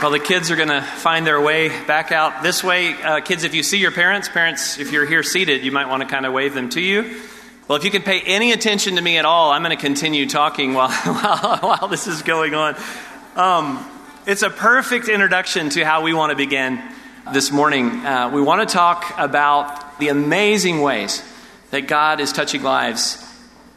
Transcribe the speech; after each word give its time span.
Well, 0.00 0.12
the 0.12 0.18
kids 0.18 0.50
are 0.50 0.56
going 0.56 0.70
to 0.70 0.80
find 0.80 1.26
their 1.26 1.38
way 1.42 1.68
back 1.68 2.10
out 2.10 2.42
this 2.42 2.64
way. 2.64 2.94
Uh, 2.94 3.20
kids, 3.20 3.44
if 3.44 3.54
you 3.54 3.62
see 3.62 3.76
your 3.76 3.90
parents, 3.90 4.30
parents, 4.30 4.78
if 4.78 4.92
you're 4.92 5.04
here 5.04 5.22
seated, 5.22 5.62
you 5.62 5.72
might 5.72 5.88
want 5.88 6.02
to 6.02 6.08
kind 6.08 6.24
of 6.24 6.32
wave 6.32 6.54
them 6.54 6.70
to 6.70 6.80
you. 6.80 7.20
Well, 7.68 7.76
if 7.76 7.84
you 7.84 7.90
can 7.90 8.00
pay 8.00 8.22
any 8.22 8.52
attention 8.52 8.96
to 8.96 9.02
me 9.02 9.18
at 9.18 9.26
all, 9.26 9.50
I'm 9.50 9.62
going 9.62 9.76
to 9.76 9.82
continue 9.82 10.26
talking 10.26 10.72
while, 10.72 10.88
while, 11.04 11.58
while 11.58 11.88
this 11.88 12.06
is 12.06 12.22
going 12.22 12.54
on. 12.54 12.76
Um, 13.36 13.86
it's 14.26 14.40
a 14.40 14.48
perfect 14.48 15.08
introduction 15.08 15.68
to 15.68 15.84
how 15.84 16.00
we 16.00 16.14
want 16.14 16.30
to 16.30 16.36
begin 16.36 16.82
this 17.34 17.52
morning. 17.52 17.90
Uh, 17.90 18.30
we 18.32 18.40
want 18.40 18.66
to 18.66 18.72
talk 18.72 19.12
about 19.18 19.98
the 19.98 20.08
amazing 20.08 20.80
ways 20.80 21.22
that 21.72 21.88
God 21.88 22.20
is 22.20 22.32
touching 22.32 22.62
lives 22.62 23.22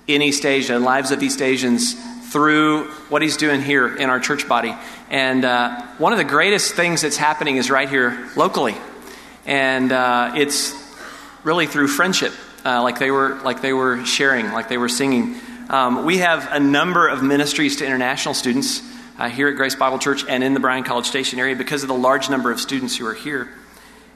in 0.07 0.21
East 0.21 0.45
Asia, 0.45 0.79
lives 0.79 1.11
of 1.11 1.21
East 1.21 1.41
Asians, 1.41 1.97
through 2.33 2.89
what 3.09 3.21
He's 3.21 3.37
doing 3.37 3.61
here 3.61 3.95
in 3.95 4.09
our 4.09 4.19
church 4.19 4.49
body. 4.49 4.75
And 5.09 5.45
uh, 5.45 5.83
one 5.99 6.11
of 6.11 6.17
the 6.17 6.25
greatest 6.25 6.73
things 6.73 7.03
that's 7.03 7.15
happening 7.15 7.57
is 7.57 7.69
right 7.69 7.87
here 7.87 8.27
locally. 8.35 8.75
And 9.45 9.91
uh, 9.91 10.33
it's 10.35 10.73
really 11.43 11.67
through 11.67 11.87
friendship, 11.89 12.33
uh, 12.65 12.81
like, 12.81 12.97
they 12.97 13.11
were, 13.11 13.39
like 13.43 13.61
they 13.61 13.71
were 13.71 14.03
sharing, 14.05 14.51
like 14.51 14.67
they 14.67 14.79
were 14.79 14.89
singing. 14.89 15.35
Um, 15.69 16.05
we 16.05 16.17
have 16.17 16.51
a 16.51 16.59
number 16.59 17.07
of 17.07 17.21
ministries 17.21 17.77
to 17.77 17.85
international 17.85 18.33
students 18.33 18.81
uh, 19.19 19.29
here 19.29 19.47
at 19.47 19.55
Grace 19.55 19.75
Bible 19.75 19.99
Church 19.99 20.25
and 20.27 20.43
in 20.43 20.55
the 20.55 20.59
Bryan 20.59 20.83
College 20.83 21.05
Station 21.05 21.37
area 21.37 21.55
because 21.55 21.83
of 21.83 21.87
the 21.87 21.93
large 21.95 22.29
number 22.29 22.51
of 22.51 22.59
students 22.59 22.97
who 22.97 23.05
are 23.05 23.13
here. 23.13 23.49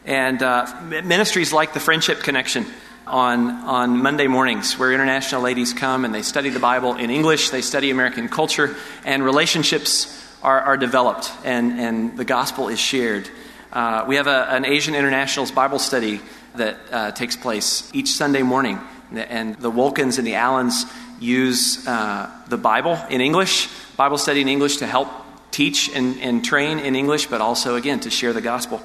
And 0.06 0.42
uh, 0.42 0.66
ministries 1.04 1.54
like 1.54 1.74
the 1.74 1.80
Friendship 1.80 2.22
Connection 2.22 2.66
on, 3.10 3.50
on 3.50 4.02
Monday 4.02 4.28
mornings, 4.28 4.78
where 4.78 4.94
international 4.94 5.42
ladies 5.42 5.74
come 5.74 6.06
and 6.06 6.14
they 6.14 6.22
study 6.22 6.50
the 6.50 6.60
Bible 6.60 6.96
in 6.96 7.10
English, 7.10 7.50
they 7.50 7.62
study 7.62 7.90
American 7.90 8.30
culture, 8.30 8.76
and 9.06 9.24
relationships 9.24 10.24
are, 10.44 10.62
are 10.62 10.78
developed 10.78 11.32
and, 11.44 11.80
and 11.80 12.18
the 12.18 12.26
gospel 12.26 12.70
is 12.70 12.80
shared. 12.80 13.30
Uh, 13.72 14.06
we 14.08 14.16
have 14.16 14.28
a, 14.28 14.48
an 14.50 14.66
Asian 14.66 14.96
Internationals 14.96 15.52
Bible 15.52 15.80
study 15.80 16.22
that 16.56 16.78
uh, 16.92 17.12
takes 17.12 17.36
place 17.36 17.90
each 17.94 18.10
Sunday 18.10 18.42
morning, 18.42 18.80
and 19.12 19.56
the 19.56 19.72
Wolkins 19.72 20.18
and 20.18 20.28
the 20.28 20.36
Allens 20.36 20.86
use 21.20 21.88
uh, 21.88 22.30
the 22.48 22.58
Bible 22.58 23.00
in 23.10 23.22
English, 23.22 23.70
Bible 23.96 24.18
study 24.18 24.42
in 24.42 24.48
English 24.48 24.78
to 24.78 24.88
help 24.88 25.10
teach 25.52 25.90
and, 25.90 26.20
and 26.22 26.46
train 26.46 26.80
in 26.80 26.96
English, 26.96 27.28
but 27.28 27.42
also, 27.42 27.76
again, 27.76 28.00
to 28.02 28.10
share 28.10 28.34
the 28.34 28.42
gospel. 28.42 28.82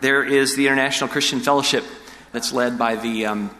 There 0.00 0.24
is 0.24 0.56
the 0.56 0.66
International 0.66 1.08
Christian 1.08 1.40
Fellowship 1.40 1.84
that's 2.32 2.52
led 2.52 2.78
by 2.78 2.96
the, 2.96 3.26
um, 3.26 3.50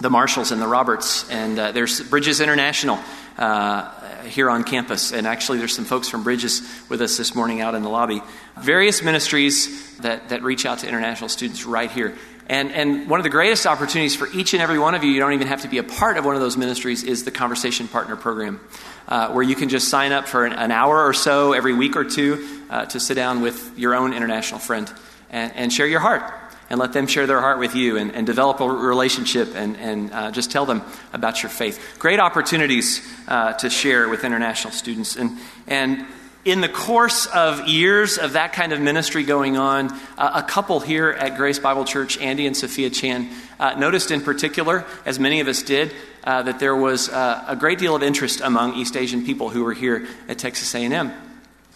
the 0.00 0.10
Marshalls 0.10 0.52
and 0.52 0.62
the 0.62 0.68
Roberts, 0.68 1.28
and 1.28 1.58
uh, 1.58 1.72
there's 1.72 2.00
Bridges 2.00 2.40
International 2.40 2.98
uh, 3.36 3.90
here 4.22 4.48
on 4.48 4.62
campus. 4.62 5.12
And 5.12 5.26
actually, 5.26 5.58
there's 5.58 5.74
some 5.74 5.84
folks 5.84 6.08
from 6.08 6.22
Bridges 6.22 6.62
with 6.88 7.02
us 7.02 7.16
this 7.16 7.34
morning 7.34 7.60
out 7.60 7.74
in 7.74 7.82
the 7.82 7.88
lobby. 7.88 8.22
Various 8.60 9.02
ministries 9.02 9.96
that, 9.98 10.28
that 10.28 10.42
reach 10.42 10.66
out 10.66 10.80
to 10.80 10.88
international 10.88 11.28
students 11.28 11.64
right 11.64 11.90
here. 11.90 12.16
And, 12.48 12.70
and 12.72 13.10
one 13.10 13.20
of 13.20 13.24
the 13.24 13.30
greatest 13.30 13.66
opportunities 13.66 14.14
for 14.14 14.28
each 14.28 14.54
and 14.54 14.62
every 14.62 14.78
one 14.78 14.94
of 14.94 15.04
you, 15.04 15.10
you 15.10 15.20
don't 15.20 15.34
even 15.34 15.48
have 15.48 15.62
to 15.62 15.68
be 15.68 15.78
a 15.78 15.82
part 15.82 16.16
of 16.16 16.24
one 16.24 16.34
of 16.34 16.40
those 16.40 16.56
ministries, 16.56 17.02
is 17.02 17.24
the 17.24 17.30
Conversation 17.30 17.88
Partner 17.88 18.16
Program, 18.16 18.60
uh, 19.08 19.32
where 19.32 19.42
you 19.42 19.54
can 19.54 19.68
just 19.68 19.88
sign 19.88 20.12
up 20.12 20.28
for 20.28 20.46
an, 20.46 20.52
an 20.52 20.70
hour 20.70 21.04
or 21.04 21.12
so 21.12 21.52
every 21.52 21.74
week 21.74 21.96
or 21.96 22.04
two 22.04 22.62
uh, 22.70 22.86
to 22.86 23.00
sit 23.00 23.14
down 23.14 23.42
with 23.42 23.76
your 23.76 23.94
own 23.94 24.14
international 24.14 24.60
friend 24.60 24.90
and, 25.28 25.52
and 25.56 25.72
share 25.72 25.86
your 25.86 26.00
heart 26.00 26.22
and 26.70 26.78
let 26.78 26.92
them 26.92 27.06
share 27.06 27.26
their 27.26 27.40
heart 27.40 27.58
with 27.58 27.74
you 27.74 27.96
and, 27.96 28.14
and 28.14 28.26
develop 28.26 28.60
a 28.60 28.68
relationship 28.68 29.54
and, 29.54 29.76
and 29.76 30.12
uh, 30.12 30.30
just 30.30 30.50
tell 30.50 30.66
them 30.66 30.82
about 31.12 31.42
your 31.42 31.50
faith. 31.50 31.96
Great 31.98 32.20
opportunities 32.20 33.06
uh, 33.26 33.52
to 33.54 33.70
share 33.70 34.08
with 34.08 34.24
international 34.24 34.72
students. 34.72 35.16
And, 35.16 35.38
and 35.66 36.06
in 36.44 36.60
the 36.60 36.68
course 36.68 37.26
of 37.26 37.66
years 37.68 38.16
of 38.18 38.32
that 38.34 38.52
kind 38.52 38.72
of 38.72 38.80
ministry 38.80 39.22
going 39.24 39.56
on, 39.56 39.92
uh, 40.16 40.30
a 40.34 40.42
couple 40.42 40.80
here 40.80 41.10
at 41.10 41.36
Grace 41.36 41.58
Bible 41.58 41.84
Church, 41.84 42.18
Andy 42.18 42.46
and 42.46 42.56
Sophia 42.56 42.90
Chan, 42.90 43.28
uh, 43.58 43.74
noticed 43.78 44.10
in 44.10 44.20
particular, 44.20 44.84
as 45.04 45.18
many 45.18 45.40
of 45.40 45.48
us 45.48 45.62
did, 45.62 45.92
uh, 46.24 46.42
that 46.42 46.58
there 46.58 46.76
was 46.76 47.08
uh, 47.08 47.44
a 47.46 47.56
great 47.56 47.78
deal 47.78 47.96
of 47.96 48.02
interest 48.02 48.40
among 48.40 48.74
East 48.74 48.96
Asian 48.96 49.24
people 49.24 49.48
who 49.48 49.64
were 49.64 49.74
here 49.74 50.06
at 50.28 50.38
Texas 50.38 50.74
A&M. 50.74 51.27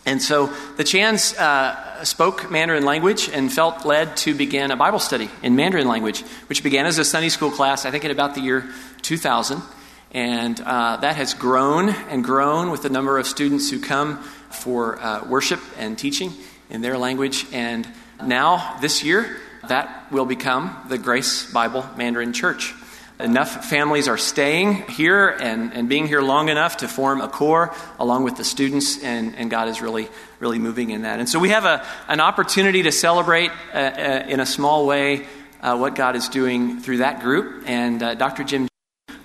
And 0.05 0.21
so 0.21 0.53
the 0.77 0.85
Chans 0.85 1.33
uh, 1.35 2.05
spoke 2.05 2.51
Mandarin 2.51 2.85
language 2.85 3.29
and 3.29 3.53
felt 3.53 3.85
led 3.85 4.17
to 4.19 4.35
begin 4.35 4.73
a 4.73 4.77
Bible 4.77 4.99
study 4.99 5.31
in 5.43 5.55
Mandarin 5.55 5.87
language, 5.87 6.23
which 6.49 6.63
began 6.65 6.87
as 6.87 6.99
a 6.99 7.05
Sunday 7.05 7.29
school 7.29 7.51
class, 7.51 7.85
I 7.87 7.93
think, 7.93 8.05
in 8.05 8.11
about 8.11 8.35
the 8.35 8.41
year 8.41 8.69
2000. 9.03 9.63
And 10.11 10.61
uh, 10.61 10.99
that 10.99 11.17
has 11.17 11.35
grown 11.35 11.89
and 11.89 12.25
grown 12.25 12.71
with 12.71 12.83
the 12.83 12.91
number 12.91 13.19
of 13.19 13.27
students 13.27 13.71
who 13.71 13.81
come 13.81 14.19
for 14.51 15.01
uh, 15.01 15.25
worship 15.27 15.61
and 15.79 15.97
teaching 15.97 16.33
in 16.69 16.81
their 16.83 16.99
language. 16.99 17.47
And 17.53 17.89
now, 18.25 18.79
this 18.81 19.05
year, 19.05 19.39
that 19.69 20.11
will 20.11 20.27
become 20.27 20.77
the 20.89 20.99
Grace 20.99 21.51
Bible 21.51 21.87
Mandarin 21.97 22.33
Church. 22.33 22.75
Enough 23.21 23.67
families 23.67 24.09
are 24.09 24.19
staying 24.19 24.83
here 24.89 25.29
and, 25.29 25.73
and 25.75 25.89
being 25.89 26.07
here 26.07 26.23
long 26.23 26.49
enough 26.49 26.79
to 26.79 26.89
form 26.89 27.21
a 27.21 27.29
core 27.29 27.75
along 27.99 28.25
with 28.25 28.37
the 28.37 28.45
students, 28.45 29.03
and, 29.03 29.37
and 29.37 29.51
God 29.51 29.69
is 29.69 29.81
really, 29.81 30.09
really 30.41 30.59
moving 30.59 30.91
in 30.91 31.03
that. 31.03 31.21
And 31.21 31.29
so 31.29 31.39
we 31.39 31.51
have 31.51 31.65
a, 31.65 31.87
an 32.09 32.21
opportunity 32.21 32.83
to 32.83 32.91
celebrate 32.91 33.51
uh, 33.73 33.77
uh, 33.77 34.25
in 34.29 34.41
a 34.41 34.47
small 34.47 34.87
way 34.87 35.27
uh, 35.61 35.77
what 35.77 35.95
God 35.95 36.17
is 36.17 36.29
doing 36.29 36.81
through 36.81 36.99
that 36.99 37.21
group. 37.21 37.65
And 37.67 38.03
uh, 38.03 38.15
Dr. 38.15 38.45
Jim, 38.45 38.67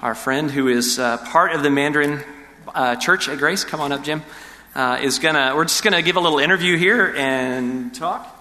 our 0.02 0.16
friend 0.16 0.52
who 0.52 0.68
is 0.68 1.00
uh, 1.00 1.18
part 1.18 1.54
of 1.54 1.64
the 1.64 1.72
Mandarin 1.72 2.24
uh, 2.76 2.98
Church 2.98 3.28
at 3.30 3.40
Grace, 3.40 3.64
come 3.64 3.80
on 3.80 3.92
up, 3.92 4.04
Jim, 4.04 4.22
is 5.02 5.18
to, 5.20 5.54
we're 5.56 5.66
just 5.66 5.82
to 5.84 6.02
give 6.04 6.18
a 6.18 6.22
little 6.22 6.40
interview 6.40 6.78
here 6.78 7.14
and 7.16 7.96
talk 7.96 8.37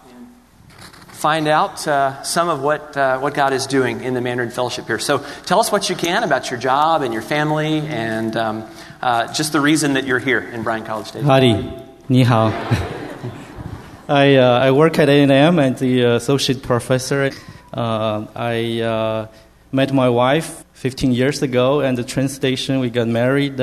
find 1.16 1.48
out 1.48 1.88
uh, 1.88 2.22
some 2.22 2.48
of 2.50 2.60
what, 2.60 2.94
uh, 2.96 3.18
what 3.18 3.32
God 3.32 3.54
is 3.54 3.66
doing 3.66 4.02
in 4.02 4.12
the 4.12 4.20
Mandarin 4.20 4.50
Fellowship 4.50 4.86
here. 4.86 4.98
So 4.98 5.24
tell 5.46 5.60
us 5.60 5.72
what 5.72 5.88
you 5.88 5.96
can 5.96 6.22
about 6.22 6.50
your 6.50 6.60
job 6.60 7.00
and 7.02 7.12
your 7.12 7.22
family 7.22 7.80
and 7.80 8.36
um, 8.36 8.68
uh, 9.00 9.32
just 9.32 9.52
the 9.52 9.60
reason 9.60 9.94
that 9.94 10.04
you're 10.04 10.18
here 10.18 10.40
in 10.40 10.62
Bryan 10.62 10.84
College 10.84 11.06
Station. 11.06 11.26
Howdy, 11.26 11.72
ni 12.08 12.22
hao. 12.22 12.48
I, 14.08 14.36
uh, 14.36 14.58
I 14.60 14.70
work 14.72 14.98
at 14.98 15.08
A&M 15.08 15.58
and 15.58 15.76
the 15.78 16.02
associate 16.02 16.62
professor. 16.62 17.30
Uh, 17.72 18.26
I 18.36 18.80
uh, 18.80 19.26
met 19.72 19.92
my 19.92 20.10
wife 20.10 20.64
15 20.74 21.12
years 21.12 21.42
ago 21.42 21.80
at 21.80 21.96
the 21.96 22.04
train 22.04 22.28
station. 22.28 22.78
We 22.80 22.90
got 22.90 23.08
married. 23.08 23.58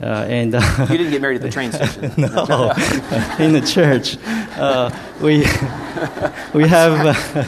Uh, 0.00 0.24
and 0.28 0.54
uh, 0.54 0.60
you 0.90 0.96
didn't 0.96 1.10
get 1.10 1.20
married 1.20 1.36
at 1.36 1.42
the 1.42 1.50
train 1.50 1.72
station. 1.78 2.12
no, 2.16 2.72
in 3.38 3.52
the 3.52 3.62
church. 3.66 4.16
Uh, 4.56 4.90
we 5.20 5.38
we 6.54 6.68
have 6.68 6.92
uh, 7.04 7.46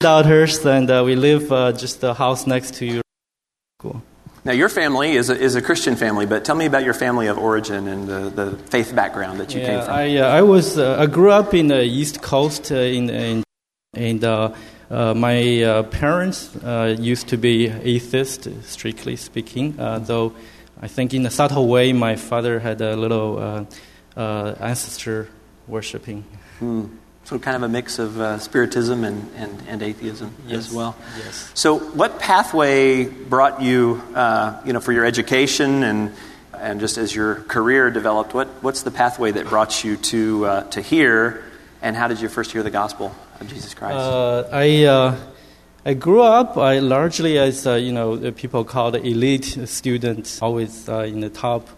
daughters, 0.00 0.64
and 0.66 0.90
uh, 0.90 1.02
we 1.04 1.16
live 1.16 1.50
uh, 1.50 1.72
just 1.72 2.00
the 2.00 2.12
house 2.12 2.46
next 2.46 2.74
to 2.74 2.86
you. 2.86 3.00
Cool. 3.78 4.02
Now, 4.44 4.52
your 4.52 4.68
family 4.68 5.12
is 5.12 5.30
a, 5.30 5.40
is 5.40 5.54
a 5.54 5.62
Christian 5.62 5.96
family, 5.96 6.26
but 6.26 6.44
tell 6.44 6.54
me 6.54 6.66
about 6.66 6.84
your 6.84 6.92
family 6.92 7.28
of 7.28 7.38
origin 7.38 7.88
and 7.88 8.06
the, 8.06 8.28
the 8.28 8.56
faith 8.68 8.94
background 8.94 9.40
that 9.40 9.54
you 9.54 9.62
yeah, 9.62 9.66
came 9.66 9.80
from. 9.80 9.94
I, 9.94 10.18
I 10.18 10.42
was 10.42 10.78
I 10.78 11.06
grew 11.06 11.30
up 11.30 11.54
in 11.54 11.68
the 11.68 11.82
East 11.82 12.20
Coast 12.20 12.70
in, 12.70 13.08
in 13.08 13.42
and 13.94 14.20
my 14.90 15.82
parents 15.90 16.50
used 17.00 17.28
to 17.28 17.38
be 17.38 17.68
atheist, 17.68 18.48
strictly 18.64 19.16
speaking, 19.16 19.76
though 19.76 20.34
I 20.84 20.86
think 20.86 21.14
in 21.14 21.24
a 21.24 21.30
subtle 21.30 21.66
way, 21.66 21.94
my 21.94 22.16
father 22.16 22.60
had 22.60 22.82
a 22.82 22.94
little 22.94 23.38
uh, 23.38 23.64
uh, 24.20 24.54
ancestor 24.60 25.30
worshiping. 25.66 26.24
Hmm. 26.58 26.88
So, 27.24 27.38
kind 27.38 27.56
of 27.56 27.62
a 27.62 27.70
mix 27.70 27.98
of 27.98 28.20
uh, 28.20 28.38
spiritism 28.38 29.02
and, 29.02 29.30
and, 29.34 29.62
and 29.66 29.82
atheism 29.82 30.34
yes. 30.46 30.58
as 30.58 30.74
well. 30.74 30.94
Yes. 31.16 31.50
So, 31.54 31.78
what 31.78 32.18
pathway 32.18 33.06
brought 33.06 33.62
you, 33.62 34.02
uh, 34.14 34.60
you 34.66 34.74
know, 34.74 34.80
for 34.80 34.92
your 34.92 35.06
education 35.06 35.84
and 35.84 36.12
and 36.52 36.80
just 36.80 36.98
as 36.98 37.14
your 37.14 37.36
career 37.36 37.90
developed? 37.90 38.34
What 38.34 38.48
what's 38.62 38.82
the 38.82 38.90
pathway 38.90 39.30
that 39.32 39.46
brought 39.46 39.84
you 39.84 39.96
to 40.12 40.44
uh, 40.44 40.62
to 40.64 40.82
here? 40.82 41.44
And 41.80 41.96
how 41.96 42.08
did 42.08 42.20
you 42.20 42.28
first 42.28 42.52
hear 42.52 42.62
the 42.62 42.70
gospel 42.70 43.14
of 43.40 43.48
Jesus 43.48 43.72
Christ? 43.72 43.96
Uh, 43.96 44.48
I 44.52 44.84
I 45.86 45.92
grew 45.92 46.22
up 46.22 46.56
I 46.56 46.78
largely 46.78 47.36
as 47.38 47.66
uh, 47.66 47.74
you 47.74 47.92
know 47.92 48.32
people 48.32 48.64
called 48.64 48.96
elite 48.96 49.58
students, 49.66 50.40
always 50.40 50.88
uh, 50.88 51.00
in 51.00 51.20
the 51.20 51.28
top. 51.28 51.68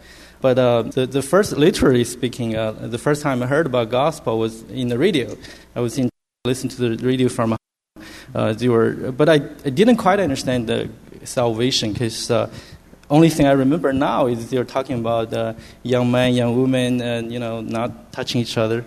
But 0.41 0.58
uh, 0.58 0.82
the, 0.82 1.06
the 1.06 1.23
first, 1.23 1.56
literally 1.56 2.05
speaking, 2.05 2.55
uh, 2.55 2.70
the 2.73 2.99
first 2.99 3.23
time 3.23 3.43
I 3.43 3.47
heard 3.47 3.67
about 3.67 3.91
gospel 3.91 4.38
was 4.38 4.62
in 4.70 4.88
the 4.88 4.99
radio. 4.99 5.37
I 5.75 5.81
was 5.81 5.99
in 5.99 6.08
listening 6.44 6.70
to 6.76 6.97
the 6.97 7.05
radio 7.05 7.29
from 7.29 7.56
uh, 8.35 8.53
they 8.53 8.69
were, 8.69 9.11
but 9.11 9.29
I, 9.29 9.35
I 9.64 9.70
didn't 9.70 9.97
quite 9.97 10.20
understand 10.20 10.69
the 10.69 10.88
salvation 11.25 11.93
because 11.93 12.31
uh, 12.31 12.49
only 13.11 13.29
thing 13.29 13.47
I 13.47 13.52
remember 13.52 13.93
now 13.93 14.26
is 14.26 14.50
they're 14.50 14.64
talking 14.64 15.00
about 15.00 15.32
uh, 15.32 15.55
young 15.82 16.12
man, 16.12 16.35
young 16.35 16.55
woman, 16.55 17.00
and 17.00 17.32
you 17.32 17.41
know 17.41 17.61
not 17.61 18.12
touching 18.12 18.41
each 18.41 18.56
other. 18.56 18.85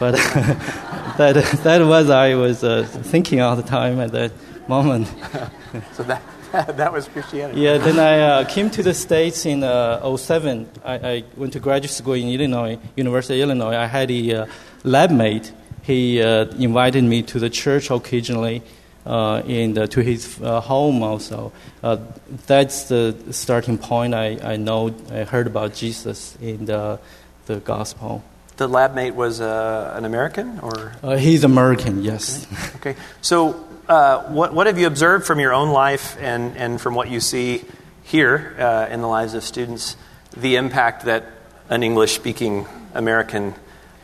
But 0.00 0.12
that 1.18 1.60
that 1.62 1.86
was 1.86 2.10
I 2.10 2.34
was 2.34 2.64
uh, 2.64 2.84
thinking 2.84 3.40
all 3.40 3.54
the 3.54 3.62
time 3.62 4.00
at 4.00 4.10
that 4.10 4.32
moment. 4.68 5.08
so 5.92 6.02
that 6.04 6.22
that 6.52 6.92
was 6.92 7.08
Christianity. 7.08 7.60
Yeah, 7.60 7.78
then 7.78 7.98
I 7.98 8.20
uh, 8.20 8.44
came 8.44 8.70
to 8.70 8.82
the 8.82 8.94
States 8.94 9.44
in 9.46 9.62
uh, 9.62 10.16
07. 10.16 10.68
I, 10.84 10.94
I 10.94 11.24
went 11.36 11.52
to 11.54 11.60
graduate 11.60 11.90
school 11.90 12.14
in 12.14 12.28
Illinois, 12.28 12.78
University 12.96 13.40
of 13.40 13.48
Illinois. 13.48 13.76
I 13.76 13.86
had 13.86 14.10
a 14.10 14.34
uh, 14.34 14.46
lab 14.84 15.10
mate. 15.10 15.52
He 15.82 16.22
uh, 16.22 16.46
invited 16.58 17.04
me 17.04 17.22
to 17.24 17.38
the 17.38 17.50
church 17.50 17.90
occasionally 17.90 18.62
uh, 19.06 19.42
and 19.46 19.90
to 19.90 20.02
his 20.02 20.40
uh, 20.42 20.60
home 20.60 21.02
also. 21.02 21.52
Uh, 21.82 21.96
that's 22.46 22.88
the 22.88 23.14
starting 23.30 23.78
point. 23.78 24.14
I, 24.14 24.38
I 24.42 24.56
know, 24.56 24.94
I 25.10 25.24
heard 25.24 25.46
about 25.46 25.74
Jesus 25.74 26.36
in 26.40 26.66
the, 26.66 26.98
the 27.46 27.56
gospel. 27.56 28.22
The 28.56 28.66
lab 28.66 28.94
mate 28.94 29.14
was 29.14 29.40
uh, 29.40 29.92
an 29.96 30.04
American, 30.04 30.58
or 30.60 30.92
Uh, 31.02 31.16
he's 31.16 31.44
American, 31.44 32.02
yes. 32.02 32.46
okay. 32.76 32.96
So, 33.20 33.54
uh, 33.88 34.22
what 34.24 34.52
what 34.52 34.66
have 34.66 34.78
you 34.78 34.86
observed 34.86 35.26
from 35.26 35.40
your 35.40 35.52
own 35.52 35.70
life 35.70 36.16
and 36.20 36.56
and 36.56 36.80
from 36.80 36.94
what 36.94 37.08
you 37.10 37.20
see 37.20 37.64
here 38.02 38.54
uh, 38.58 38.92
in 38.92 39.00
the 39.00 39.08
lives 39.08 39.34
of 39.34 39.42
students, 39.42 39.96
the 40.36 40.56
impact 40.56 41.04
that 41.04 41.24
an 41.68 41.82
English-speaking 41.82 42.66
American 42.94 43.54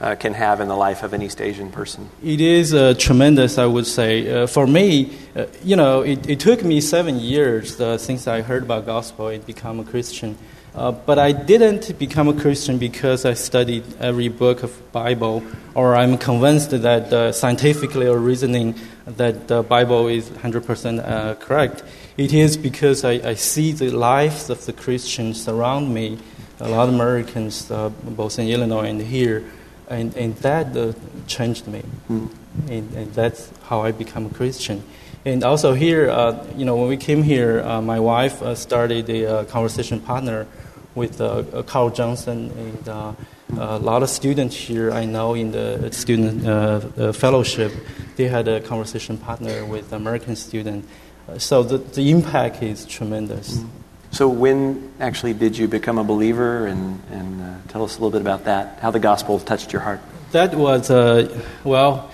uh, 0.01 0.17
can 0.17 0.35
have 0.35 0.61
in 0.61 0.67
the 0.67 0.75
life 0.75 1.05
of 1.05 1.13
an 1.13 1.23
East 1.23 1.41
Asian 1.41 1.71
person? 1.71 2.11
It 2.23 2.41
is 2.41 2.75
uh, 2.75 2.95
tremendous, 2.99 3.57
I 3.57 3.67
would 3.67 3.87
say. 3.87 4.43
Uh, 4.43 4.47
for 4.49 4.67
me, 4.67 5.17
uh, 5.37 5.47
you 5.63 5.77
know, 5.77 6.03
it, 6.03 6.29
it 6.29 6.41
took 6.41 6.65
me 6.65 6.81
seven 6.81 7.21
years 7.21 7.81
uh, 7.81 7.99
since 7.99 8.27
I 8.27 8.43
heard 8.43 8.65
about 8.65 8.85
gospel 8.85 9.29
and 9.29 9.47
become 9.47 9.79
a 9.79 9.85
Christian. 9.85 10.37
Uh, 10.75 10.91
but 10.91 11.19
I 11.19 11.33
didn't 11.33 11.99
become 11.99 12.29
a 12.29 12.33
Christian 12.33 12.79
because 12.79 13.27
I 13.27 13.35
studied 13.35 13.85
every 14.01 14.29
book 14.29 14.63
of 14.63 14.73
Bible, 14.91 15.43
or 15.75 15.95
I'm 15.95 16.17
convinced 16.17 16.71
that 16.71 17.13
uh, 17.13 17.33
scientifically 17.33 18.07
or 18.07 18.19
reasoning 18.19 18.75
that 19.05 19.49
the 19.49 19.63
Bible 19.63 20.09
is 20.09 20.31
100% 20.31 21.07
uh, 21.07 21.35
correct. 21.35 21.83
It 22.17 22.33
is 22.33 22.57
because 22.57 23.05
I, 23.05 23.13
I 23.13 23.35
see 23.35 23.73
the 23.73 23.91
lives 23.91 24.49
of 24.49 24.65
the 24.65 24.73
Christians 24.73 25.47
around 25.47 25.93
me, 25.93 26.19
a 26.59 26.69
lot 26.71 26.89
of 26.89 26.95
Americans, 26.95 27.71
uh, 27.71 27.91
both 27.91 28.39
in 28.39 28.49
Illinois 28.49 28.89
and 28.89 29.03
here, 29.03 29.45
and, 29.89 30.17
and 30.17 30.35
that 30.37 30.75
uh, 30.75 30.95
changed 31.27 31.67
me. 31.69 31.83
And, 32.09 32.93
and 32.95 33.13
that's 33.13 33.53
how 33.65 33.83
I 33.83 33.93
become 33.93 34.25
a 34.25 34.31
Christian. 34.31 34.83
And 35.25 35.45
also 35.45 35.75
here, 35.75 36.11
uh, 36.11 36.45
you 36.57 36.65
know, 36.65 36.77
when 36.77 36.89
we 36.89 36.97
came 36.97 37.23
here, 37.23 37.61
uh, 37.61 37.81
my 37.81 38.01
wife 38.01 38.43
uh, 38.43 38.55
started 38.55 39.09
a 39.11 39.27
uh, 39.27 39.45
conversation 39.45 40.01
partner 40.01 40.47
with 40.95 41.21
uh, 41.21 41.25
uh, 41.53 41.63
Carl 41.63 41.91
Johnson 41.91 42.51
and 42.51 42.89
uh, 42.89 43.13
a 43.59 43.79
lot 43.79 44.03
of 44.03 44.09
students 44.09 44.57
here 44.57 44.91
I 44.91 45.05
know 45.05 45.35
in 45.35 45.53
the 45.53 45.91
student 45.93 46.47
uh, 46.47 46.81
uh, 46.97 47.13
fellowship. 47.13 47.73
They 48.17 48.29
had 48.29 48.49
a 48.49 48.61
conversation 48.61 49.19
partner 49.19 49.65
with 49.65 49.93
American 49.93 50.37
student. 50.37 50.89
Uh, 51.29 51.39
so 51.39 51.63
the, 51.63 51.79
the 51.79 52.11
impact 52.11 52.63
is 52.63 52.85
tremendous. 52.87 53.63
So, 54.11 54.29
when 54.29 54.93
actually 55.01 55.33
did 55.33 55.57
you 55.57 55.69
become 55.69 55.97
a 55.97 56.05
believer? 56.05 56.67
And, 56.67 57.03
and 57.11 57.41
uh, 57.41 57.55
tell 57.69 57.83
us 57.83 57.93
a 57.93 57.95
little 57.95 58.11
bit 58.11 58.21
about 58.21 58.45
that, 58.45 58.79
how 58.81 58.91
the 58.91 59.01
gospel 59.01 59.39
touched 59.39 59.73
your 59.73 59.81
heart. 59.81 60.01
That 60.33 60.55
was, 60.55 60.91
uh, 60.91 61.43
well, 61.65 62.11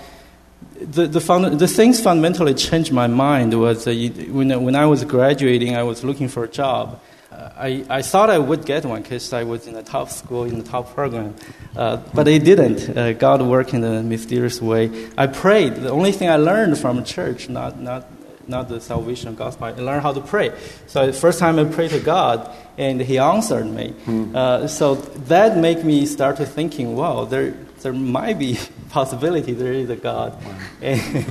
the, 0.79 1.07
the, 1.07 1.19
fund, 1.19 1.59
the 1.59 1.67
things 1.67 1.99
fundamentally 1.99 2.53
changed 2.53 2.93
my 2.93 3.07
mind 3.07 3.59
was 3.59 3.85
uh, 3.85 3.91
when, 4.29 4.63
when 4.63 4.75
I 4.75 4.85
was 4.85 5.03
graduating, 5.03 5.75
I 5.75 5.83
was 5.83 6.05
looking 6.05 6.29
for 6.29 6.45
a 6.45 6.47
job. 6.47 7.01
I, 7.59 7.85
I 7.89 8.01
thought 8.01 8.29
I 8.29 8.39
would 8.39 8.65
get 8.65 8.85
one 8.85 9.01
because 9.01 9.33
I 9.33 9.43
was 9.43 9.67
in 9.67 9.73
the 9.73 9.83
top 9.83 10.09
school, 10.09 10.45
in 10.45 10.57
the 10.57 10.63
top 10.63 10.95
program. 10.95 11.35
Uh, 11.75 11.97
but 12.13 12.25
I 12.27 12.37
didn't. 12.37 12.97
Uh, 12.97 13.11
God 13.11 13.41
worked 13.41 13.73
in 13.73 13.83
a 13.83 14.01
mysterious 14.01 14.61
way. 14.61 15.09
I 15.17 15.27
prayed. 15.27 15.75
The 15.75 15.91
only 15.91 16.13
thing 16.13 16.29
I 16.29 16.37
learned 16.37 16.77
from 16.77 17.03
church, 17.03 17.49
not, 17.49 17.77
not, 17.77 18.07
not 18.47 18.69
the 18.69 18.79
salvation 18.79 19.35
gospel, 19.35 19.65
I 19.65 19.71
learned 19.71 20.03
how 20.03 20.13
to 20.13 20.21
pray. 20.21 20.57
So 20.87 21.05
the 21.05 21.11
first 21.11 21.39
time 21.39 21.59
I 21.59 21.65
prayed 21.65 21.91
to 21.91 21.99
God, 21.99 22.49
and 22.77 23.01
He 23.01 23.17
answered 23.17 23.65
me. 23.65 23.93
Uh, 24.33 24.67
so 24.67 24.95
that 24.95 25.57
made 25.57 25.83
me 25.83 26.05
start 26.05 26.37
to 26.37 26.45
thinking, 26.45 26.95
wow, 26.95 27.25
there, 27.25 27.51
there 27.81 27.93
might 27.93 28.39
be 28.39 28.57
possibility 28.89 29.51
there 29.51 29.73
is 29.73 29.89
a 29.89 29.97
God. 29.97 30.41
And, 30.81 31.25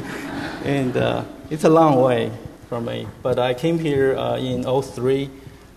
and 0.65 0.97
uh, 0.97 1.25
it's 1.49 1.65
a 1.65 1.71
long 1.71 2.03
way 2.03 2.31
from 2.69 2.85
me. 2.85 3.09
But 3.23 3.39
I 3.39 3.55
came 3.55 3.79
here 3.79 4.15
uh, 4.15 4.37
in 4.37 4.63
03. 4.63 5.31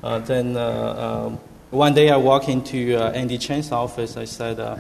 Uh, 0.04 0.20
then 0.20 0.58
uh, 0.58 1.26
um, 1.28 1.40
one 1.70 1.94
day 1.94 2.10
I 2.10 2.18
walked 2.18 2.50
into 2.50 2.96
uh, 2.96 3.12
Andy 3.12 3.38
Chen's 3.38 3.72
office. 3.72 4.18
I 4.18 4.26
said, 4.26 4.60
uh, 4.60 4.78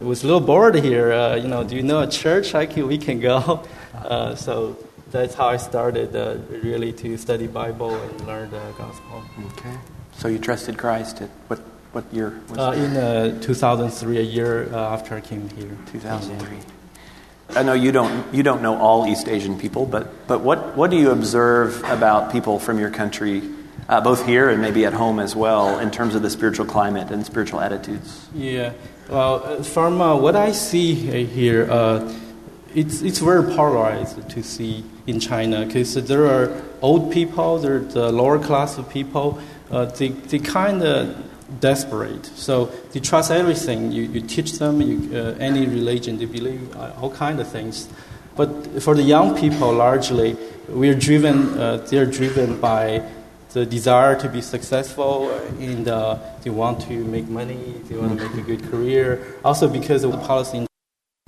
it 0.00 0.04
was 0.04 0.24
a 0.24 0.26
little 0.26 0.40
bored 0.40 0.74
here. 0.74 1.12
Uh, 1.12 1.36
you 1.36 1.46
know, 1.48 1.62
do 1.62 1.76
you 1.76 1.82
know 1.82 2.00
a 2.00 2.08
church 2.08 2.54
I 2.54 2.66
can, 2.66 2.86
we 2.86 2.98
can 2.98 3.20
go? 3.20 3.62
Uh, 3.92 4.34
so 4.34 4.76
that's 5.12 5.34
how 5.34 5.46
I 5.46 5.58
started 5.58 6.16
uh, 6.16 6.38
really 6.64 6.92
to 6.94 7.16
study 7.16 7.46
Bible 7.46 7.94
and 7.94 8.26
learn 8.26 8.50
the 8.50 8.72
gospel. 8.76 9.22
Okay. 9.52 9.76
So, 10.16 10.26
you 10.28 10.38
trusted 10.38 10.76
Christ 10.76 11.22
at 11.22 11.28
what, 11.46 11.60
what 11.92 12.04
year 12.12 12.40
was 12.48 12.58
Uh, 12.58 12.72
in 12.72 12.96
uh, 12.96 13.40
2003, 13.40 14.18
a 14.18 14.22
year 14.22 14.68
uh, 14.72 14.94
after 14.94 15.14
I 15.14 15.20
came 15.20 15.48
here. 15.50 15.76
2003. 15.92 16.58
I 17.54 17.62
know 17.62 17.74
you 17.74 17.92
don't, 17.92 18.34
you 18.34 18.42
don't 18.42 18.62
know 18.62 18.76
all 18.78 19.06
East 19.06 19.28
Asian 19.28 19.58
people, 19.58 19.84
but, 19.84 20.26
but 20.26 20.40
what, 20.40 20.74
what 20.74 20.90
do 20.90 20.96
you 20.96 21.10
observe 21.10 21.84
about 21.84 22.32
people 22.32 22.58
from 22.58 22.78
your 22.78 22.90
country, 22.90 23.42
uh, 23.88 24.00
both 24.00 24.26
here 24.26 24.48
and 24.48 24.60
maybe 24.60 24.84
at 24.86 24.92
home 24.92 25.18
as 25.18 25.34
well, 25.36 25.78
in 25.78 25.90
terms 25.90 26.14
of 26.14 26.22
the 26.22 26.30
spiritual 26.30 26.66
climate 26.66 27.10
and 27.10 27.24
spiritual 27.24 27.60
attitudes? 27.60 28.28
Yeah. 28.34 28.72
Well, 29.08 29.42
uh, 29.44 29.62
from 29.62 30.00
uh, 30.00 30.16
what 30.16 30.36
I 30.36 30.52
see 30.52 31.08
uh, 31.08 31.26
here, 31.26 31.70
uh, 31.70 32.12
it's, 32.74 33.02
it's 33.02 33.18
very 33.18 33.44
polarized 33.54 34.28
to 34.30 34.42
see 34.42 34.84
in 35.06 35.20
China 35.20 35.66
because 35.66 35.94
there 35.94 36.26
are 36.26 36.62
old 36.80 37.12
people, 37.12 37.58
there 37.58 37.76
are 37.76 37.80
the 37.80 38.12
lower 38.12 38.38
class 38.38 38.78
of 38.78 38.88
people. 38.88 39.38
Uh, 39.70 39.86
they 39.86 40.08
they 40.08 40.38
kind 40.38 40.82
of 40.82 41.16
desperate, 41.60 42.26
so 42.26 42.66
they 42.92 43.00
trust 43.00 43.30
everything. 43.30 43.90
You, 43.90 44.02
you 44.02 44.20
teach 44.20 44.58
them 44.58 44.80
you, 44.80 45.16
uh, 45.16 45.34
any 45.38 45.66
religion, 45.66 46.18
they 46.18 46.26
believe 46.26 46.76
uh, 46.76 46.92
all 47.00 47.10
kind 47.10 47.40
of 47.40 47.48
things. 47.48 47.88
But 48.36 48.82
for 48.82 48.94
the 48.94 49.02
young 49.02 49.36
people, 49.36 49.72
largely, 49.72 50.36
we're 50.68 50.94
driven. 50.94 51.58
Uh, 51.58 51.76
they're 51.88 52.06
driven 52.06 52.60
by 52.60 53.02
the 53.52 53.66
desire 53.66 54.18
to 54.18 54.28
be 54.28 54.40
successful 54.40 55.30
and 55.58 55.88
uh, 55.88 56.18
they 56.42 56.50
want 56.50 56.80
to 56.82 57.04
make 57.04 57.28
money, 57.28 57.74
they 57.88 57.96
want 57.96 58.18
to 58.18 58.28
make 58.28 58.36
a 58.36 58.42
good 58.42 58.62
career. 58.70 59.36
Also 59.44 59.68
because 59.68 60.04
of 60.04 60.12
the 60.12 60.18
policy. 60.18 60.66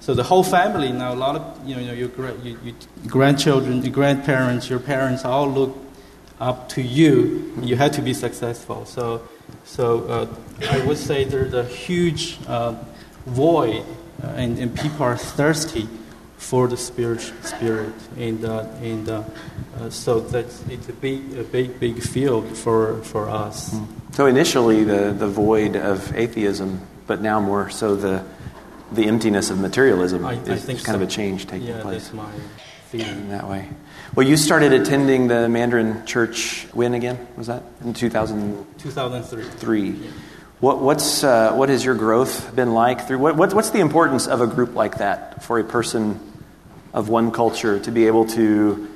So 0.00 0.14
the 0.14 0.22
whole 0.22 0.44
family 0.44 0.92
now, 0.92 1.14
a 1.14 1.16
lot 1.16 1.36
of 1.36 1.68
you 1.68 1.76
know 1.76 1.80
your, 1.80 2.10
your, 2.42 2.58
your 2.62 2.74
grandchildren, 3.06 3.82
your 3.82 3.92
grandparents, 3.92 4.68
your 4.68 4.80
parents 4.80 5.24
all 5.24 5.48
look 5.48 5.76
up 6.40 6.68
to 6.70 6.82
you. 6.82 7.54
You 7.62 7.76
have 7.76 7.92
to 7.92 8.02
be 8.02 8.12
successful. 8.12 8.84
So, 8.84 9.26
so 9.64 10.04
uh, 10.04 10.34
I 10.68 10.84
would 10.84 10.98
say 10.98 11.24
there's 11.24 11.54
a 11.54 11.64
huge 11.64 12.38
uh, 12.46 12.74
void, 13.24 13.84
uh, 14.22 14.26
and, 14.28 14.58
and 14.58 14.76
people 14.76 15.04
are 15.04 15.16
thirsty 15.16 15.88
for 16.44 16.68
the 16.68 16.76
spirit, 16.76 17.20
spirit, 17.42 17.92
and 18.18 18.44
uh, 18.44 18.66
and 18.82 19.08
uh, 19.08 19.24
uh, 19.80 19.88
so 19.90 20.20
that's 20.20 20.62
it's 20.68 20.88
a 20.88 20.92
big, 20.92 21.38
a 21.38 21.42
big, 21.42 21.80
big 21.80 22.02
field 22.02 22.56
for 22.56 23.02
for 23.02 23.30
us. 23.30 23.74
So, 24.12 24.26
initially, 24.26 24.84
the, 24.84 25.12
the 25.12 25.26
void 25.26 25.74
of 25.74 26.14
atheism, 26.14 26.80
but 27.08 27.20
now 27.20 27.40
more 27.40 27.68
so 27.70 27.96
the, 27.96 28.22
the 28.92 29.06
emptiness 29.06 29.50
of 29.50 29.58
materialism 29.58 30.24
I- 30.24 30.34
I 30.34 30.54
is 30.54 30.64
think 30.64 30.84
kind 30.84 30.94
of 30.94 31.02
a 31.02 31.10
change 31.10 31.46
taking 31.48 31.66
Yeah, 31.66 31.82
place. 31.82 32.04
that's 32.04 32.14
my 32.14 32.30
feeling. 32.90 33.30
that 33.30 33.48
way. 33.48 33.68
Well, 34.14 34.24
you 34.24 34.36
started 34.36 34.72
attending 34.72 35.26
the 35.26 35.48
Mandarin 35.48 36.06
Church 36.06 36.68
when 36.72 36.94
again? 36.94 37.26
Was 37.36 37.48
that 37.48 37.64
in 37.82 37.92
2003? 37.94 38.78
2003. 38.78 40.10
What, 40.60 40.78
what's, 40.80 41.24
uh, 41.24 41.52
what 41.54 41.68
has 41.68 41.84
your 41.84 41.96
growth 41.96 42.54
been 42.54 42.72
like 42.72 43.08
through? 43.08 43.18
What, 43.18 43.34
what, 43.34 43.52
what's 43.52 43.70
the 43.70 43.80
importance 43.80 44.28
of 44.28 44.40
a 44.40 44.46
group 44.46 44.76
like 44.76 44.98
that 44.98 45.42
for 45.42 45.58
a 45.58 45.64
person 45.64 46.20
of 46.94 47.10
one 47.10 47.30
culture 47.30 47.78
to 47.80 47.90
be 47.90 48.06
able 48.06 48.24
to 48.24 48.88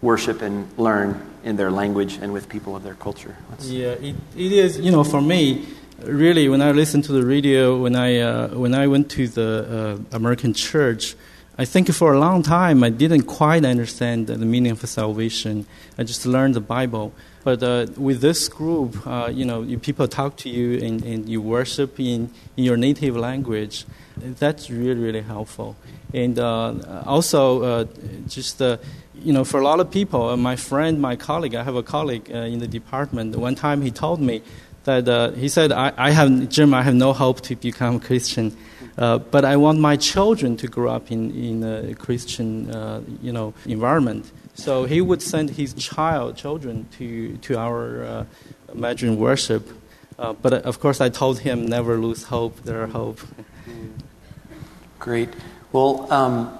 worship 0.00 0.42
and 0.42 0.68
learn 0.78 1.20
in 1.42 1.56
their 1.56 1.70
language 1.70 2.18
and 2.22 2.32
with 2.32 2.48
people 2.48 2.76
of 2.76 2.84
their 2.84 2.94
culture? 2.94 3.34
Yeah, 3.60 3.88
it, 3.88 4.14
it 4.36 4.52
is. 4.52 4.78
You 4.78 4.92
know, 4.92 5.02
for 5.02 5.20
me, 5.20 5.66
really, 6.04 6.48
when 6.48 6.62
I 6.62 6.70
listen 6.70 7.02
to 7.02 7.12
the 7.12 7.26
radio, 7.26 7.76
when 7.82 7.96
I 7.96 8.18
uh, 8.18 8.48
when 8.48 8.74
I 8.74 8.86
went 8.86 9.10
to 9.12 9.26
the 9.26 9.98
uh, 10.12 10.16
American 10.16 10.52
church, 10.54 11.16
I 11.58 11.64
think 11.64 11.90
for 11.92 12.12
a 12.12 12.20
long 12.20 12.44
time 12.44 12.84
I 12.84 12.90
didn't 12.90 13.22
quite 13.22 13.64
understand 13.64 14.28
the 14.28 14.36
meaning 14.38 14.70
of 14.70 14.88
salvation. 14.88 15.66
I 15.98 16.04
just 16.04 16.24
learned 16.24 16.54
the 16.54 16.60
Bible. 16.60 17.12
But 17.42 17.62
uh, 17.62 17.86
with 17.96 18.20
this 18.20 18.48
group, 18.48 19.06
uh, 19.06 19.30
you 19.32 19.44
know, 19.44 19.62
you, 19.62 19.78
people 19.78 20.06
talk 20.06 20.36
to 20.38 20.50
you 20.50 20.78
and, 20.84 21.02
and 21.02 21.28
you 21.28 21.40
worship 21.40 21.98
in, 21.98 22.30
in 22.56 22.64
your 22.64 22.76
native 22.76 23.16
language. 23.16 23.86
That's 24.38 24.70
really, 24.70 25.00
really 25.00 25.22
helpful. 25.22 25.76
And 26.14 26.38
uh, 26.38 27.02
also, 27.06 27.62
uh, 27.62 27.84
just 28.26 28.62
uh, 28.62 28.78
you 29.22 29.32
know, 29.32 29.44
for 29.44 29.60
a 29.60 29.64
lot 29.64 29.80
of 29.80 29.90
people, 29.90 30.28
uh, 30.28 30.36
my 30.36 30.56
friend, 30.56 31.00
my 31.00 31.16
colleague, 31.16 31.54
I 31.54 31.62
have 31.62 31.76
a 31.76 31.82
colleague 31.82 32.30
uh, 32.32 32.38
in 32.38 32.58
the 32.60 32.68
department. 32.68 33.36
One 33.36 33.54
time 33.54 33.82
he 33.82 33.90
told 33.90 34.20
me 34.20 34.42
that 34.84 35.08
uh, 35.08 35.32
he 35.32 35.48
said, 35.48 35.72
I, 35.72 35.92
I 35.96 36.10
have, 36.10 36.48
Jim, 36.48 36.72
I 36.72 36.82
have 36.82 36.94
no 36.94 37.12
hope 37.12 37.40
to 37.42 37.56
become 37.56 37.96
a 37.96 38.00
Christian, 38.00 38.56
uh, 38.96 39.18
but 39.18 39.44
I 39.44 39.56
want 39.56 39.80
my 39.80 39.96
children 39.96 40.56
to 40.58 40.68
grow 40.68 40.90
up 40.90 41.10
in, 41.10 41.30
in 41.34 41.64
a 41.64 41.94
Christian, 41.94 42.70
uh, 42.70 43.02
you 43.22 43.32
know, 43.32 43.54
environment. 43.66 44.30
So 44.54 44.84
he 44.84 45.00
would 45.00 45.22
send 45.22 45.50
his 45.50 45.74
child, 45.74 46.36
children, 46.36 46.86
to 46.98 47.36
to 47.36 47.56
our 47.58 48.04
uh, 48.04 48.24
Imagine 48.74 49.16
worship. 49.16 49.68
But 50.16 50.52
of 50.52 50.80
course, 50.80 51.00
I 51.00 51.10
told 51.10 51.38
him 51.38 51.66
never 51.66 51.96
lose 51.96 52.24
hope. 52.24 52.64
There 52.64 52.82
are 52.82 52.88
hope. 52.88 53.20
Great. 54.98 55.28
Well, 55.72 56.12
um, 56.12 56.58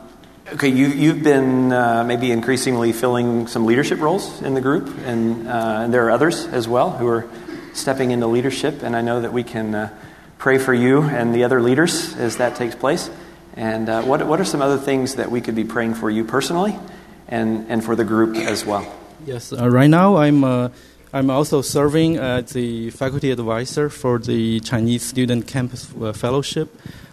okay, 0.53 0.69
you, 0.69 0.89
you've 0.89 1.23
been 1.23 1.73
uh, 1.73 2.05
maybe 2.05 2.31
increasingly 2.31 2.93
filling 2.93 3.47
some 3.47 3.67
leadership 3.67 4.01
roles 4.01 4.43
in 4.43 4.55
the 4.55 4.61
group, 4.61 4.89
and, 5.05 5.49
uh, 5.49 5.81
and, 5.83 5.95
there 5.95 6.07
are 6.07 6.11
others 6.11 6.47
as 6.47 6.69
well 6.69 6.91
who 6.91 7.07
are 7.07 7.29
stepping 7.75 8.11
into 8.11 8.27
leadership. 8.27 8.83
And 8.83 8.95
I 8.95 9.01
know 9.01 9.21
that 9.21 9.33
we 9.33 9.43
can 9.43 9.75
uh, 9.75 9.99
pray 10.39 10.59
for 10.59 10.73
you 10.73 11.03
and 11.03 11.35
the 11.35 11.45
other 11.45 11.61
leaders 11.61 12.15
as 12.17 12.37
that 12.37 12.57
takes 12.57 12.75
place. 12.75 13.11
And 13.55 13.89
uh, 13.89 14.03
what, 14.03 14.27
what 14.27 14.41
are 14.41 14.45
some 14.45 14.63
other 14.63 14.79
things 14.79 15.17
that 15.17 15.31
we 15.31 15.41
could 15.41 15.57
be 15.57 15.65
praying 15.65 15.95
for 15.95 16.11
you 16.11 16.25
personally 16.25 16.79
and, 17.27 17.67
and 17.69 17.85
for 17.85 17.97
the 17.97 18.05
group 18.05 18.37
as 18.37 18.65
well? 18.65 18.87
Yes, 19.27 19.53
right 19.53 19.91
now 19.91 20.17
I'm 20.17 20.71
I'm 21.13 21.31
also 21.31 21.63
serving 21.63 22.19
as 22.19 22.53
the 22.53 22.91
faculty 22.91 23.31
advisor 23.31 23.89
for 23.89 24.19
the 24.19 24.61
Chinese 24.61 25.03
Student 25.03 25.47
Campus 25.47 25.89
uh, 26.01 26.13
Fellowship. 26.13 26.69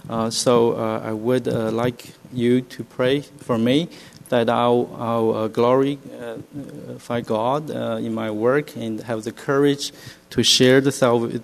Uh, 0.10 0.30
so 0.30 0.74
uh, 0.74 1.02
I 1.04 1.14
would 1.14 1.48
uh, 1.48 1.72
like 1.72 2.14
you 2.32 2.62
to 2.62 2.84
pray 2.84 3.22
for 3.22 3.58
me 3.58 3.90
that 4.30 4.50
I'll, 4.50 4.96
I'll 5.00 5.48
glorify 5.50 7.22
God 7.22 7.70
in 7.70 8.14
my 8.14 8.32
work 8.32 8.76
and 8.76 9.00
have 9.02 9.24
the 9.24 9.32
courage 9.32 9.92
to 10.32 10.44
share 10.44 10.82
the, 10.82 10.92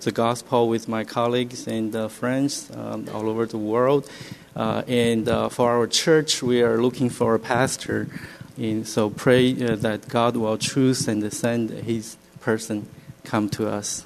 the 0.00 0.10
gospel 0.12 0.68
with 0.68 0.88
my 0.88 1.04
colleagues 1.04 1.68
and 1.68 2.10
friends 2.10 2.70
um, 2.74 3.08
all 3.14 3.28
over 3.28 3.46
the 3.46 3.58
world. 3.58 4.10
and 4.56 5.26
for 5.52 5.70
our 5.70 5.86
church, 5.86 6.42
we 6.42 6.60
are 6.60 6.82
looking 6.82 7.08
for 7.08 7.36
a 7.36 7.38
pastor. 7.38 8.08
And 8.56 8.86
so 8.86 9.10
pray 9.10 9.52
that 9.52 10.08
God 10.08 10.36
will 10.36 10.58
choose 10.58 11.06
and 11.06 11.32
send 11.32 11.70
His 11.70 12.16
person 12.40 12.88
come 13.22 13.48
to 13.50 13.68
us. 13.68 14.04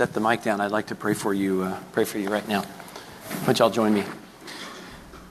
Set 0.00 0.14
the 0.14 0.20
mic 0.20 0.42
down. 0.42 0.62
I'd 0.62 0.70
like 0.70 0.86
to 0.86 0.94
pray 0.94 1.12
for 1.12 1.34
you. 1.34 1.60
Uh, 1.60 1.78
pray 1.92 2.06
for 2.06 2.18
you 2.18 2.30
right 2.30 2.48
now. 2.48 2.64
Would 3.46 3.58
y'all 3.58 3.68
join 3.68 3.92
me? 3.92 4.02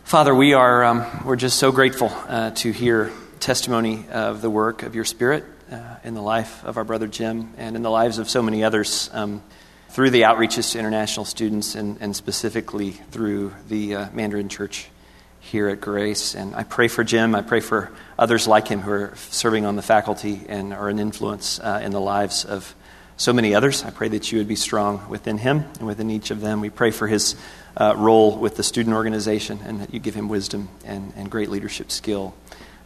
Father, 0.03 0.35
we 0.35 0.53
are 0.53 0.83
um, 0.83 1.25
we're 1.25 1.37
just 1.37 1.57
so 1.57 1.71
grateful 1.71 2.11
uh, 2.27 2.51
to 2.51 2.71
hear 2.71 3.11
testimony 3.39 4.05
of 4.11 4.43
the 4.43 4.49
work 4.51 4.83
of 4.83 4.93
your 4.93 5.05
Spirit 5.05 5.43
uh, 5.71 5.95
in 6.03 6.13
the 6.13 6.21
life 6.21 6.63
of 6.65 6.77
our 6.77 6.83
brother 6.83 7.07
Jim 7.07 7.51
and 7.57 7.75
in 7.75 7.81
the 7.81 7.89
lives 7.89 8.19
of 8.19 8.29
so 8.29 8.43
many 8.43 8.63
others 8.63 9.09
um, 9.11 9.41
through 9.89 10.11
the 10.11 10.21
outreaches 10.21 10.73
to 10.73 10.77
international 10.77 11.25
students 11.25 11.73
and, 11.73 11.97
and 11.99 12.15
specifically 12.15 12.91
through 12.91 13.51
the 13.69 13.95
uh, 13.95 14.09
Mandarin 14.13 14.49
Church 14.49 14.91
here 15.39 15.67
at 15.67 15.81
Grace. 15.81 16.35
And 16.35 16.53
I 16.53 16.61
pray 16.61 16.89
for 16.89 17.03
Jim. 17.03 17.33
I 17.33 17.41
pray 17.41 17.61
for 17.61 17.91
others 18.19 18.47
like 18.47 18.67
him 18.67 18.81
who 18.81 18.91
are 18.91 19.15
serving 19.15 19.65
on 19.65 19.77
the 19.77 19.81
faculty 19.81 20.41
and 20.47 20.75
are 20.75 20.89
an 20.89 20.99
influence 20.99 21.59
uh, 21.59 21.81
in 21.83 21.91
the 21.91 21.99
lives 21.99 22.45
of 22.45 22.75
so 23.19 23.33
many 23.33 23.53
others. 23.53 23.83
I 23.83 23.89
pray 23.89 24.07
that 24.07 24.31
you 24.31 24.37
would 24.37 24.47
be 24.47 24.55
strong 24.55 25.09
within 25.09 25.37
him 25.37 25.65
and 25.77 25.85
within 25.85 26.09
each 26.09 26.31
of 26.31 26.39
them. 26.39 26.61
We 26.61 26.69
pray 26.69 26.89
for 26.89 27.05
his 27.05 27.35
uh, 27.75 27.93
role 27.97 28.37
with 28.37 28.55
the 28.55 28.63
student 28.63 28.95
organization 28.95 29.59
and 29.65 29.81
that 29.81 29.93
you 29.93 29.99
give 29.99 30.15
him 30.15 30.29
wisdom 30.29 30.69
and, 30.85 31.11
and 31.17 31.29
great 31.29 31.49
leadership 31.49 31.91
skill. 31.91 32.33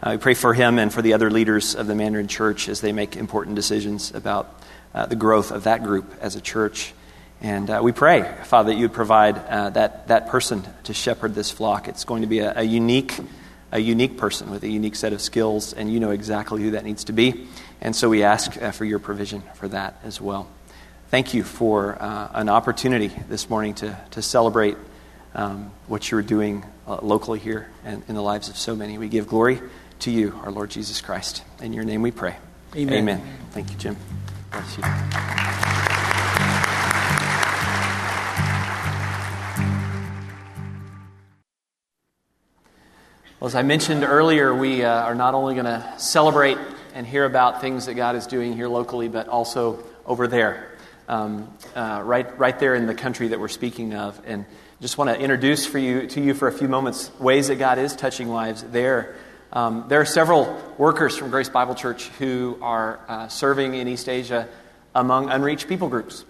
Uh, 0.02 0.13
we 0.13 0.18
pray 0.18 0.34
for 0.34 0.56
him 0.56 0.80
and 0.80 0.92
for 0.92 1.04
the 1.04 1.13
other 1.13 1.30
leaders 1.30 1.75
of 1.75 1.86
the 1.86 1.94
Mandarin 1.94 2.28
Church 2.28 2.68
as 2.68 2.82
they 2.82 2.92
make 2.92 3.16
important 3.16 3.56
decisions 3.56 4.12
about 4.12 4.60
uh, 4.96 5.06
the 5.06 5.16
growth 5.16 5.52
of 5.52 5.66
that 5.66 5.84
group 5.84 6.12
as 6.20 6.36
a 6.36 6.42
church. 6.42 6.96
And 7.40 7.70
uh, 7.70 7.82
we 7.84 7.92
pray, 7.92 8.24
Father, 8.46 8.72
that 8.72 8.75
you 8.75 8.86
would 8.86 8.94
provide 8.94 9.38
uh, 9.38 9.70
that, 9.70 10.08
that 10.08 10.30
person 10.30 10.63
to 10.86 10.96
shepherd 10.96 11.36
this 11.36 11.52
flock. 11.52 11.88
It's 11.88 12.06
going 12.06 12.24
to 12.24 12.28
be 12.28 12.40
a, 12.40 12.58
a, 12.58 12.63
unique, 12.63 13.13
a 13.72 13.78
unique 13.78 14.18
person 14.18 14.50
with 14.50 14.63
a 14.63 14.70
unique 14.70 14.96
set 14.96 15.13
of 15.13 15.22
skills, 15.22 15.74
and 15.74 15.94
you 15.94 16.00
know 16.00 16.10
exactly 16.10 16.63
who 16.63 16.72
that 16.72 16.86
needs 16.86 17.04
to 17.04 17.13
be. 17.13 17.48
And 17.84 17.94
so 17.94 18.08
we 18.08 18.24
ask 18.24 18.60
uh, 18.62 18.72
for 18.72 18.86
your 18.86 18.98
provision 18.98 19.44
for 19.56 19.68
that 19.68 20.00
as 20.06 20.22
well. 20.22 20.48
Thank 21.10 21.34
you 21.34 21.44
for 21.44 22.02
uh, 22.02 22.30
an 22.34 22.48
opportunity 22.48 23.12
this 23.28 23.50
morning 23.50 23.74
to, 23.75 24.00
to 24.12 24.22
celebrate 24.22 24.78
um, 25.36 25.70
what 25.88 26.10
you're 26.10 26.22
doing 26.22 26.66
uh, 26.88 27.00
locally 27.02 27.40
here 27.40 27.68
and 27.84 28.02
in 28.08 28.16
the 28.16 28.22
lives 28.22 28.48
of 28.48 28.56
so 28.56 28.74
many. 28.74 28.98
We 28.98 29.10
give 29.10 29.28
glory 29.28 29.60
to 30.00 30.12
you, 30.12 30.40
our 30.46 30.52
Lord 30.52 30.72
Jesus 30.72 31.02
Christ. 31.02 31.44
In 31.62 31.74
your 31.74 31.84
name 31.84 32.02
we 32.02 32.12
pray. 32.12 32.38
Amen. 32.74 33.00
Amen. 33.00 33.22
Thank 33.52 33.70
you, 33.70 33.75
Jim. 33.75 33.98
Bless 34.50 34.78
you. 34.78 34.84
Well, 43.42 43.48
as 43.50 43.56
I 43.56 43.62
mentioned 43.62 44.06
earlier, 44.06 44.56
we 44.56 44.86
uh, 44.86 45.04
are 45.04 45.16
not 45.16 45.34
only 45.34 45.54
going 45.54 45.66
to 45.66 45.94
celebrate 45.98 46.58
and 46.94 47.06
hear 47.06 47.26
about 47.26 47.62
things 47.62 47.88
that 47.88 47.96
God 47.96 48.16
is 48.16 48.28
doing 48.28 48.54
here 48.54 48.68
locally, 48.68 49.08
but 49.08 49.28
also 49.28 49.84
over 50.06 50.28
there, 50.28 50.72
um, 51.08 51.52
uh, 51.76 52.02
right, 52.04 52.38
right 52.38 52.58
there 52.60 52.76
in 52.76 52.86
the 52.86 52.96
country 52.96 53.30
that 53.30 53.40
we're 53.40 53.48
speaking 53.48 53.94
of. 53.94 54.20
And 54.26 54.46
just 54.82 54.98
want 54.98 55.10
to 55.10 55.20
introduce 55.20 55.66
for 55.66 55.80
you, 55.80 56.08
to 56.08 56.22
you 56.22 56.34
for 56.34 56.48
a 56.48 56.52
few 56.52 56.68
moments 56.68 57.12
ways 57.20 57.48
that 57.48 57.56
God 57.56 57.80
is 57.80 57.96
touching 57.96 58.30
lives 58.30 58.64
there. 58.64 59.16
Um, 59.52 59.86
there 59.88 60.02
are 60.02 60.06
several 60.06 60.60
workers 60.78 61.16
from 61.18 61.30
Grace 61.30 61.50
Bible 61.50 61.76
Church 61.76 62.08
who 62.20 62.58
are 62.62 63.00
uh, 63.08 63.28
serving 63.28 63.76
in 63.76 63.88
East 63.88 64.10
Asia 64.10 64.48
among 64.96 65.30
unreached 65.30 65.68
people 65.68 65.90
groups. 65.90 66.26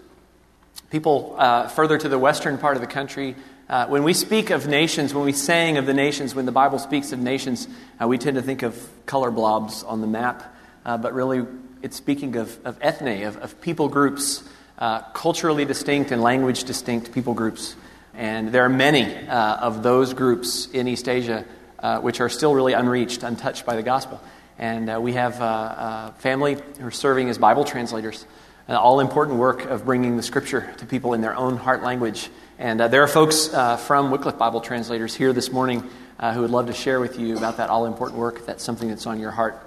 People 0.90 1.36
uh, 1.38 1.68
further 1.68 1.98
to 1.98 2.08
the 2.08 2.18
western 2.18 2.58
part 2.58 2.76
of 2.76 2.80
the 2.80 2.86
country 2.86 3.36
uh, 3.68 3.86
when 3.86 4.02
we 4.02 4.12
speak 4.12 4.50
of 4.50 4.66
nations, 4.66 5.14
when 5.14 5.24
we 5.24 5.32
sang 5.32 5.78
of 5.78 5.86
the 5.86 5.94
nations, 5.94 6.34
when 6.34 6.44
the 6.44 6.52
Bible 6.52 6.78
speaks 6.78 7.12
of 7.12 7.18
nations, 7.18 7.66
uh, 8.00 8.06
we 8.06 8.18
tend 8.18 8.36
to 8.36 8.42
think 8.42 8.62
of 8.62 8.88
color 9.06 9.30
blobs 9.30 9.82
on 9.84 10.02
the 10.02 10.06
map, 10.06 10.53
uh, 10.84 10.96
but 10.96 11.12
really 11.14 11.46
it's 11.82 11.96
speaking 11.96 12.36
of, 12.36 12.58
of 12.64 12.78
ethne, 12.80 13.24
of, 13.24 13.36
of 13.38 13.60
people 13.60 13.88
groups, 13.88 14.42
uh, 14.78 15.00
culturally 15.12 15.64
distinct 15.64 16.10
and 16.10 16.22
language 16.22 16.64
distinct 16.64 17.12
people 17.12 17.34
groups. 17.34 17.76
And 18.14 18.50
there 18.50 18.64
are 18.64 18.68
many 18.68 19.12
uh, 19.28 19.56
of 19.56 19.82
those 19.82 20.14
groups 20.14 20.68
in 20.72 20.88
East 20.88 21.08
Asia 21.08 21.44
uh, 21.78 22.00
which 22.00 22.20
are 22.20 22.28
still 22.28 22.54
really 22.54 22.72
unreached, 22.72 23.22
untouched 23.22 23.66
by 23.66 23.76
the 23.76 23.82
gospel. 23.82 24.20
And 24.58 25.02
we 25.02 25.14
have 25.14 25.40
a 25.40 26.14
family 26.18 26.56
who 26.78 26.86
are 26.86 26.92
serving 26.92 27.28
as 27.28 27.38
Bible 27.38 27.64
translators, 27.64 28.24
an 28.68 28.76
all 28.76 29.00
important 29.00 29.38
work 29.38 29.64
of 29.64 29.84
bringing 29.84 30.16
the 30.16 30.22
scripture 30.22 30.72
to 30.78 30.86
people 30.86 31.12
in 31.12 31.20
their 31.20 31.36
own 31.36 31.56
heart 31.56 31.82
language. 31.82 32.30
And 32.58 32.80
uh, 32.80 32.88
there 32.88 33.02
are 33.02 33.08
folks 33.08 33.52
uh, 33.52 33.76
from 33.76 34.10
Wycliffe 34.10 34.38
Bible 34.38 34.60
translators 34.60 35.14
here 35.14 35.32
this 35.32 35.50
morning 35.50 35.82
uh, 36.20 36.32
who 36.32 36.42
would 36.42 36.50
love 36.50 36.68
to 36.68 36.72
share 36.72 37.00
with 37.00 37.18
you 37.18 37.36
about 37.36 37.56
that 37.56 37.68
all 37.68 37.84
important 37.84 38.18
work 38.18 38.46
that's 38.46 38.62
something 38.62 38.88
that's 38.88 39.06
on 39.06 39.18
your 39.18 39.32
heart. 39.32 39.60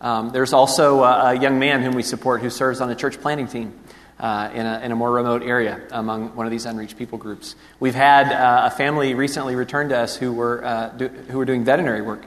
Um, 0.00 0.30
there's 0.30 0.52
also 0.52 1.02
a, 1.02 1.30
a, 1.30 1.34
young 1.34 1.58
man 1.58 1.82
whom 1.82 1.94
we 1.94 2.02
support 2.02 2.40
who 2.42 2.50
serves 2.50 2.80
on 2.80 2.90
a 2.90 2.94
church 2.94 3.20
planting 3.20 3.48
team 3.48 3.78
uh, 4.20 4.50
in 4.52 4.66
a, 4.66 4.80
in, 4.80 4.92
a, 4.92 4.96
more 4.96 5.10
remote 5.10 5.42
area 5.42 5.80
among 5.90 6.36
one 6.36 6.46
of 6.46 6.52
these 6.52 6.66
unreached 6.66 6.98
people 6.98 7.18
groups. 7.18 7.56
We've 7.80 7.94
had 7.94 8.30
uh, 8.30 8.68
a 8.72 8.76
family 8.76 9.14
recently 9.14 9.54
return 9.54 9.88
to 9.88 9.98
us 9.98 10.16
who 10.16 10.32
were, 10.32 10.64
uh, 10.64 10.88
do, 10.90 11.08
who 11.08 11.38
were 11.38 11.44
doing 11.46 11.64
veterinary 11.64 12.02
work 12.02 12.24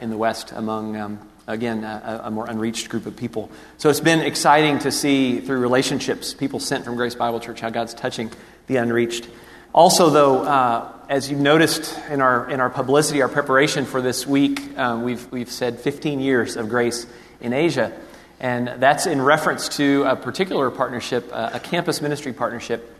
in 0.00 0.10
the 0.10 0.16
West 0.16 0.52
among. 0.52 0.96
Um, 0.96 1.28
again, 1.46 1.84
a, 1.84 2.22
a, 2.24 2.30
more 2.30 2.46
unreached 2.46 2.88
group 2.88 3.06
of 3.06 3.16
people. 3.16 3.50
So 3.76 3.90
it's 3.90 4.00
been 4.00 4.20
exciting 4.20 4.78
to 4.80 4.90
see 4.90 5.40
through 5.40 5.58
relationships, 5.58 6.32
people 6.32 6.58
sent 6.58 6.84
from 6.84 6.96
Grace 6.96 7.14
Bible 7.14 7.40
Church, 7.40 7.60
how 7.60 7.70
God's 7.70 7.94
touching 7.94 8.30
the 8.66 8.76
unreached. 8.76 9.28
Also, 9.74 10.08
though, 10.10 10.42
uh, 10.42 10.92
as 11.08 11.30
you've 11.30 11.40
noticed 11.40 11.98
in 12.08 12.20
our, 12.20 12.48
in 12.48 12.60
our 12.60 12.70
publicity, 12.70 13.22
our 13.22 13.28
preparation 13.28 13.84
for 13.84 14.00
this 14.00 14.26
week, 14.26 14.76
um, 14.78 15.02
we've, 15.02 15.30
we've 15.30 15.50
said 15.50 15.78
15 15.78 16.20
years 16.20 16.56
of 16.56 16.68
grace 16.68 17.06
in 17.40 17.52
Asia. 17.52 17.92
And 18.40 18.68
that's 18.82 19.06
in 19.06 19.20
reference 19.20 19.68
to 19.76 20.04
a 20.04 20.16
particular 20.16 20.70
partnership, 20.70 21.28
uh, 21.32 21.50
a 21.52 21.60
campus 21.60 22.00
ministry 22.00 22.32
partnership. 22.32 22.90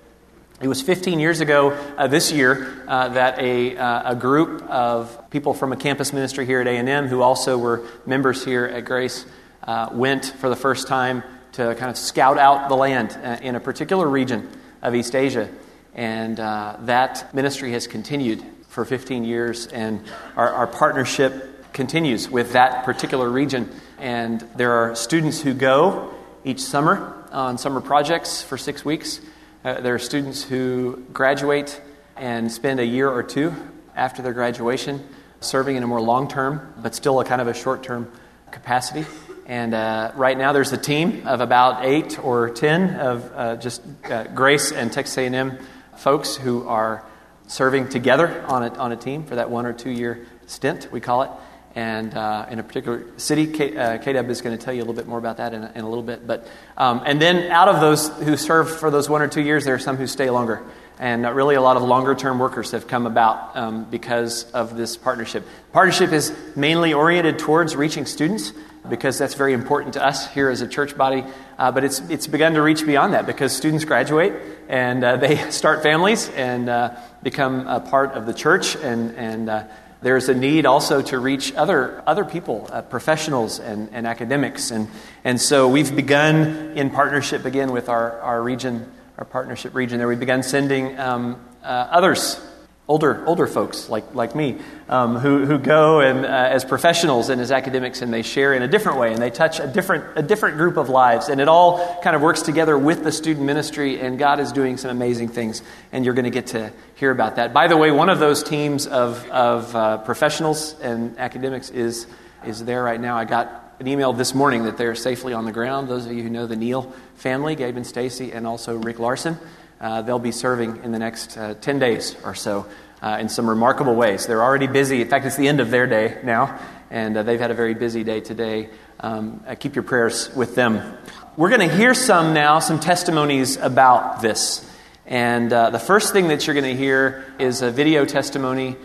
It 0.61 0.69
was 0.69 0.83
15 0.83 1.19
years 1.19 1.41
ago 1.41 1.71
uh, 1.97 2.07
this 2.07 2.31
year 2.31 2.85
uh, 2.87 3.09
that 3.11 3.39
a, 3.39 3.77
uh, 3.77 4.13
a 4.13 4.17
group 4.17 4.63
of 4.71 5.31
people 5.31 5.55
from 5.55 5.73
a 5.73 5.77
campus 5.77 6.13
ministry 6.13 6.47
here 6.47 6.61
at 6.61 6.67
A&M 6.67 7.09
who 7.09 7.23
also 7.23 7.59
were 7.59 7.83
members 8.07 8.45
here 8.45 8.65
at 8.65 8.85
Grace 8.85 9.27
uh, 9.65 9.89
went 9.93 10.27
for 10.27 10.49
the 10.49 10.57
first 10.57 10.87
time 10.89 11.23
to 11.53 11.75
kind 11.77 11.91
of 11.91 11.97
scout 11.97 12.39
out 12.39 12.69
the 12.69 12.77
land 12.77 13.17
in 13.43 13.55
a 13.55 13.61
particular 13.61 14.09
region 14.09 14.49
of 14.83 14.95
East 14.95 15.15
Asia. 15.15 15.49
And 15.95 16.41
uh, 16.41 16.77
that 16.81 17.33
ministry 17.35 17.73
has 17.73 17.87
continued 17.87 18.43
for 18.69 18.85
15 18.85 19.25
years, 19.25 19.69
and 19.69 20.03
our, 20.37 20.53
our, 20.53 20.67
partnership 20.67 21.73
continues 21.73 22.29
with 22.29 22.55
that 22.55 22.85
particular 22.85 23.29
region. 23.29 23.71
And 23.99 24.41
there 24.57 24.73
are 24.73 24.97
students 24.97 25.41
who 25.41 25.55
go 25.55 26.13
each 26.43 26.61
summer 26.61 27.25
on 27.31 27.57
summer 27.57 27.81
projects 27.81 28.43
for 28.43 28.59
six 28.59 28.85
weeks. 28.85 29.21
Uh, 29.65 29.81
there 29.81 29.95
are 29.95 30.01
students 30.01 30.43
who 30.43 31.05
graduate 31.13 31.81
and 32.17 32.51
spend 32.51 32.81
a 32.81 32.87
year 32.87 33.09
or 33.09 33.23
two 33.23 33.55
after 33.95 34.23
their 34.23 34.33
graduation 34.33 35.07
serving 35.41 35.77
in 35.77 35.85
a 35.85 35.87
more 35.87 36.01
long 36.01 36.27
term, 36.27 36.75
but 36.83 36.97
still 36.97 37.21
a 37.21 37.25
kind 37.25 37.41
of 37.41 37.47
a 37.47 37.55
short 37.55 37.85
term 37.85 38.11
capacity. 38.51 39.07
And 39.47 39.75
uh, 39.75 40.13
right 40.17 40.37
now, 40.37 40.53
there's 40.53 40.73
a 40.73 40.79
team 40.79 41.27
of 41.27 41.41
about 41.41 41.85
eight 41.85 42.19
or 42.19 42.51
ten 42.51 42.97
of 42.97 43.33
uh, 43.35 43.57
just 43.57 43.83
uh, 44.05 44.25
Grace 44.25 44.73
and 44.73 44.93
Texas 44.93 45.17
A&M 45.19 45.59
folks 45.97 46.37
who 46.37 46.67
are 46.69 47.05
serving 47.47 47.89
together 47.89 48.45
on 48.47 48.63
a, 48.63 48.75
on 48.77 48.93
a 48.93 48.97
team 48.97 49.25
for 49.25 49.37
that 49.37 49.51
one 49.51 49.67
or 49.67 49.73
two 49.73 49.91
year 49.91 50.27
stint, 50.47 50.89
we 50.91 51.01
call 51.01 51.23
it. 51.23 51.31
and 51.75 52.15
uh, 52.15 52.47
in 52.51 52.59
a 52.59 52.63
particular 52.63 53.05
city. 53.17 53.47
K, 53.49 53.77
uh, 53.77 53.99
KW 53.99 54.29
is 54.31 54.41
going 54.41 54.57
to 54.57 54.65
tell 54.65 54.73
you 54.73 54.81
a 54.81 54.85
little 54.85 54.95
bit 54.95 55.07
more 55.07 55.19
about 55.19 55.39
that 55.39 55.53
in, 55.55 55.65
in 55.65 55.85
a 55.85 55.89
little 55.89 56.05
bit. 56.05 56.27
But 56.27 56.47
um, 56.77 57.03
and 57.05 57.21
then 57.21 57.51
out 57.51 57.69
of 57.69 57.81
those 57.81 58.09
who 58.09 58.37
serve 58.37 58.79
for 58.79 58.91
those 58.91 59.09
one 59.09 59.23
or 59.23 59.29
two 59.29 59.43
years, 59.43 59.65
there 59.65 59.75
are 59.75 59.81
some 59.81 59.97
who 59.97 60.07
stay 60.07 60.31
longer, 60.31 60.63
and 60.99 61.27
uh, 61.27 61.33
really 61.33 61.57
a 61.57 61.61
lot 61.61 61.77
of 61.77 61.83
longer 61.83 62.15
term 62.15 62.39
workers 62.39 62.71
have 62.71 62.87
come 62.87 63.07
about 63.07 63.57
um, 63.57 63.85
because 63.91 64.51
of 64.53 64.77
this 64.77 64.97
partnership. 64.97 65.47
Partnership 65.73 66.13
is 66.13 66.33
mainly 66.55 66.95
oriented 66.95 67.39
towards 67.39 67.75
reaching 67.75 68.07
students 68.07 68.53
because 68.89 69.19
that's 69.19 69.35
very 69.35 69.53
important 69.53 69.95
to 69.95 70.05
us 70.05 70.33
here 70.33 70.51
as 70.51 70.61
a 70.61 70.69
church 70.69 70.97
body. 70.97 71.25
Uh, 71.59 71.73
but 71.73 71.85
it's, 71.85 72.01
it's 72.11 72.27
begun 72.27 72.55
to 72.55 72.63
reach 72.63 72.85
beyond 72.85 73.15
that 73.15 73.27
because 73.27 73.55
students 73.55 73.85
graduate 73.85 74.35
and 74.69 75.03
uh, 75.03 75.17
they 75.25 75.37
start 75.51 75.83
families 75.83 76.29
and 76.31 76.69
uh, 76.69 76.97
become 77.23 77.67
a 77.67 77.81
part 77.81 78.13
of 78.13 78.27
the 78.27 78.35
church. 78.35 78.77
And, 78.77 79.15
and 79.17 79.49
uh, 79.49 79.65
there's 80.03 80.29
a 80.29 80.35
need 80.35 80.67
also 80.67 81.01
to 81.01 81.19
reach 81.19 81.55
other, 81.55 82.03
other 82.07 82.25
people, 82.25 82.69
uh, 82.71 82.83
professionals 82.83 83.59
and, 83.59 83.89
and 83.93 84.07
academics. 84.07 84.71
And, 84.71 84.89
and 85.25 85.41
so 85.41 85.69
we've 85.69 85.95
begun 85.95 86.77
in 86.77 86.91
partnership 86.91 87.47
again 87.47 87.73
with 87.73 87.89
our, 87.89 88.21
our 88.21 88.43
region, 88.43 88.91
our 89.17 89.25
partnership 89.25 89.75
region 89.75 89.99
there. 89.99 90.09
We've 90.09 90.21
begun 90.21 90.43
sending 90.43 90.99
um, 90.99 91.43
uh, 91.63 91.89
others 91.91 92.39
older 92.87 93.25
older 93.27 93.47
folks 93.47 93.89
like 93.89 94.15
like 94.15 94.35
me 94.35 94.59
um, 94.91 95.17
who 95.17 95.47
who 95.47 95.59
go 95.59 96.01
and 96.01 96.27
uh, 96.27 96.29
as 96.29 96.67
professionals 96.67 97.31
and 97.31 97.41
as 97.41 97.51
academics 97.51 98.03
and 98.03 98.13
they 98.13 98.21
share 98.21 98.53
in 98.53 98.63
a 98.63 98.69
different 98.69 98.99
way 98.99 99.11
and 99.11 99.23
they 99.23 99.31
touch 99.31 99.59
a 99.59 99.67
different 99.67 100.05
a 100.17 100.23
different 100.23 100.59
group 100.59 100.77
of 100.77 100.91
lives 100.91 101.31
and 101.31 101.41
it 101.41 101.49
all 101.49 101.99
kind 102.03 102.15
of 102.15 102.21
works 102.21 102.43
together 102.43 102.77
with 102.77 103.03
the 103.03 103.11
student 103.11 103.47
ministry 103.47 103.99
and 104.01 104.19
God 104.19 104.39
is 104.39 104.53
doing 104.53 104.77
some 104.77 104.91
amazing 104.91 105.29
things 105.29 105.63
and 105.93 106.05
you're 106.05 106.13
going 106.13 106.27
to 106.27 106.31
get 106.31 106.49
to 106.49 106.71
hear 106.97 107.11
about 107.11 107.37
that. 107.37 107.55
By 107.55 107.69
the 107.69 107.77
way, 107.77 107.91
one 107.91 108.11
of 108.11 108.19
those 108.19 108.43
teams 108.43 108.87
of 108.87 109.27
of 109.31 109.75
uh, 109.75 109.99
professionals 109.99 110.79
and 110.81 111.19
academics 111.19 111.71
is 111.71 112.07
is 112.45 112.63
there 112.63 112.83
right 112.83 113.01
now. 113.01 113.17
I 113.17 113.25
got 113.25 113.77
an 113.81 113.89
email 113.89 114.13
this 114.13 114.35
morning 114.35 114.65
that 114.65 114.77
they're 114.77 114.95
safely 114.95 115.33
on 115.33 115.47
the 115.47 115.53
ground. 115.53 115.89
Those 115.89 116.05
of 116.05 116.13
you 116.13 116.23
who 116.23 116.29
know 116.29 116.47
the 116.47 116.55
Neal 116.55 116.93
family, 117.17 117.57
Gabe 117.57 117.77
and 117.77 117.87
Stacy, 117.87 118.33
and 118.33 118.47
also 118.47 118.77
Rick 118.77 118.99
Larson. 118.99 119.39
Uh, 119.85 120.01
they'll 120.01 120.19
be 120.19 120.33
serving 120.33 120.83
in 120.83 120.93
the 120.93 120.99
next 120.99 121.37
uh, 121.37 121.53
10 121.61 121.79
days 121.79 122.17
or 122.25 122.35
so 122.35 122.65
uh, 123.03 123.19
in 123.21 123.29
some 123.29 123.47
remarkable 123.47 123.95
ways. 123.95 124.27
They're 124.27 124.43
already 124.43 124.67
busy. 124.67 125.03
In 125.03 125.09
fact, 125.09 125.27
it's 125.27 125.37
the 125.37 125.47
end 125.47 125.61
of 125.61 125.71
their 125.71 125.87
day 125.87 126.19
now, 126.25 126.59
and 126.91 127.15
uh, 127.15 127.23
they've 127.23 127.39
had 127.39 127.51
a 127.51 127.55
very 127.55 127.75
busy 127.75 128.03
day 128.03 128.23
today. 128.23 128.71
Um, 129.01 129.45
uh, 129.47 129.57
keep 129.57 129.75
your 129.75 129.83
prayers 129.83 130.35
with 130.35 130.55
them. 130.55 130.97
We're 131.37 131.51
going 131.51 131.69
to 131.69 131.77
hear 131.77 131.93
some 131.93 132.33
now, 132.33 132.61
some 132.61 132.81
testimonies 132.81 133.59
about 133.59 134.23
this. 134.23 134.67
And 135.05 135.53
uh, 135.53 135.69
the 135.69 135.79
first 135.79 136.15
thing 136.15 136.29
that 136.29 136.47
you're 136.47 136.55
going 136.55 136.75
to 136.75 136.83
hear 136.83 137.27
is 137.39 137.61
a 137.61 137.71
video 137.71 138.07
testimony 138.07 138.79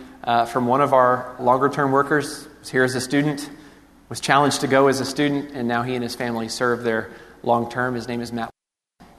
from 0.47 0.67
one 0.67 0.81
of 0.81 0.91
our 0.91 1.33
longer 1.39 1.69
term 1.69 1.93
workers. 1.93 2.45
Was 2.59 2.69
here 2.69 2.83
as 2.83 2.95
a 2.95 3.01
student, 3.01 3.49
was 4.09 4.19
challenged 4.19 4.59
to 4.61 4.67
go 4.67 4.87
as 4.87 4.99
a 4.99 5.05
student, 5.05 5.51
and 5.53 5.65
now 5.65 5.83
he 5.83 5.95
and 5.95 6.03
his 6.03 6.15
family 6.15 6.49
serve 6.49 6.83
there 6.83 7.09
long 7.41 7.71
term. 7.71 7.95
His 7.95 8.09
name 8.09 8.19
is 8.19 8.33
Matt. 8.33 8.49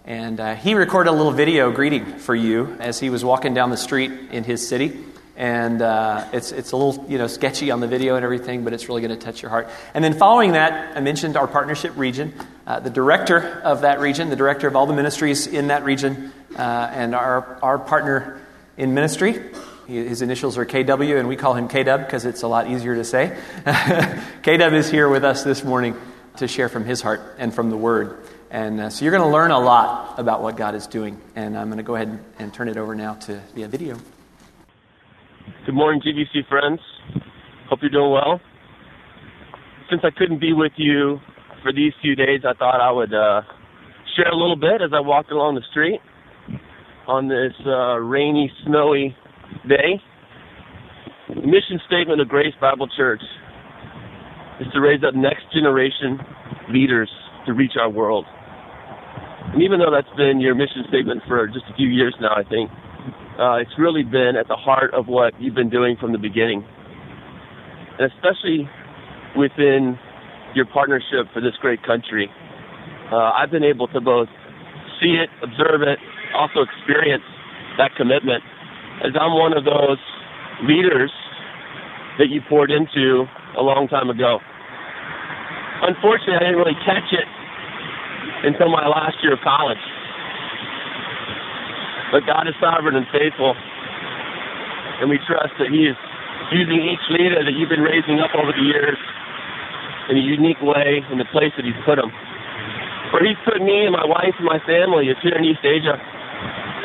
And 0.05 0.41
uh, 0.41 0.55
he 0.55 0.75
recorded 0.75 1.11
a 1.11 1.13
little 1.13 1.33
video 1.33 1.71
greeting 1.71 2.19
for 2.19 2.35
you 2.35 2.77
as 2.81 2.99
he 2.99 3.11
was 3.11 3.25
walking 3.25 3.53
down 3.53 3.71
the 3.71 3.77
street 3.77 4.11
in 4.31 4.45
his 4.45 4.67
city. 4.67 5.05
And 5.37 5.81
uh, 5.81 6.27
it's, 6.33 6.53
it's 6.53 6.73
a 6.73 6.77
little 6.77 7.07
you 7.09 7.19
know, 7.19 7.27
sketchy 7.27 7.71
on 7.71 7.81
the 7.81 7.87
video 7.87 8.17
and 8.17 8.25
everything, 8.25 8.65
but 8.65 8.73
it's 8.73 8.89
really 8.89 9.03
going 9.03 9.19
to 9.19 9.25
touch 9.25 9.43
your 9.43 9.51
heart. 9.51 9.69
And 9.95 10.05
then 10.05 10.15
following 10.15 10.53
that, 10.53 10.97
I 10.97 11.01
mentioned 11.01 11.37
our 11.37 11.47
partnership 11.47 11.97
region. 11.97 12.35
Uh, 12.67 12.81
the 12.81 12.91
director 12.91 13.61
of 13.63 13.83
that 13.83 14.01
region, 14.01 14.31
the 14.31 14.37
director 14.37 14.69
of 14.69 14.77
all 14.77 14.87
the 14.87 14.95
ministries 14.95 15.47
in 15.47 15.69
that 15.69 15.85
region, 15.85 16.33
uh, 16.57 16.91
and 16.93 17.15
our, 17.15 17.59
our 17.63 17.79
partner 17.79 18.41
in 18.77 18.95
ministry, 18.95 19.51
his 19.87 20.23
initials 20.23 20.57
are 20.57 20.65
KW, 20.65 21.19
and 21.19 21.29
we 21.29 21.37
call 21.37 21.55
him 21.55 21.69
KW 21.69 22.05
because 22.05 22.25
it's 22.25 22.43
a 22.43 22.49
lot 22.49 22.69
easier 22.69 22.95
to 22.95 23.05
say. 23.05 23.37
KW 23.65 24.73
is 24.75 24.91
here 24.91 25.09
with 25.09 25.25
us 25.25 25.43
this 25.43 25.65
morning 25.65 25.97
to 26.37 26.47
share 26.47 26.69
from 26.69 26.85
his 26.85 27.01
heart 27.01 27.21
and 27.39 27.53
from 27.53 27.71
the 27.71 27.77
Word. 27.77 28.19
And 28.51 28.81
uh, 28.81 28.91
so 28.91 29.05
you're 29.05 29.13
going 29.13 29.23
to 29.23 29.29
learn 29.29 29.53
a 29.53 29.59
lot 29.59 30.19
about 30.19 30.43
what 30.43 30.57
God 30.57 30.75
is 30.75 30.89
doing. 30.89 31.21
And 31.37 31.57
I'm 31.57 31.69
going 31.69 31.79
to 31.79 31.85
go 31.85 31.95
ahead 31.95 32.09
and, 32.09 32.25
and 32.41 32.53
turn 32.53 32.69
it 32.69 32.77
over 32.77 32.97
now 32.97 33.15
to 33.15 33.41
via 33.55 33.69
video. 33.69 33.97
Good 35.67 35.75
morning, 35.75 36.03
GBC 36.03 36.49
friends. 36.49 36.81
Hope 37.69 37.79
you're 37.83 37.91
doing 37.91 38.11
well. 38.11 38.41
Since 39.89 40.03
I 40.05 40.11
couldn't 40.11 40.41
be 40.41 40.53
with 40.53 40.73
you 40.77 41.21
for 41.63 41.73
these 41.73 41.93
few 42.03 42.17
days, 42.17 42.41
I 42.45 42.55
thought 42.55 42.81
I 42.81 42.91
would 42.91 43.15
uh, 43.15 43.43
share 44.17 44.29
a 44.29 44.37
little 44.37 44.57
bit 44.57 44.83
as 44.83 44.91
I 44.93 45.01
walked 45.01 45.31
along 45.31 45.55
the 45.55 45.63
street 45.71 46.01
on 47.07 47.29
this 47.29 47.53
uh, 47.65 47.99
rainy, 47.99 48.51
snowy 48.67 49.17
day. 49.69 50.03
The 51.29 51.37
mission 51.37 51.81
statement 51.87 52.21
of 52.21 52.29
Grace 52.29 52.55
Bible 52.61 52.89
Church 52.97 53.23
is 54.61 54.67
to 54.73 54.81
raise 54.81 55.05
up 55.05 55.15
next 55.15 55.43
generation 55.55 56.19
leaders 56.71 57.11
to 57.47 57.53
reach 57.53 57.73
our 57.79 57.89
world. 57.89 58.27
And 59.53 59.63
even 59.63 59.81
though 59.81 59.91
that's 59.91 60.11
been 60.17 60.41
your 60.41 60.55
mission 60.55 60.87
statement 60.89 61.23
for 61.27 61.47
just 61.49 61.67
a 61.71 61.75
few 61.75 61.89
years 61.89 62.15
now, 62.21 62.35
I 62.37 62.45
think, 62.45 62.71
uh, 63.39 63.59
it's 63.59 63.75
really 63.79 64.05
been 64.05 64.37
at 64.39 64.47
the 64.47 64.55
heart 64.55 64.95
of 64.95 65.07
what 65.07 65.35
you've 65.41 65.55
been 65.55 65.71
doing 65.71 65.97
from 65.99 66.13
the 66.13 66.19
beginning. 66.19 66.63
And 67.99 68.13
especially 68.13 68.69
within 69.37 69.99
your 70.55 70.67
partnership 70.67 71.27
for 71.35 71.41
this 71.41 71.55
great 71.61 71.83
country, 71.83 72.31
uh, 73.11 73.35
I've 73.35 73.51
been 73.51 73.65
able 73.65 73.89
to 73.89 74.01
both 74.01 74.29
see 75.03 75.19
it, 75.19 75.31
observe 75.43 75.83
it, 75.83 75.99
also 76.35 76.63
experience 76.63 77.25
that 77.79 77.91
commitment 77.97 78.45
as 79.03 79.17
I'm 79.19 79.35
one 79.35 79.57
of 79.57 79.65
those 79.65 79.99
leaders 80.63 81.11
that 82.19 82.29
you 82.29 82.41
poured 82.49 82.71
into 82.71 83.25
a 83.59 83.63
long 83.63 83.89
time 83.89 84.11
ago. 84.11 84.39
Unfortunately, 85.83 86.37
I 86.37 86.53
didn't 86.53 86.61
really 86.61 86.79
catch 86.85 87.11
it 87.11 87.27
until 88.45 88.69
my 88.73 88.87
last 88.89 89.21
year 89.23 89.35
of 89.35 89.41
college. 89.45 89.81
But 92.11 92.27
God 92.27 92.49
is 92.49 92.57
sovereign 92.59 92.97
and 92.97 93.07
faithful, 93.15 93.55
and 95.01 95.07
we 95.09 95.21
trust 95.29 95.55
that 95.63 95.71
He 95.71 95.87
is 95.87 95.99
using 96.51 96.83
each 96.83 97.05
leader 97.15 97.45
that 97.45 97.55
you've 97.55 97.71
been 97.71 97.87
raising 97.87 98.19
up 98.19 98.35
over 98.35 98.51
the 98.51 98.67
years 98.67 98.99
in 100.11 100.19
a 100.19 100.25
unique 100.25 100.59
way 100.59 101.07
in 101.13 101.23
the 101.23 101.29
place 101.31 101.55
that 101.55 101.63
He's 101.63 101.79
put 101.87 102.03
them. 102.03 102.11
Where 103.15 103.23
He's 103.23 103.39
put 103.47 103.63
me 103.63 103.87
and 103.87 103.95
my 103.95 104.07
wife 104.07 104.35
and 104.41 104.49
my 104.49 104.59
family 104.67 105.07
is 105.13 105.19
here 105.23 105.39
in 105.39 105.47
East 105.47 105.63
Asia. 105.63 105.95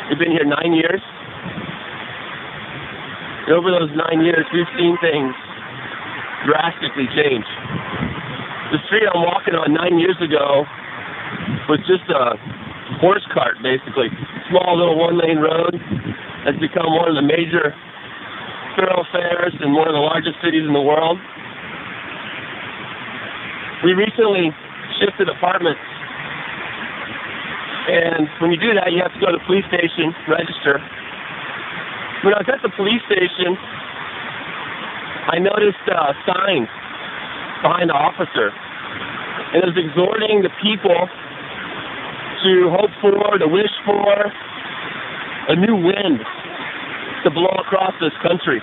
We've 0.08 0.22
been 0.22 0.30
here 0.30 0.46
nine 0.46 0.76
years. 0.78 1.02
And 3.46 3.54
over 3.54 3.70
those 3.74 3.90
nine 3.94 4.22
years, 4.22 4.46
we've 4.54 4.70
seen 4.78 4.94
things 5.02 5.34
drastically 6.46 7.10
change. 7.18 7.46
The 8.70 8.78
street 8.86 9.06
I'm 9.10 9.22
walking 9.26 9.58
on 9.58 9.74
nine 9.74 9.98
years 9.98 10.18
ago 10.22 10.66
was 11.68 11.82
just 11.86 12.06
a 12.10 12.38
horse 13.02 13.24
cart, 13.34 13.58
basically. 13.62 14.10
Small 14.50 14.78
little 14.78 14.98
one 14.98 15.18
lane 15.18 15.38
road 15.38 15.74
has 16.46 16.54
become 16.62 16.86
one 16.94 17.10
of 17.10 17.16
the 17.18 17.26
major 17.26 17.74
thoroughfares 18.78 19.54
in 19.58 19.74
one 19.74 19.88
of 19.88 19.94
the 19.94 20.04
largest 20.04 20.38
cities 20.44 20.62
in 20.62 20.72
the 20.72 20.82
world. 20.82 21.18
We 23.82 23.92
recently 23.92 24.54
shifted 25.02 25.28
apartments. 25.28 25.82
And 27.86 28.26
when 28.42 28.50
you 28.50 28.58
do 28.58 28.74
that, 28.74 28.90
you 28.90 29.02
have 29.02 29.14
to 29.14 29.20
go 29.22 29.30
to 29.30 29.38
the 29.38 29.46
police 29.46 29.66
station, 29.70 30.14
register. 30.26 30.78
When 32.26 32.34
I 32.34 32.42
was 32.42 32.50
at 32.50 32.62
the 32.62 32.72
police 32.74 33.02
station, 33.06 33.54
I 35.30 35.38
noticed 35.38 35.82
uh, 35.86 36.10
a 36.10 36.14
sign 36.26 36.66
behind 37.62 37.90
the 37.90 37.98
officer 37.98 38.54
and 39.54 39.62
it 39.62 39.66
was 39.66 39.78
exhorting 39.78 40.42
the 40.42 40.50
people 40.60 41.08
to 42.46 42.70
hope 42.70 42.94
for, 43.02 43.10
to 43.38 43.48
wish 43.50 43.74
for 43.82 44.06
a 45.50 45.54
new 45.58 45.74
wind 45.74 46.22
to 47.26 47.30
blow 47.34 47.50
across 47.58 47.90
this 47.98 48.14
country. 48.22 48.62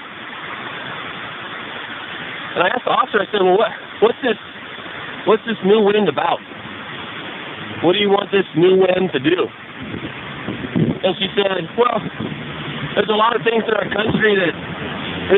And 2.55 2.63
I 2.63 2.71
asked 2.71 2.87
the 2.87 2.95
officer, 2.95 3.19
I 3.19 3.27
said, 3.27 3.43
well, 3.43 3.59
what, 3.59 3.75
what's 3.99 4.21
this, 4.23 4.39
what's 5.27 5.43
this 5.43 5.59
new 5.67 5.83
wind 5.83 6.07
about? 6.07 6.39
What 7.83 7.91
do 7.91 7.99
you 7.99 8.07
want 8.07 8.31
this 8.31 8.47
new 8.55 8.79
wind 8.79 9.11
to 9.11 9.19
do? 9.19 9.51
And 11.03 11.11
she 11.19 11.27
said, 11.35 11.67
well, 11.75 11.99
there's 12.95 13.11
a 13.11 13.19
lot 13.19 13.35
of 13.35 13.43
things 13.43 13.67
in 13.67 13.73
our 13.75 13.89
country 13.91 14.39
that 14.39 14.55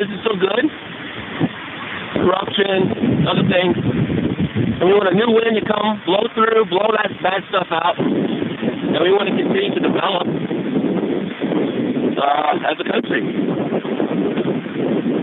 isn't 0.05 0.21
so 0.21 0.37
good. 0.37 0.65
Corruption, 2.21 3.25
other 3.25 3.47
things. 3.49 3.73
And 4.75 4.85
we 4.85 4.93
want 4.93 5.09
a 5.09 5.17
new 5.17 5.33
wind 5.33 5.57
to 5.57 5.65
come, 5.65 6.03
blow 6.05 6.29
through, 6.35 6.69
blow 6.69 6.93
that 6.93 7.09
bad 7.23 7.41
stuff 7.49 7.71
out. 7.71 7.97
And 8.93 9.01
we 9.01 9.09
want 9.09 9.25
to 9.31 9.35
continue 9.35 9.73
to 9.73 9.81
develop 9.81 10.27
uh, 12.21 12.69
as 12.69 12.77
a 12.77 12.85
country. 12.85 13.23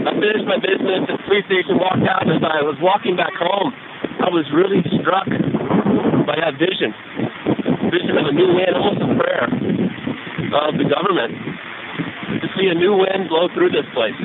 I 0.03 0.11
finished 0.19 0.47
my 0.51 0.59
business 0.59 1.07
at 1.07 1.15
the 1.15 1.23
police 1.31 1.47
station, 1.47 1.79
walked 1.79 2.03
out. 2.11 2.27
As 2.27 2.43
I 2.43 2.67
was 2.67 2.75
walking 2.83 3.15
back 3.15 3.33
home, 3.39 3.71
I 4.19 4.29
was 4.35 4.43
really 4.51 4.83
struck 4.99 5.31
by 6.27 6.37
that 6.43 6.59
vision. 6.59 6.91
Vision 7.91 8.19
of 8.19 8.27
a 8.27 8.35
new 8.35 8.51
wind, 8.51 8.75
almost 8.75 8.99
a 8.99 9.11
prayer 9.15 9.47
of 9.47 10.75
the 10.77 10.87
government 10.91 11.33
to 12.43 12.47
see 12.59 12.67
a 12.67 12.75
new 12.75 12.99
wind 12.99 13.31
blow 13.31 13.47
through 13.55 13.71
this 13.71 13.87
place. 13.95 14.19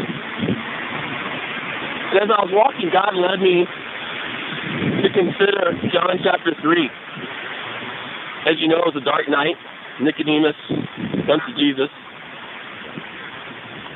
And 2.09 2.17
as 2.23 2.29
I 2.31 2.39
was 2.41 2.51
walking, 2.55 2.89
God 2.89 3.13
led 3.13 3.37
me 3.43 3.69
to 5.03 5.07
consider 5.13 5.77
John 5.93 6.17
chapter 6.23 6.57
3. 6.57 7.06
As 8.47 8.55
you 8.63 8.67
know, 8.71 8.79
it 8.79 8.95
was 8.95 8.95
a 8.95 9.03
dark 9.03 9.27
night. 9.27 9.59
Nicodemus 9.99 10.55
comes 11.27 11.43
to 11.51 11.53
Jesus. 11.59 11.91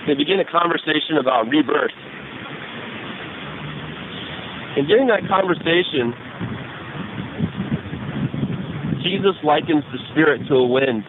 They 0.07 0.13
begin 0.13 0.43
a 0.43 0.45
conversation 0.45 1.15
about 1.15 1.47
rebirth. 1.47 1.95
And 4.75 4.87
during 4.91 5.07
that 5.07 5.23
conversation, 5.31 6.11
Jesus 8.99 9.39
likens 9.43 9.87
the 9.95 9.99
Spirit 10.11 10.41
to 10.49 10.55
a 10.55 10.67
wind. 10.67 11.07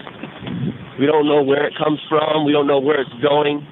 We 1.01 1.07
don't 1.07 1.27
know 1.27 1.43
where 1.43 1.67
it 1.67 1.75
comes 1.75 1.99
from, 2.09 2.45
we 2.47 2.53
don't 2.53 2.69
know 2.69 2.79
where 2.79 3.01
it's 3.01 3.19
going, 3.23 3.67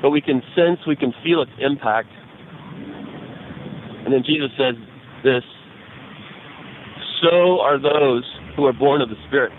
but 0.00 0.10
we 0.10 0.20
can 0.20 0.42
sense, 0.54 0.78
we 0.86 0.94
can 0.94 1.12
feel 1.24 1.42
its 1.42 1.50
impact. 1.58 2.08
And 4.04 4.12
then 4.12 4.22
Jesus 4.24 4.50
says 4.56 4.74
this 5.24 5.42
So 7.22 7.58
are 7.60 7.82
those 7.82 8.22
who 8.56 8.66
are 8.66 8.72
born 8.72 9.00
of 9.00 9.08
the 9.08 9.16
Spirit. 9.28 9.52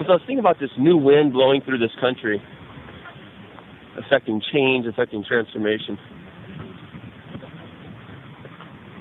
As 0.00 0.06
I 0.08 0.12
was 0.12 0.20
thinking 0.26 0.38
about 0.38 0.60
this 0.60 0.70
new 0.78 0.96
wind 0.96 1.32
blowing 1.32 1.62
through 1.64 1.78
this 1.78 1.90
country, 2.00 2.40
affecting 3.98 4.40
change, 4.52 4.86
affecting 4.86 5.24
transformation, 5.26 5.98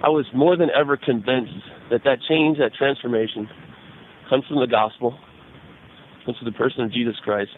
I 0.04 0.10
was 0.10 0.26
more 0.34 0.56
than 0.58 0.70
ever 0.70 0.98
convinced 0.98 1.54
that 1.92 2.02
that 2.06 2.18
change, 2.28 2.58
that 2.58 2.74
transformation, 2.78 3.48
comes 4.30 4.46
from 4.48 4.60
the 4.60 4.68
gospel, 4.68 5.18
comes 6.26 6.38
from 6.38 6.46
the 6.46 6.58
person 6.58 6.82
of 6.84 6.92
Jesus 6.92 7.16
Christ, 7.24 7.52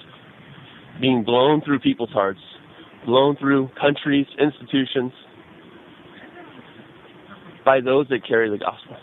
being 1.00 1.24
blown 1.24 1.62
through 1.62 1.80
people's 1.80 2.10
hearts, 2.10 2.40
blown 3.06 3.38
through 3.38 3.70
countries, 3.80 4.26
institutions, 4.40 5.14
by 7.68 7.82
those 7.82 8.08
that 8.08 8.26
carry 8.26 8.50
the 8.50 8.58
gospel. 8.58 8.96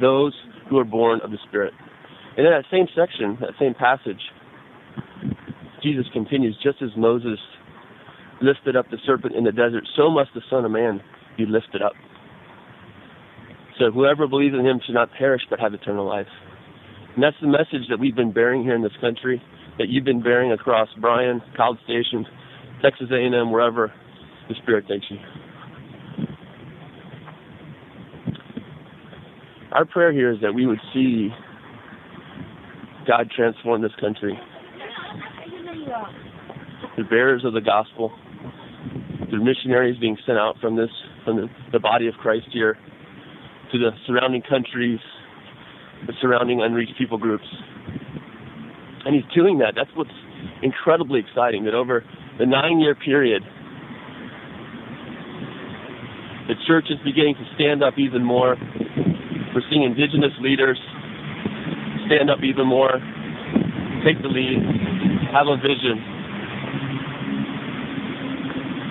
Those 0.00 0.32
who 0.70 0.78
are 0.78 0.84
born 0.84 1.20
of 1.24 1.32
the 1.32 1.38
Spirit. 1.48 1.72
And 2.36 2.46
in 2.46 2.52
that 2.52 2.64
same 2.70 2.86
section, 2.94 3.36
that 3.40 3.50
same 3.58 3.74
passage, 3.74 4.20
Jesus 5.82 6.06
continues, 6.12 6.56
just 6.62 6.80
as 6.82 6.90
Moses 6.96 7.40
lifted 8.40 8.76
up 8.76 8.86
the 8.92 8.98
serpent 9.04 9.34
in 9.34 9.42
the 9.42 9.50
desert, 9.50 9.82
so 9.96 10.08
must 10.08 10.30
the 10.34 10.42
Son 10.48 10.64
of 10.64 10.70
Man 10.70 11.00
be 11.36 11.46
lifted 11.46 11.82
up. 11.82 11.94
So 13.80 13.90
whoever 13.90 14.28
believes 14.28 14.54
in 14.54 14.64
him 14.64 14.80
should 14.86 14.94
not 14.94 15.08
perish 15.18 15.42
but 15.50 15.58
have 15.58 15.74
eternal 15.74 16.06
life. 16.06 16.28
And 17.16 17.24
that's 17.24 17.36
the 17.40 17.48
message 17.48 17.88
that 17.90 17.98
we've 17.98 18.14
been 18.14 18.32
bearing 18.32 18.62
here 18.62 18.76
in 18.76 18.82
this 18.82 18.96
country, 19.00 19.42
that 19.78 19.88
you've 19.88 20.04
been 20.04 20.22
bearing 20.22 20.52
across 20.52 20.88
Bryan, 21.00 21.42
College 21.56 21.80
Station, 21.84 22.24
Texas 22.82 23.08
A&M, 23.10 23.50
wherever 23.50 23.92
the 24.48 24.54
Spirit 24.62 24.86
takes 24.86 25.06
you. 25.10 25.18
Our 29.76 29.84
prayer 29.84 30.10
here 30.10 30.32
is 30.32 30.40
that 30.40 30.54
we 30.54 30.66
would 30.66 30.80
see 30.94 31.28
God 33.06 33.30
transform 33.36 33.82
this 33.82 33.92
country. 34.00 34.32
The 36.96 37.04
bearers 37.04 37.44
of 37.44 37.52
the 37.52 37.60
gospel, 37.60 38.10
the 39.30 39.36
missionaries 39.36 39.98
being 40.00 40.16
sent 40.24 40.38
out 40.38 40.56
from 40.62 40.76
this, 40.76 40.88
from 41.26 41.36
the, 41.36 41.48
the 41.72 41.78
body 41.78 42.06
of 42.06 42.14
Christ 42.14 42.46
here 42.54 42.78
to 43.70 43.78
the 43.78 43.90
surrounding 44.06 44.40
countries, 44.48 44.98
the 46.06 46.14
surrounding 46.22 46.62
unreached 46.62 46.96
people 46.96 47.18
groups. 47.18 47.44
And 49.04 49.14
he's 49.14 49.30
doing 49.34 49.58
that. 49.58 49.74
That's 49.76 49.90
what's 49.94 50.08
incredibly 50.62 51.20
exciting, 51.20 51.66
that 51.66 51.74
over 51.74 52.02
the 52.38 52.46
nine 52.46 52.80
year 52.80 52.94
period, 52.94 53.42
the 56.48 56.54
church 56.66 56.86
is 56.88 56.96
beginning 57.04 57.34
to 57.34 57.44
stand 57.56 57.82
up 57.82 57.98
even 57.98 58.24
more. 58.24 58.56
We're 59.56 59.64
seeing 59.72 59.88
indigenous 59.88 60.36
leaders 60.44 60.76
stand 62.04 62.28
up 62.28 62.44
even 62.44 62.68
more, 62.68 62.92
take 64.04 64.20
the 64.20 64.28
lead, 64.28 64.60
have 65.32 65.48
a 65.48 65.56
vision. 65.56 65.96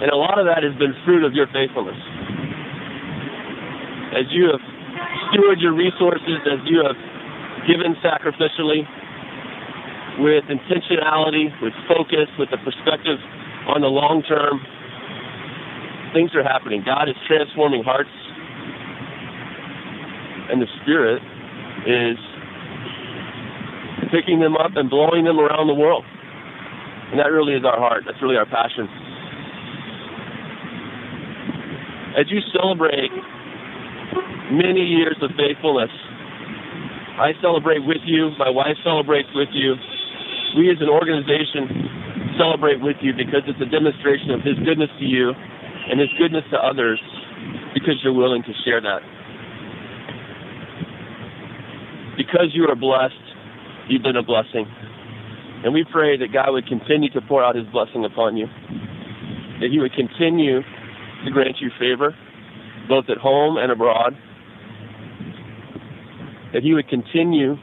And 0.02 0.10
a 0.10 0.18
lot 0.18 0.42
of 0.42 0.50
that 0.50 0.66
has 0.66 0.74
been 0.82 0.98
fruit 1.06 1.22
of 1.22 1.38
your 1.38 1.46
faithfulness. 1.54 2.02
As 4.18 4.26
you 4.34 4.50
have 4.50 4.64
stewarded 5.30 5.62
your 5.62 5.78
resources, 5.78 6.42
as 6.50 6.58
you 6.66 6.82
have 6.82 6.98
given 7.70 7.94
sacrificially, 8.02 8.90
with 10.18 10.50
intentionality, 10.50 11.54
with 11.62 11.78
focus, 11.86 12.26
with 12.42 12.50
a 12.50 12.60
perspective 12.66 13.22
on 13.70 13.86
the 13.86 13.92
long 13.94 14.26
term, 14.26 14.66
things 16.10 16.34
are 16.34 16.42
happening. 16.42 16.82
God 16.82 17.06
is 17.06 17.16
transforming 17.30 17.84
hearts, 17.84 18.10
and 20.52 20.62
the 20.62 20.68
Spirit 20.82 21.22
is 21.86 22.18
picking 24.12 24.40
them 24.40 24.56
up 24.56 24.76
and 24.76 24.90
blowing 24.90 25.26
them 25.26 25.40
around 25.40 25.68
the 25.68 25.74
world. 25.74 26.06
And 27.12 27.20
that 27.20 27.32
really 27.32 27.54
is 27.54 27.64
our 27.66 27.78
heart. 27.78 28.04
That's 28.06 28.22
really 28.22 28.38
our 28.38 28.46
passion. 28.46 28.90
As 32.18 32.32
you 32.32 32.40
celebrate 32.56 33.12
many 34.52 34.82
years 34.82 35.18
of 35.22 35.32
faithfulness, 35.36 35.92
I 37.20 37.32
celebrate 37.42 37.84
with 37.86 38.04
you. 38.06 38.32
My 38.40 38.50
wife 38.50 38.76
celebrates 38.84 39.30
with 39.36 39.50
you. 39.52 39.76
We 40.58 40.72
as 40.72 40.80
an 40.80 40.90
organization 40.90 42.36
celebrate 42.38 42.82
with 42.82 42.98
you 43.02 43.12
because 43.12 43.44
it's 43.48 43.60
a 43.60 43.70
demonstration 43.70 44.32
of 44.32 44.42
His 44.42 44.56
goodness 44.64 44.90
to 45.00 45.06
you 45.06 45.32
and 45.32 46.00
His 46.00 46.10
goodness 46.18 46.44
to 46.52 46.58
others 46.58 47.00
because 47.74 48.00
you're 48.04 48.16
willing 48.16 48.44
to 48.44 48.54
share 48.64 48.82
that. 48.82 49.00
Because 52.18 52.52
you 52.54 52.68
are 52.70 52.76
blessed, 52.76 53.14
you've 53.90 54.04
been 54.04 54.16
a 54.16 54.24
blessing. 54.24 54.66
And 55.64 55.74
we 55.74 55.84
pray 55.90 56.18
that 56.18 56.32
God 56.32 56.52
would 56.52 56.68
continue 56.68 57.10
to 57.12 57.22
pour 57.22 57.44
out 57.44 57.56
his 57.56 57.66
blessing 57.68 58.06
upon 58.06 58.38
you, 58.38 58.48
that 59.60 59.70
he 59.72 59.80
would 59.80 59.94
continue 59.94 60.62
to 60.62 61.32
grant 61.32 61.58
you 61.60 61.70
favor, 61.80 62.16
both 62.88 63.06
at 63.10 63.18
home 63.18 63.58
and 63.58 63.72
abroad, 63.72 64.14
that 66.54 66.64
he 66.64 66.74
would 66.74 66.88
continue 66.88 67.56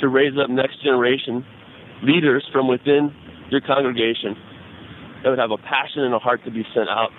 to 0.00 0.08
raise 0.08 0.34
up 0.38 0.50
next 0.50 0.82
generation 0.82 1.44
leaders 2.02 2.46
from 2.52 2.68
within 2.68 3.14
your 3.50 3.60
congregation 3.60 4.36
that 5.22 5.30
would 5.30 5.38
have 5.38 5.50
a 5.50 5.58
passion 5.58 6.02
and 6.02 6.14
a 6.14 6.18
heart 6.18 6.44
to 6.44 6.50
be 6.50 6.64
sent 6.74 6.88
out. 6.88 7.10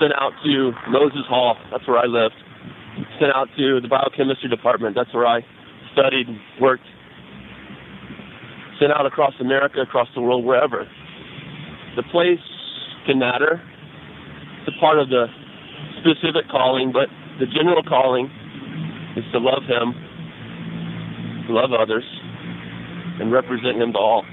Sent 0.00 0.12
out 0.14 0.32
to 0.44 0.72
Moses 0.88 1.26
Hall, 1.28 1.56
that's 1.70 1.86
where 1.86 1.98
I 1.98 2.06
lived. 2.06 2.34
Sent 3.20 3.32
out 3.36 3.48
to 3.58 3.80
the 3.82 3.88
biochemistry 3.88 4.48
department, 4.48 4.96
that's 4.96 5.12
where 5.12 5.26
I 5.26 5.44
studied 5.92 6.26
worked. 6.58 6.88
Sent 8.80 8.92
out 8.92 9.04
across 9.04 9.34
America, 9.40 9.82
across 9.82 10.08
the 10.14 10.22
world, 10.22 10.42
wherever. 10.42 10.88
The 11.96 12.02
place 12.04 12.40
can 13.06 13.18
matter. 13.18 13.60
It's 14.60 14.74
a 14.74 14.80
part 14.80 14.98
of 14.98 15.10
the 15.10 15.26
specific 16.00 16.48
calling, 16.50 16.92
but 16.92 17.08
the 17.38 17.44
general 17.44 17.82
calling 17.82 18.30
is 19.16 19.24
to 19.32 19.38
love 19.38 19.64
Him, 19.68 19.92
love 21.50 21.72
others, 21.78 22.04
and 23.20 23.30
represent 23.30 23.76
Him 23.76 23.92
to 23.92 23.98
all. 23.98 24.24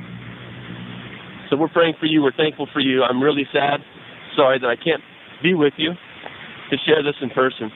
So 1.49 1.57
we're 1.57 1.67
praying 1.67 1.95
for 1.99 2.05
you. 2.05 2.23
We're 2.23 2.31
thankful 2.31 2.69
for 2.71 2.79
you. 2.79 3.03
I'm 3.03 3.21
really 3.21 3.47
sad, 3.51 3.81
sorry 4.35 4.59
that 4.59 4.67
I 4.67 4.77
can't 4.77 5.03
be 5.43 5.53
with 5.53 5.73
you 5.75 5.91
to 6.71 6.77
share 6.85 7.03
this 7.03 7.15
in 7.21 7.29
person. 7.31 7.69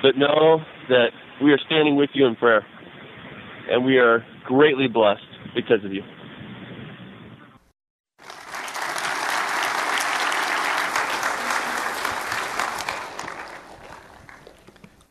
But 0.00 0.16
know 0.16 0.60
that 0.88 1.08
we 1.42 1.52
are 1.52 1.58
standing 1.66 1.96
with 1.96 2.10
you 2.14 2.26
in 2.26 2.36
prayer, 2.36 2.64
and 3.68 3.84
we 3.84 3.98
are 3.98 4.24
greatly 4.44 4.86
blessed 4.86 5.22
because 5.54 5.84
of 5.84 5.92
you. 5.92 6.02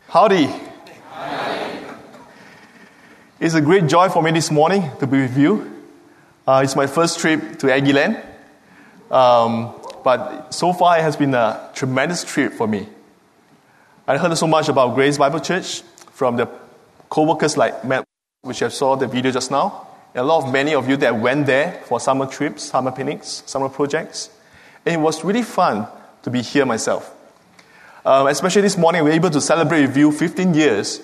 Howdy. 0.07 0.49
It's 3.39 3.53
a 3.53 3.61
great 3.61 3.87
joy 3.87 4.09
for 4.09 4.23
me 4.23 4.31
this 4.31 4.49
morning 4.49 4.89
to 4.99 5.05
be 5.05 5.19
with 5.19 5.37
you. 5.37 5.83
Uh, 6.47 6.61
it's 6.63 6.75
my 6.75 6.87
first 6.87 7.19
trip 7.19 7.59
to 7.59 7.67
Aggieland. 7.67 8.25
Um, 9.11 9.75
but 10.03 10.53
so 10.53 10.71
far, 10.71 10.97
it 10.97 11.01
has 11.01 11.17
been 11.17 11.33
a 11.33 11.69
tremendous 11.75 12.23
trip 12.23 12.53
for 12.53 12.67
me. 12.67 12.87
I 14.09 14.17
heard 14.17 14.37
so 14.37 14.47
much 14.47 14.69
about 14.69 14.95
Grace 14.95 15.17
Bible 15.17 15.41
Church 15.41 15.81
from 16.13 16.37
the 16.37 16.47
co-workers 17.09 17.57
like 17.57 17.83
Matt, 17.83 18.05
which 18.41 18.63
I 18.63 18.69
saw 18.69 18.95
the 18.95 19.05
video 19.05 19.31
just 19.31 19.51
now. 19.51 19.85
And 20.13 20.21
a 20.21 20.23
lot 20.23 20.45
of 20.45 20.53
many 20.53 20.73
of 20.73 20.87
you 20.87 20.95
that 20.97 21.19
went 21.19 21.45
there 21.45 21.73
for 21.87 21.99
summer 21.99 22.25
trips, 22.25 22.63
summer 22.63 22.93
picnics, 22.93 23.43
summer 23.45 23.67
projects. 23.67 24.29
And 24.85 24.95
it 24.95 24.99
was 24.99 25.25
really 25.25 25.43
fun 25.43 25.87
to 26.23 26.29
be 26.29 26.41
here 26.41 26.65
myself. 26.65 27.13
Um, 28.05 28.27
especially 28.27 28.61
this 28.61 28.77
morning, 28.77 29.03
we 29.03 29.09
were 29.09 29.15
able 29.17 29.29
to 29.29 29.41
celebrate 29.41 29.87
with 29.87 29.97
you 29.97 30.13
15 30.13 30.53
years 30.53 31.01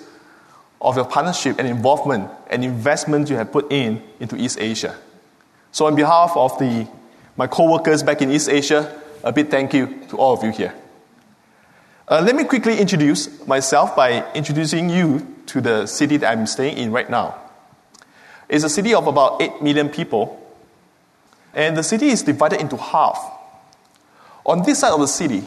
of 0.80 0.96
your 0.96 1.04
partnership 1.04 1.58
and 1.58 1.68
involvement 1.68 2.30
and 2.48 2.64
investment 2.64 3.28
you 3.28 3.36
have 3.36 3.52
put 3.52 3.70
in 3.70 4.02
into 4.18 4.34
East 4.36 4.58
Asia. 4.58 4.96
So, 5.72 5.84
on 5.84 5.94
behalf 5.94 6.32
of 6.36 6.58
the, 6.58 6.88
my 7.36 7.48
co 7.48 7.70
workers 7.70 8.02
back 8.02 8.22
in 8.22 8.30
East 8.30 8.48
Asia, 8.48 8.98
a 9.22 9.30
big 9.30 9.50
thank 9.50 9.74
you 9.74 10.06
to 10.08 10.16
all 10.16 10.32
of 10.32 10.42
you 10.42 10.52
here. 10.52 10.74
Uh, 12.06 12.20
let 12.20 12.36
me 12.36 12.44
quickly 12.44 12.78
introduce 12.78 13.46
myself 13.46 13.96
by 13.96 14.30
introducing 14.34 14.90
you 14.90 15.26
to 15.46 15.62
the 15.62 15.86
city 15.86 16.18
that 16.18 16.36
I'm 16.36 16.46
staying 16.46 16.76
in 16.76 16.92
right 16.92 17.08
now. 17.08 17.34
It's 18.46 18.62
a 18.62 18.68
city 18.68 18.92
of 18.92 19.06
about 19.06 19.40
8 19.40 19.62
million 19.62 19.88
people, 19.88 20.38
and 21.54 21.74
the 21.74 21.82
city 21.82 22.08
is 22.08 22.22
divided 22.22 22.60
into 22.60 22.76
half. 22.76 23.18
On 24.44 24.62
this 24.62 24.80
side 24.80 24.92
of 24.92 25.00
the 25.00 25.08
city, 25.08 25.44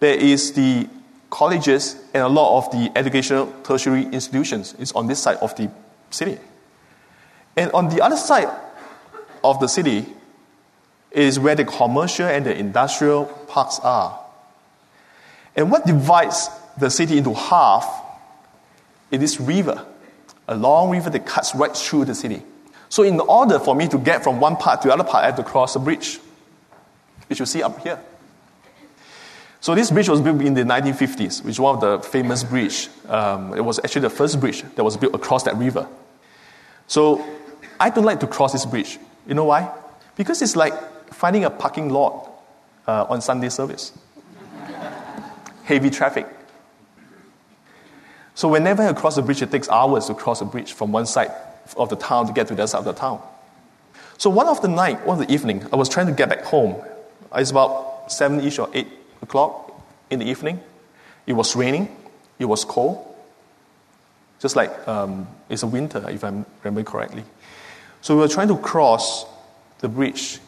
there 0.00 0.16
is 0.16 0.54
the 0.54 0.88
colleges 1.30 1.94
and 2.12 2.24
a 2.24 2.28
lot 2.28 2.58
of 2.58 2.72
the 2.72 2.90
educational 2.96 3.52
tertiary 3.62 4.06
institutions 4.06 4.74
is 4.80 4.90
on 4.90 5.06
this 5.06 5.20
side 5.20 5.36
of 5.36 5.54
the 5.54 5.70
city. 6.10 6.38
And 7.56 7.70
on 7.70 7.90
the 7.90 8.02
other 8.02 8.16
side 8.16 8.48
of 9.44 9.60
the 9.60 9.68
city 9.68 10.06
is 11.12 11.38
where 11.38 11.54
the 11.54 11.64
commercial 11.64 12.26
and 12.26 12.44
the 12.44 12.58
industrial 12.58 13.26
parks 13.46 13.78
are. 13.84 14.25
And 15.56 15.70
what 15.70 15.86
divides 15.86 16.50
the 16.78 16.90
city 16.90 17.16
into 17.16 17.32
half 17.32 18.02
is 19.10 19.20
this 19.20 19.40
river, 19.40 19.84
a 20.46 20.54
long 20.54 20.90
river 20.90 21.08
that 21.10 21.24
cuts 21.24 21.54
right 21.54 21.74
through 21.74 22.04
the 22.04 22.14
city. 22.14 22.42
So, 22.88 23.02
in 23.02 23.18
order 23.20 23.58
for 23.58 23.74
me 23.74 23.88
to 23.88 23.98
get 23.98 24.22
from 24.22 24.38
one 24.38 24.56
part 24.56 24.82
to 24.82 24.88
the 24.88 24.94
other 24.94 25.02
part, 25.02 25.24
I 25.24 25.26
have 25.26 25.36
to 25.36 25.42
cross 25.42 25.74
a 25.74 25.80
bridge, 25.80 26.20
which 27.28 27.40
you 27.40 27.46
see 27.46 27.62
up 27.62 27.80
here. 27.80 27.98
So, 29.60 29.74
this 29.74 29.90
bridge 29.90 30.08
was 30.08 30.20
built 30.20 30.40
in 30.42 30.54
the 30.54 30.62
1950s, 30.62 31.42
which 31.42 31.52
is 31.52 31.60
one 31.60 31.74
of 31.74 31.80
the 31.80 32.08
famous 32.08 32.44
bridge. 32.44 32.88
Um, 33.08 33.54
it 33.54 33.62
was 33.62 33.80
actually 33.80 34.02
the 34.02 34.10
first 34.10 34.38
bridge 34.38 34.62
that 34.76 34.84
was 34.84 34.96
built 34.96 35.14
across 35.14 35.42
that 35.44 35.56
river. 35.56 35.88
So, 36.86 37.26
I 37.80 37.90
don't 37.90 38.04
like 38.04 38.20
to 38.20 38.26
cross 38.26 38.52
this 38.52 38.66
bridge. 38.66 38.98
You 39.26 39.34
know 39.34 39.44
why? 39.44 39.72
Because 40.16 40.42
it's 40.42 40.54
like 40.54 40.74
finding 41.12 41.44
a 41.44 41.50
parking 41.50 41.88
lot 41.88 42.30
uh, 42.86 43.06
on 43.08 43.20
Sunday 43.20 43.48
service 43.48 43.92
heavy 45.66 45.90
traffic. 45.90 46.26
So 48.34 48.48
whenever 48.48 48.82
I 48.82 48.92
cross 48.92 49.16
the 49.16 49.22
bridge, 49.22 49.42
it 49.42 49.50
takes 49.50 49.68
hours 49.68 50.06
to 50.06 50.14
cross 50.14 50.38
the 50.38 50.44
bridge 50.44 50.72
from 50.72 50.92
one 50.92 51.06
side 51.06 51.32
of 51.76 51.88
the 51.88 51.96
town 51.96 52.26
to 52.26 52.32
get 52.32 52.46
to 52.48 52.54
the 52.54 52.62
other 52.62 52.68
side 52.68 52.78
of 52.78 52.84
the 52.84 52.92
town. 52.92 53.20
So 54.18 54.30
one 54.30 54.46
of 54.46 54.62
the 54.62 54.68
night, 54.68 55.04
one 55.04 55.20
of 55.20 55.26
the 55.26 55.32
evening, 55.34 55.66
I 55.72 55.76
was 55.76 55.88
trying 55.88 56.06
to 56.06 56.12
get 56.12 56.28
back 56.28 56.42
home. 56.42 56.82
It's 57.34 57.50
about 57.50 58.12
seven-ish 58.12 58.58
or 58.58 58.70
eight 58.72 58.86
o'clock 59.20 59.72
in 60.10 60.20
the 60.20 60.26
evening. 60.26 60.60
It 61.26 61.32
was 61.32 61.56
raining. 61.56 61.94
It 62.38 62.44
was 62.44 62.64
cold. 62.64 63.02
Just 64.38 64.54
like 64.54 64.86
um, 64.86 65.26
it's 65.48 65.62
a 65.62 65.66
winter, 65.66 66.08
if 66.08 66.22
I 66.22 66.44
remember 66.62 66.88
correctly. 66.88 67.24
So 68.02 68.14
we 68.14 68.20
were 68.20 68.28
trying 68.28 68.48
to 68.48 68.58
cross 68.58 69.26
the 69.80 69.88
bridge. 69.88 70.38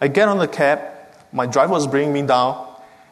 I 0.00 0.08
get 0.08 0.28
on 0.28 0.38
the 0.38 0.48
cab. 0.48 0.80
My 1.32 1.46
driver 1.46 1.72
was 1.72 1.86
bringing 1.86 2.12
me 2.12 2.22
down. 2.22 2.68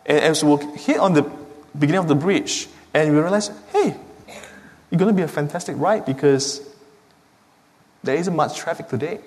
And 0.08 0.18
as 0.18 0.42
we 0.42 0.56
hit 0.78 0.98
on 0.98 1.12
the 1.12 1.30
beginning 1.78 2.00
of 2.00 2.08
the 2.08 2.14
bridge, 2.14 2.66
and 2.94 3.12
we 3.12 3.20
realize, 3.20 3.50
hey, 3.72 3.94
it's 4.26 4.98
going 4.98 5.14
to 5.14 5.16
be 5.16 5.22
a 5.22 5.28
fantastic 5.28 5.76
ride 5.78 6.06
because 6.06 6.62
there 8.02 8.16
isn't 8.16 8.34
much 8.34 8.56
traffic 8.56 8.88
today. 8.88 9.20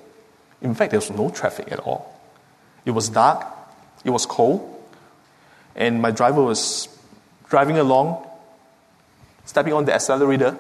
In 0.61 0.73
fact, 0.73 0.91
there 0.91 0.99
was 0.99 1.11
no 1.11 1.29
traffic 1.29 1.71
at 1.71 1.79
all. 1.79 2.19
It 2.83 2.91
was 2.91 3.09
dark, 3.09 3.45
it 4.03 4.09
was 4.09 4.25
cold, 4.25 4.67
and 5.75 6.01
my 6.01 6.09
driver 6.09 6.41
was 6.41 6.87
driving 7.47 7.77
along, 7.77 8.27
stepping 9.45 9.73
on 9.73 9.85
the 9.85 9.93
accelerator, 9.93 10.57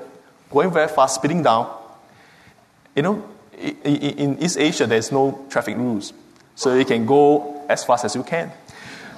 going 0.51 0.71
very 0.71 0.87
fast, 0.87 1.15
speeding 1.15 1.41
down. 1.41 1.75
You 2.95 3.01
know, 3.01 3.29
in 3.57 4.37
East 4.39 4.57
Asia, 4.59 4.85
there's 4.85 5.11
no 5.11 5.45
traffic 5.49 5.77
rules, 5.77 6.13
so 6.53 6.75
you 6.75 6.85
can 6.85 7.07
go 7.07 7.65
as 7.67 7.83
fast 7.83 8.05
as 8.05 8.15
you 8.15 8.21
can. 8.21 8.51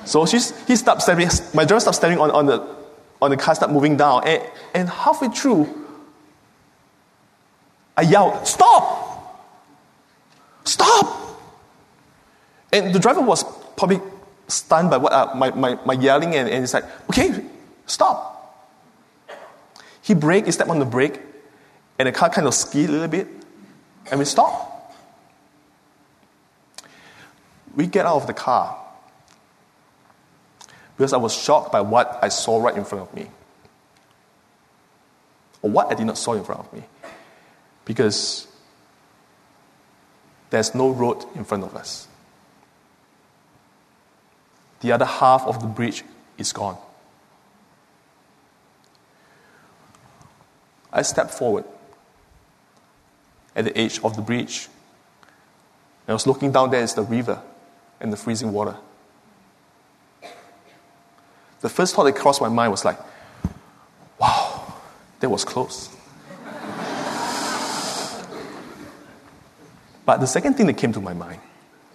So 0.06 0.26
she's, 0.26 0.52
he 0.68 0.76
stopped 0.76 1.02
staring, 1.02 1.30
my 1.54 1.66
driver 1.66 1.80
stopped 1.80 1.98
staring 1.98 2.20
on, 2.20 2.32
on, 2.32 2.46
the, 2.46 2.76
on 3.22 3.32
the 3.32 3.38
car, 3.38 3.56
stopped 3.56 3.72
moving 3.72 3.98
down. 3.98 4.28
And, 4.28 4.44
and 4.74 4.90
halfway 4.90 5.30
through, 5.30 5.88
I 7.96 8.02
yelled, 8.02 8.46
Stop! 8.48 9.12
Stop! 10.66 11.40
And 12.72 12.94
the 12.94 13.00
driver 13.00 13.22
was 13.22 13.44
probably 13.76 14.02
stunned 14.48 14.90
by 14.90 14.98
what, 14.98 15.14
uh, 15.14 15.34
my, 15.36 15.52
my, 15.52 15.80
my 15.86 15.94
yelling, 15.94 16.36
and, 16.36 16.50
and 16.50 16.60
he's 16.60 16.74
like, 16.74 16.86
Okay, 17.10 17.46
stop. 17.86 18.32
He 20.02 20.14
braked, 20.14 20.48
he 20.48 20.52
stepped 20.52 20.70
on 20.70 20.80
the 20.80 20.86
brake, 20.86 21.20
and 21.98 22.08
the 22.08 22.12
car 22.12 22.30
kind 22.30 22.46
of 22.46 22.54
skied 22.54 22.90
a 22.90 22.92
little 22.92 23.08
bit, 23.08 23.28
and 24.12 24.20
we 24.20 24.26
stopped. 24.26 24.72
We 27.76 27.88
get 27.88 28.06
out 28.06 28.18
of 28.18 28.28
the 28.28 28.34
car 28.34 28.83
because 30.96 31.14
I 31.14 31.18
was 31.18 31.34
shocked 31.36 31.72
by 31.72 31.82
what 31.82 32.20
I 32.22 32.30
saw 32.30 32.62
right 32.62 32.76
in 32.76 32.86
front 32.86 33.08
of 33.08 33.14
me. 33.16 33.28
Or 35.62 35.72
what 35.72 35.92
I 35.92 35.96
did 35.96 36.06
not 36.06 36.18
saw 36.18 36.34
in 36.34 36.44
front 36.44 36.62
of 36.62 36.74
me. 36.74 36.84
Because 37.86 38.48
there's 40.50 40.76
no 40.76 40.90
road 40.92 41.26
in 41.36 41.44
front 41.44 41.64
of 41.64 41.76
us. 41.76 42.08
The 44.82 44.92
other 44.92 45.06
half 45.06 45.44
of 45.48 45.62
the 45.62 45.68
bridge 45.68 46.04
is 46.38 46.52
gone. 46.54 46.78
I 50.92 51.02
stepped 51.02 51.32
forward 51.32 51.66
at 53.56 53.66
the 53.66 53.76
edge 53.78 54.00
of 54.04 54.16
the 54.16 54.22
bridge. 54.22 54.68
I 56.08 56.14
was 56.14 56.28
looking 56.28 56.52
down 56.52 56.70
there 56.70 56.84
is 56.84 56.94
the 56.94 57.02
river 57.02 57.42
and 58.00 58.12
the 58.12 58.18
freezing 58.18 58.52
water. 58.52 58.78
The 61.64 61.70
first 61.70 61.96
thought 61.96 62.04
that 62.04 62.18
crossed 62.18 62.42
my 62.42 62.50
mind 62.50 62.72
was 62.72 62.84
like, 62.84 63.00
wow, 64.20 64.74
that 65.22 65.30
was 65.30 65.46
close. 65.46 65.88
but 70.06 70.18
the 70.18 70.28
second 70.28 70.56
thing 70.56 70.68
that 70.68 70.74
came 70.74 70.92
to 70.92 71.00
my 71.00 71.14
mind 71.14 71.40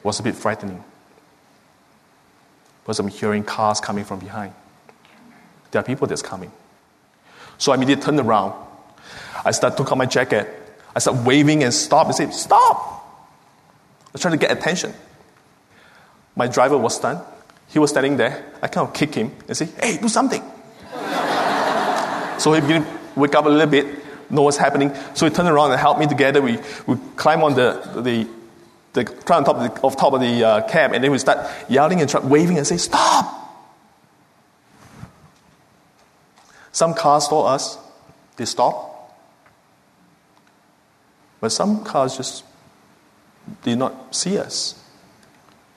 was 0.02 0.18
a 0.20 0.22
bit 0.22 0.34
frightening. 0.34 0.82
Because 2.82 2.98
I'm 2.98 3.08
hearing 3.08 3.44
cars 3.44 3.78
coming 3.78 4.04
from 4.04 4.20
behind. 4.20 4.54
There 5.70 5.80
are 5.80 5.84
people 5.84 6.06
that's 6.06 6.22
coming. 6.22 6.50
So 7.58 7.72
I 7.72 7.74
immediately 7.74 8.02
turned 8.02 8.20
around. 8.20 8.54
I 9.44 9.50
started 9.50 9.76
took 9.76 9.92
out 9.92 9.98
my 9.98 10.06
jacket. 10.06 10.48
I 10.96 11.00
started 11.00 11.26
waving 11.26 11.62
and 11.62 11.74
stop 11.74 12.06
and 12.06 12.16
said, 12.16 12.32
Stop! 12.32 12.76
I 14.06 14.10
was 14.14 14.22
trying 14.22 14.32
to 14.32 14.38
get 14.38 14.50
attention. 14.50 14.94
My 16.34 16.46
driver 16.46 16.78
was 16.78 16.96
stunned. 16.96 17.20
He 17.68 17.78
was 17.78 17.90
standing 17.90 18.16
there. 18.16 18.52
I 18.62 18.68
kind 18.68 18.88
of 18.88 18.94
kick 18.94 19.14
him 19.14 19.32
and 19.46 19.56
say, 19.56 19.66
hey, 19.80 19.98
do 19.98 20.08
something. 20.08 20.42
so 22.38 22.52
he 22.52 22.60
began 22.60 22.82
to 22.82 22.98
wake 23.14 23.34
up 23.34 23.44
a 23.44 23.48
little 23.48 23.66
bit, 23.66 24.30
know 24.30 24.42
what's 24.42 24.56
happening. 24.56 24.94
So 25.14 25.26
he 25.26 25.34
turned 25.34 25.48
around 25.48 25.70
and 25.70 25.80
helped 25.80 26.00
me 26.00 26.06
together. 26.06 26.40
We, 26.40 26.58
we 26.86 26.96
climb 27.16 27.42
on 27.42 27.54
the, 27.54 28.00
the, 28.02 28.28
the 28.94 29.04
climb 29.04 29.40
on 29.40 29.44
top 29.44 29.56
of 29.56 29.62
the, 29.82 29.96
top 29.96 30.12
of 30.14 30.20
the 30.20 30.44
uh, 30.44 30.68
cab, 30.68 30.92
and 30.94 31.04
then 31.04 31.10
we 31.10 31.18
start 31.18 31.46
yelling 31.68 32.00
and 32.00 32.12
waving 32.24 32.56
and 32.56 32.66
say, 32.66 32.78
stop! 32.78 33.34
Some 36.72 36.94
cars 36.94 37.26
saw 37.28 37.46
us, 37.46 37.76
they 38.36 38.44
stopped. 38.44 39.12
But 41.40 41.52
some 41.52 41.84
cars 41.84 42.16
just 42.16 42.44
did 43.62 43.78
not 43.78 44.14
see 44.14 44.38
us. 44.38 44.82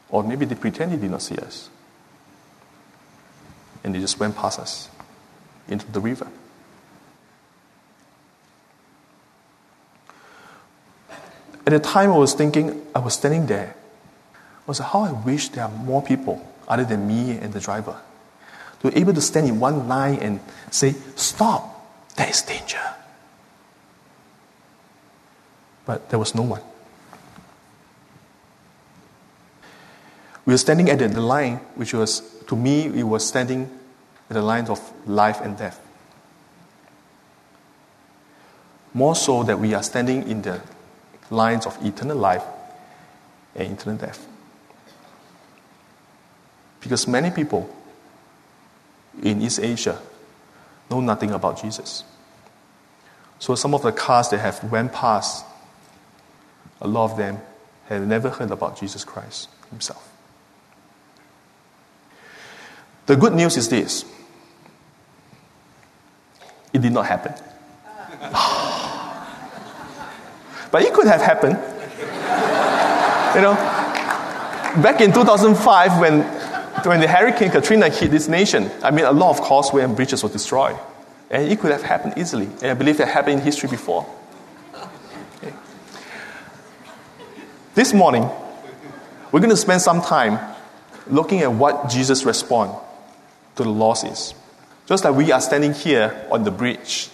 Or 0.10 0.24
maybe 0.24 0.46
they 0.46 0.56
pretend 0.56 0.92
they 0.92 0.98
did 0.98 1.12
not 1.12 1.22
see 1.22 1.38
us 1.38 1.71
and 3.84 3.96
they 3.96 4.00
just 4.00 4.20
went 4.20 4.36
past 4.36 4.60
us 4.60 4.90
into 5.68 5.90
the 5.92 6.00
river. 6.00 6.28
At 11.66 11.74
the 11.74 11.80
time 11.80 12.12
I 12.12 12.18
was 12.18 12.34
thinking, 12.34 12.86
I 12.96 13.00
was 13.00 13.14
standing 13.14 13.46
there. 13.46 13.76
I 14.36 14.38
was 14.68 14.80
like, 14.80 14.90
how 14.90 15.02
I 15.02 15.12
wish 15.12 15.50
there 15.50 15.64
are 15.64 15.72
more 15.72 16.02
people 16.02 16.46
other 16.68 16.84
than 16.84 17.08
me 17.08 17.38
and 17.38 17.54
the 17.54 17.60
driver 17.60 18.00
to 18.82 18.92
be 18.92 18.98
able 18.98 19.14
to 19.14 19.22
stand 19.22 19.48
in 19.48 19.60
one 19.60 19.88
line 19.88 20.16
and 20.20 20.40
say, 20.72 20.96
Stop, 21.16 22.16
there 22.16 22.30
is 22.30 22.42
danger. 22.42 22.82
But 25.86 26.10
there 26.10 26.20
was 26.20 26.34
no 26.34 26.44
one. 26.44 26.62
We 30.46 30.54
were 30.54 30.58
standing 30.58 30.90
at 30.90 31.00
the 31.00 31.22
line, 31.22 31.58
which 31.76 31.94
was 31.94 32.22
to 32.48 32.56
me, 32.56 32.90
we 32.90 33.04
were 33.04 33.20
standing 33.20 33.70
at 34.30 34.34
the 34.34 34.42
lines 34.42 34.70
of 34.70 34.80
life 35.08 35.40
and 35.42 35.58
death. 35.58 35.80
More 38.94 39.16
so 39.16 39.44
that 39.44 39.60
we 39.60 39.74
are 39.74 39.84
standing 39.84 40.28
in 40.28 40.42
the 40.42 40.62
lines 41.30 41.66
of 41.66 41.78
eternal 41.86 42.18
life 42.18 42.44
and 43.56 43.74
eternal 43.74 43.98
death. 43.98 44.28
Because 46.82 47.08
many 47.08 47.30
people 47.30 47.74
in 49.22 49.42
East 49.42 49.60
Asia 49.60 50.00
know 50.90 51.00
nothing 51.00 51.32
about 51.32 51.62
Jesus. 51.62 52.04
So 53.40 53.56
some 53.56 53.74
of 53.74 53.82
the 53.82 53.92
cars 53.92 54.30
that 54.30 54.40
have 54.40 54.64
went 54.72 54.92
past, 54.92 55.46
a 56.82 56.88
lot 56.88 57.12
of 57.12 57.18
them 57.18 57.40
had 57.86 58.08
never 58.08 58.30
heard 58.30 58.52
about 58.52 58.80
Jesus 58.80 59.06
Christ 59.06 59.48
himself. 59.70 60.11
The 63.12 63.18
good 63.18 63.34
news 63.34 63.58
is 63.58 63.68
this 63.68 64.06
it 66.72 66.82
did 66.82 66.94
not 66.94 67.08
happen. 67.08 67.34
but 70.72 70.82
it 70.82 70.94
could 70.94 71.08
have 71.08 71.20
happened. 71.20 71.58
You 73.36 73.42
know, 73.42 73.54
back 74.82 75.02
in 75.02 75.12
2005, 75.12 76.00
when, 76.00 76.22
when 76.86 77.02
the 77.02 77.08
Hurricane 77.10 77.52
Katrina 77.52 77.90
hit 77.90 78.12
this 78.12 78.30
nation, 78.30 78.72
I 78.82 78.92
mean, 78.92 79.04
a 79.04 79.12
lot 79.12 79.38
of 79.38 79.42
causeway 79.42 79.84
and 79.84 79.94
bridges 79.94 80.24
were 80.24 80.30
destroyed. 80.30 80.80
And 81.30 81.52
it 81.52 81.60
could 81.60 81.74
have 81.74 81.84
happened 81.84 82.14
easily. 82.16 82.46
And 82.46 82.68
I 82.68 82.76
believe 82.76 82.96
that 83.00 83.10
happened 83.10 83.40
in 83.40 83.42
history 83.42 83.68
before. 83.68 84.08
Okay. 84.74 85.54
This 87.76 87.94
morning, 87.94 88.24
we're 89.34 89.42
going 89.42 89.50
to 89.50 89.58
spend 89.58 89.82
some 89.82 90.02
time 90.02 90.40
looking 91.08 91.42
at 91.42 91.52
what 91.52 91.90
Jesus' 91.90 92.24
response 92.24 92.72
to 93.64 93.70
the 93.70 93.76
loss 93.76 94.04
is. 94.04 94.34
Just 94.86 95.04
like 95.04 95.16
we 95.16 95.32
are 95.32 95.42
standing 95.42 95.74
here 95.74 96.28
on 96.32 96.44
the 96.44 96.52
bridge, 96.52 97.10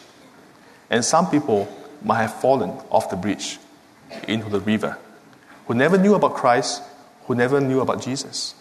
and 0.90 1.04
some 1.04 1.30
people 1.30 1.68
might 2.04 2.22
have 2.22 2.34
fallen 2.40 2.72
off 2.90 3.10
the 3.10 3.16
bridge 3.16 3.60
into 4.28 4.50
the 4.50 4.60
river 4.60 4.98
who 5.68 5.74
never 5.74 5.98
knew 5.98 6.16
about 6.16 6.34
Christ, 6.34 6.82
who 7.26 7.36
never 7.36 7.60
knew 7.60 7.82
about 7.82 8.02
Jesus. 8.02 8.56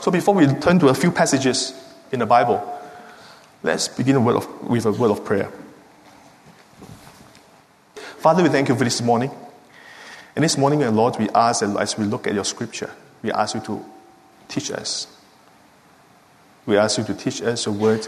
So 0.00 0.10
before 0.10 0.34
we 0.34 0.46
turn 0.46 0.78
to 0.78 0.88
a 0.88 0.94
few 0.94 1.10
passages 1.10 1.74
in 2.10 2.20
the 2.20 2.26
Bible, 2.26 2.62
let's 3.62 3.88
begin 3.88 4.24
with 4.24 4.86
a 4.86 4.92
word 4.92 5.10
of 5.10 5.24
prayer. 5.24 5.50
Father, 8.18 8.42
we 8.42 8.48
thank 8.48 8.68
you 8.68 8.74
for 8.74 8.84
this 8.84 9.02
morning. 9.02 9.30
And 10.34 10.42
this 10.42 10.56
morning, 10.56 10.80
Lord, 10.94 11.18
we 11.18 11.28
ask 11.30 11.60
that 11.60 11.76
as 11.78 11.98
we 11.98 12.04
look 12.04 12.26
at 12.26 12.34
your 12.34 12.44
scripture, 12.44 12.90
we 13.22 13.30
ask 13.30 13.54
you 13.54 13.60
to 13.62 13.84
teach 14.48 14.70
us. 14.70 15.06
We 16.66 16.76
ask 16.76 16.98
you 16.98 17.04
to 17.04 17.14
teach 17.14 17.42
us 17.42 17.66
your 17.66 17.74
word 17.74 18.06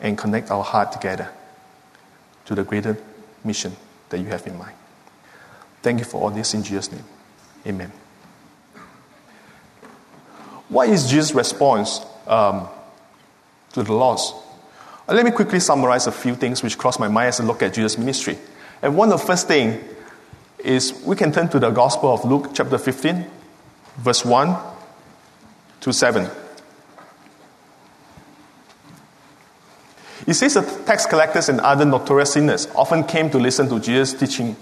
and 0.00 0.16
connect 0.16 0.50
our 0.50 0.64
heart 0.64 0.92
together 0.92 1.30
to 2.46 2.54
the 2.54 2.64
greater 2.64 2.96
mission 3.44 3.76
that 4.08 4.18
you 4.18 4.26
have 4.26 4.46
in 4.46 4.58
mind. 4.58 4.74
Thank 5.82 6.00
you 6.00 6.04
for 6.04 6.20
all 6.22 6.30
this 6.30 6.52
in 6.54 6.62
Jesus' 6.62 6.90
name. 6.92 7.04
Amen. 7.66 7.92
What 10.68 10.88
is 10.88 11.10
Jesus' 11.10 11.32
response 11.32 12.00
um, 12.26 12.68
to 13.72 13.82
the 13.82 13.92
loss? 13.92 14.32
Uh, 15.08 15.14
let 15.14 15.24
me 15.24 15.30
quickly 15.30 15.60
summarize 15.60 16.06
a 16.06 16.12
few 16.12 16.34
things 16.34 16.62
which 16.62 16.78
crossed 16.78 17.00
my 17.00 17.08
mind 17.08 17.28
as 17.28 17.40
I 17.40 17.44
look 17.44 17.62
at 17.62 17.74
Jesus' 17.74 17.98
ministry. 17.98 18.38
And 18.82 18.96
one 18.96 19.12
of 19.12 19.20
the 19.20 19.26
first 19.26 19.48
thing 19.48 19.82
is 20.58 20.92
we 21.04 21.16
can 21.16 21.32
turn 21.32 21.48
to 21.48 21.58
the 21.58 21.70
Gospel 21.70 22.12
of 22.12 22.24
Luke, 22.24 22.50
chapter 22.54 22.78
15, 22.78 23.26
verse 23.98 24.24
1 24.24 24.56
to 25.80 25.92
7. 25.92 26.30
It 30.26 30.34
says 30.34 30.54
the 30.54 30.62
tax 30.84 31.06
collectors 31.06 31.48
and 31.48 31.60
other 31.60 31.84
notorious 31.84 32.34
sinners 32.34 32.68
often 32.74 33.04
came 33.04 33.30
to 33.30 33.38
listen 33.38 33.68
to 33.68 33.80
Jesus' 33.80 34.14
teaching 34.14 34.56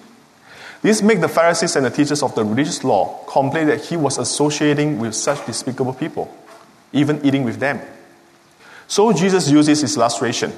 this 0.80 1.02
made 1.02 1.20
the 1.20 1.28
Pharisees 1.28 1.74
and 1.74 1.84
the 1.84 1.90
teachers 1.90 2.22
of 2.22 2.34
the 2.34 2.44
religious 2.44 2.84
law 2.84 3.24
complain 3.26 3.66
that 3.66 3.84
he 3.84 3.96
was 3.96 4.18
associating 4.18 4.98
with 4.98 5.14
such 5.14 5.44
despicable 5.44 5.92
people, 5.92 6.32
even 6.92 7.24
eating 7.24 7.42
with 7.42 7.58
them. 7.58 7.80
So 8.86 9.12
Jesus 9.12 9.50
uses 9.50 9.80
this 9.80 9.96
illustration. 9.96 10.52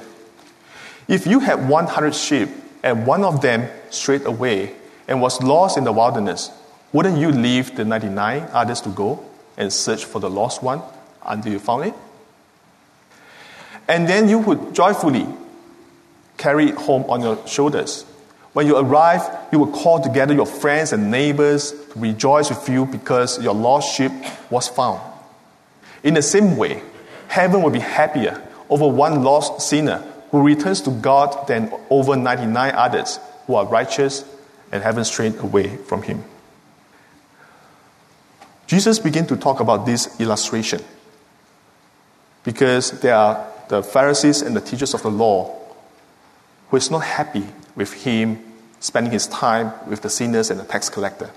If 1.07 1.25
you 1.25 1.39
had 1.39 1.67
100 1.67 2.13
sheep 2.13 2.49
and 2.83 3.07
one 3.07 3.23
of 3.23 3.41
them 3.41 3.67
strayed 3.89 4.25
away 4.25 4.75
and 5.07 5.21
was 5.21 5.41
lost 5.41 5.77
in 5.77 5.85
the 5.85 5.91
wilderness, 5.91 6.51
wouldn't 6.93 7.17
you 7.17 7.31
leave 7.31 7.75
the 7.75 7.83
99 7.83 8.47
others 8.51 8.81
to 8.81 8.89
go 8.89 9.25
and 9.57 9.73
search 9.73 10.05
for 10.05 10.19
the 10.19 10.29
lost 10.29 10.61
one 10.61 10.81
until 11.25 11.51
you 11.51 11.59
found 11.59 11.85
it? 11.85 11.93
And 13.87 14.07
then 14.07 14.29
you 14.29 14.39
would 14.39 14.73
joyfully 14.73 15.27
carry 16.37 16.69
it 16.69 16.75
home 16.75 17.03
on 17.09 17.21
your 17.21 17.45
shoulders 17.47 18.05
when 18.53 18.67
you 18.67 18.77
arrive, 18.77 19.21
you 19.51 19.59
will 19.59 19.71
call 19.71 20.01
together 20.01 20.33
your 20.33 20.45
friends 20.45 20.91
and 20.91 21.09
neighbors 21.09 21.71
to 21.71 21.99
rejoice 21.99 22.49
with 22.49 22.67
you 22.67 22.85
because 22.85 23.41
your 23.41 23.53
lost 23.53 23.95
sheep 23.95 24.11
was 24.49 24.67
found. 24.67 24.99
In 26.03 26.15
the 26.15 26.21
same 26.21 26.57
way, 26.57 26.83
heaven 27.29 27.61
will 27.61 27.69
be 27.69 27.79
happier 27.79 28.41
over 28.69 28.87
one 28.87 29.23
lost 29.23 29.61
sinner 29.61 30.03
who 30.31 30.41
returns 30.41 30.81
to 30.81 30.91
God 30.91 31.47
than 31.47 31.71
over 31.89 32.17
99 32.17 32.73
others 32.75 33.19
who 33.47 33.55
are 33.55 33.65
righteous 33.65 34.25
and 34.71 34.83
haven't 34.83 35.05
strayed 35.05 35.37
away 35.37 35.77
from 35.77 36.01
Him. 36.01 36.23
Jesus 38.67 38.99
began 38.99 39.27
to 39.27 39.37
talk 39.37 39.59
about 39.59 39.85
this 39.85 40.19
illustration 40.19 40.81
because 42.43 42.91
there 43.01 43.15
are 43.15 43.47
the 43.71 43.81
Pharisees 43.81 44.41
and 44.41 44.53
the 44.53 44.59
teachers 44.59 44.93
of 44.93 45.01
the 45.01 45.09
law 45.09 45.57
who 46.69 46.75
is 46.75 46.91
not 46.91 46.99
happy 46.99 47.47
with 47.73 47.93
him 47.93 48.37
spending 48.81 49.13
his 49.13 49.27
time 49.27 49.71
with 49.87 50.01
the 50.01 50.09
sinners 50.09 50.51
and 50.51 50.59
the 50.59 50.65
tax 50.65 50.89
collector. 50.89 51.31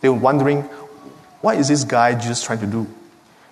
They 0.00 0.08
were 0.08 0.14
wondering, 0.14 0.62
what 1.40 1.58
is 1.58 1.66
this 1.66 1.82
guy 1.82 2.14
just 2.14 2.44
trying 2.44 2.60
to 2.60 2.66
do? 2.66 2.86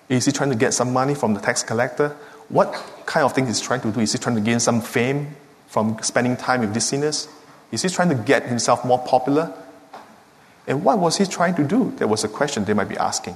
Is 0.07 0.23
he 0.23 0.31
trying 0.31 0.51
to 0.51 0.55
get 0.55 0.73
some 0.73 0.93
money 0.93 1.13
from 1.13 1.33
the 1.33 1.41
tax 1.41 1.61
collector? 1.61 2.15
What 2.47 2.71
kind 3.05 3.25
of 3.25 3.33
thing 3.33 3.47
is 3.47 3.59
he 3.59 3.65
trying 3.65 3.81
to 3.81 3.91
do? 3.91 3.99
Is 3.99 4.13
he 4.13 4.17
trying 4.17 4.35
to 4.35 4.41
gain 4.41 4.61
some 4.61 4.79
fame 4.79 5.35
from 5.67 6.01
spending 6.01 6.37
time 6.37 6.61
with 6.61 6.73
these 6.73 6.85
sinners? 6.85 7.27
Is 7.73 7.81
he 7.81 7.89
trying 7.89 8.09
to 8.09 8.15
get 8.15 8.45
himself 8.45 8.85
more 8.85 8.99
popular? 8.99 9.53
And 10.67 10.85
what 10.85 10.99
was 10.99 11.17
he 11.17 11.25
trying 11.25 11.55
to 11.55 11.65
do? 11.65 11.91
That 11.97 12.07
was 12.07 12.23
a 12.23 12.29
question 12.29 12.63
they 12.63 12.73
might 12.73 12.87
be 12.87 12.97
asking. 12.97 13.35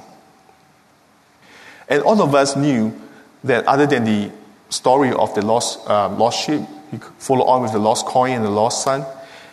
And 1.89 2.01
all 2.03 2.21
of 2.21 2.33
us 2.33 2.55
knew 2.55 2.93
that 3.43 3.65
other 3.65 3.85
than 3.85 4.03
the 4.03 4.31
story 4.69 5.11
of 5.11 5.33
the 5.35 5.45
lost, 5.45 5.79
uh, 5.89 6.09
lost 6.09 6.45
sheep, 6.45 6.61
he 6.91 6.97
followed 7.17 7.45
on 7.45 7.61
with 7.61 7.71
the 7.71 7.79
lost 7.79 8.05
coin 8.05 8.31
and 8.31 8.45
the 8.45 8.49
lost 8.49 8.83
son. 8.83 9.05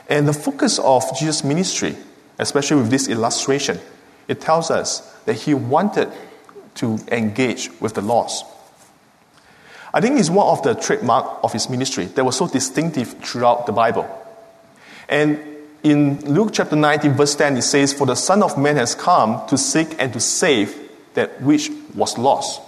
And 0.08 0.26
the 0.26 0.32
focus 0.32 0.78
of 0.78 1.04
Jesus' 1.18 1.44
ministry, 1.44 1.96
especially 2.38 2.78
with 2.78 2.90
this 2.90 3.08
illustration, 3.08 3.78
it 4.26 4.40
tells 4.40 4.70
us 4.70 5.00
that 5.24 5.34
he 5.34 5.54
wanted 5.54 6.10
to 6.76 6.98
engage 7.10 7.70
with 7.80 7.94
the 7.94 8.02
lost. 8.02 8.44
I 9.92 10.00
think 10.00 10.18
it's 10.18 10.30
one 10.30 10.46
of 10.46 10.62
the 10.62 10.74
trademark 10.74 11.42
of 11.42 11.52
his 11.52 11.70
ministry 11.70 12.06
that 12.06 12.24
was 12.24 12.36
so 12.36 12.46
distinctive 12.46 13.14
throughout 13.24 13.66
the 13.66 13.72
Bible. 13.72 14.06
And 15.08 15.40
in 15.82 16.20
Luke 16.24 16.50
chapter 16.52 16.76
19, 16.76 17.12
verse 17.12 17.34
10, 17.34 17.56
it 17.56 17.62
says, 17.62 17.92
For 17.92 18.06
the 18.06 18.14
Son 18.14 18.42
of 18.42 18.58
Man 18.58 18.76
has 18.76 18.94
come 18.94 19.46
to 19.48 19.56
seek 19.56 19.96
and 19.98 20.12
to 20.12 20.20
save 20.20 20.76
that 21.14 21.40
which 21.40 21.70
was 21.94 22.18
lost. 22.18 22.60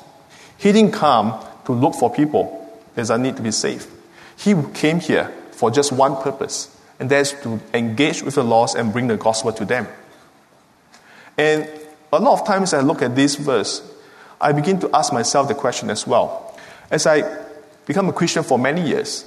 He 0.61 0.73
didn't 0.73 0.93
come 0.93 1.43
to 1.65 1.73
look 1.73 1.95
for 1.95 2.13
people 2.13 2.57
that 2.95 3.19
need 3.19 3.35
to 3.37 3.43
be 3.43 3.51
saved. 3.51 3.89
He 4.37 4.55
came 4.75 5.01
here 5.01 5.33
for 5.53 5.71
just 5.71 5.91
one 5.91 6.17
purpose, 6.17 6.77
and 6.99 7.09
that's 7.09 7.33
to 7.43 7.59
engage 7.73 8.23
with 8.23 8.35
the 8.35 8.45
lost 8.45 8.77
and 8.77 8.93
bring 8.93 9.07
the 9.07 9.17
gospel 9.17 9.55
to 9.55 9.65
them. 9.65 9.89
And 11.39 11.67
a 12.13 12.19
lot 12.19 12.41
of 12.41 12.47
times 12.47 12.75
I 12.75 12.81
look 12.81 13.01
at 13.01 13.17
this 13.17 13.37
verse, 13.37 13.83
I 14.39 14.53
begin 14.53 14.79
to 14.81 14.91
ask 14.95 15.15
myself 15.15 15.49
the 15.49 15.55
question 15.55 15.89
as 15.89 16.07
well. 16.07 16.59
As 16.91 17.07
I 17.07 17.23
become 17.87 18.11
a 18.11 18.13
Christian 18.13 18.43
for 18.43 18.59
many 18.59 18.87
years, 18.87 19.25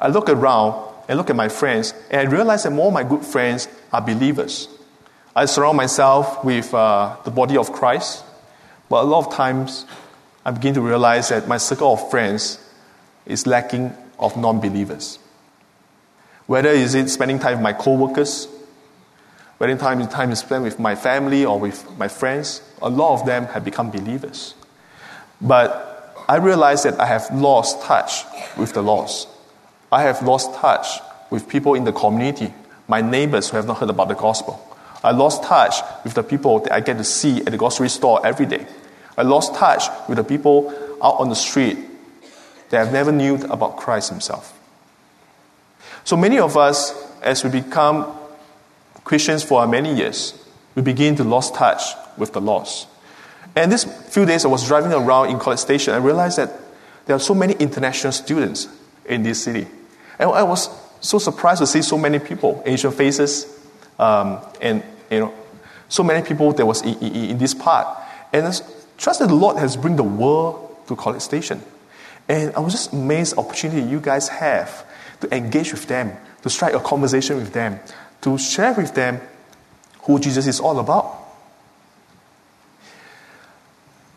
I 0.00 0.08
look 0.08 0.28
around 0.28 0.92
and 1.08 1.16
look 1.16 1.30
at 1.30 1.36
my 1.36 1.48
friends, 1.48 1.94
and 2.10 2.28
I 2.28 2.30
realize 2.32 2.64
that 2.64 2.72
more 2.72 2.88
of 2.88 2.92
my 2.92 3.04
good 3.04 3.24
friends 3.24 3.68
are 3.92 4.00
believers. 4.00 4.66
I 5.36 5.44
surround 5.44 5.76
myself 5.76 6.44
with 6.44 6.74
uh, 6.74 7.16
the 7.24 7.30
body 7.30 7.56
of 7.56 7.72
Christ, 7.72 8.24
but 8.88 9.04
a 9.04 9.06
lot 9.06 9.26
of 9.26 9.32
times 9.32 9.86
I 10.44 10.50
begin 10.50 10.74
to 10.74 10.80
realize 10.80 11.28
that 11.28 11.46
my 11.46 11.56
circle 11.56 11.92
of 11.92 12.10
friends 12.10 12.58
is 13.26 13.46
lacking 13.46 13.92
of 14.18 14.36
non 14.36 14.60
believers. 14.60 15.18
Whether 16.46 16.70
is 16.70 16.94
it 16.94 17.08
spending 17.08 17.38
time 17.38 17.58
with 17.58 17.62
my 17.62 17.72
co-workers, 17.72 18.48
whether 19.58 19.76
time 19.76 20.06
time 20.08 20.32
is 20.32 20.40
spent 20.40 20.64
with 20.64 20.80
my 20.80 20.96
family 20.96 21.44
or 21.44 21.58
with 21.60 21.86
my 21.96 22.08
friends, 22.08 22.60
a 22.80 22.90
lot 22.90 23.20
of 23.20 23.26
them 23.26 23.46
have 23.46 23.64
become 23.64 23.90
believers. 23.90 24.54
But 25.40 26.14
I 26.28 26.36
realize 26.36 26.82
that 26.82 26.98
I 26.98 27.06
have 27.06 27.28
lost 27.32 27.82
touch 27.82 28.24
with 28.56 28.72
the 28.72 28.82
lost. 28.82 29.28
I 29.92 30.02
have 30.02 30.22
lost 30.22 30.54
touch 30.54 31.00
with 31.30 31.48
people 31.48 31.74
in 31.74 31.84
the 31.84 31.92
community, 31.92 32.52
my 32.88 33.00
neighbors 33.00 33.50
who 33.50 33.56
have 33.56 33.66
not 33.66 33.78
heard 33.78 33.90
about 33.90 34.08
the 34.08 34.14
gospel. 34.14 34.60
I 35.04 35.12
lost 35.12 35.44
touch 35.44 35.76
with 36.04 36.14
the 36.14 36.22
people 36.22 36.60
that 36.60 36.72
I 36.72 36.80
get 36.80 36.98
to 36.98 37.04
see 37.04 37.38
at 37.38 37.46
the 37.46 37.56
grocery 37.56 37.88
store 37.88 38.24
every 38.26 38.46
day. 38.46 38.66
I 39.16 39.22
lost 39.22 39.54
touch 39.54 39.84
with 40.08 40.18
the 40.18 40.24
people 40.24 40.70
out 41.02 41.20
on 41.20 41.28
the 41.28 41.34
street 41.34 41.78
they 42.72 42.78
have 42.78 42.90
never 42.90 43.12
knew 43.12 43.34
about 43.50 43.76
Christ 43.76 44.08
Himself. 44.08 44.58
So 46.04 46.16
many 46.16 46.38
of 46.38 46.56
us, 46.56 46.94
as 47.20 47.44
we 47.44 47.50
become 47.50 48.10
Christians 49.04 49.44
for 49.44 49.66
many 49.66 49.94
years, 49.94 50.32
we 50.74 50.80
begin 50.80 51.14
to 51.16 51.24
lose 51.24 51.50
touch 51.50 51.82
with 52.16 52.32
the 52.32 52.40
lost. 52.40 52.88
And 53.54 53.70
this 53.70 53.84
few 53.84 54.24
days 54.24 54.46
I 54.46 54.48
was 54.48 54.66
driving 54.66 54.90
around 54.90 55.28
in 55.28 55.38
College 55.38 55.58
Station, 55.58 55.92
I 55.92 55.98
realized 55.98 56.38
that 56.38 56.50
there 57.04 57.14
are 57.14 57.20
so 57.20 57.34
many 57.34 57.52
international 57.54 58.14
students 58.14 58.68
in 59.04 59.22
this 59.22 59.42
city. 59.42 59.66
And 60.18 60.30
I 60.30 60.42
was 60.42 60.70
so 61.02 61.18
surprised 61.18 61.60
to 61.60 61.66
see 61.66 61.82
so 61.82 61.98
many 61.98 62.20
people, 62.20 62.62
Asian 62.64 62.90
faces, 62.90 63.46
um, 63.98 64.38
and 64.62 64.82
you 65.10 65.20
know, 65.20 65.34
So 65.92 66.02
many 66.02 66.26
people 66.26 66.54
there 66.54 66.64
was 66.64 66.80
in, 66.80 66.94
in, 67.00 67.30
in 67.32 67.38
this 67.38 67.52
part. 67.52 67.86
And 68.32 68.46
trust 69.02 69.18
that 69.18 69.28
the 69.28 69.34
Lord 69.34 69.56
has 69.58 69.76
bring 69.76 69.96
the 69.96 70.04
world 70.04 70.76
to 70.86 70.94
College 70.94 71.22
Station. 71.22 71.60
And 72.28 72.54
I 72.54 72.60
was 72.60 72.72
just 72.72 72.92
amazed 72.92 73.34
the 73.34 73.40
opportunity 73.40 73.82
you 73.82 74.00
guys 74.00 74.28
have 74.28 74.86
to 75.20 75.34
engage 75.34 75.72
with 75.72 75.86
them, 75.88 76.16
to 76.42 76.48
strike 76.48 76.72
a 76.72 76.80
conversation 76.80 77.36
with 77.36 77.52
them, 77.52 77.80
to 78.22 78.38
share 78.38 78.72
with 78.74 78.94
them 78.94 79.20
who 80.02 80.20
Jesus 80.20 80.46
is 80.46 80.60
all 80.60 80.78
about. 80.78 81.18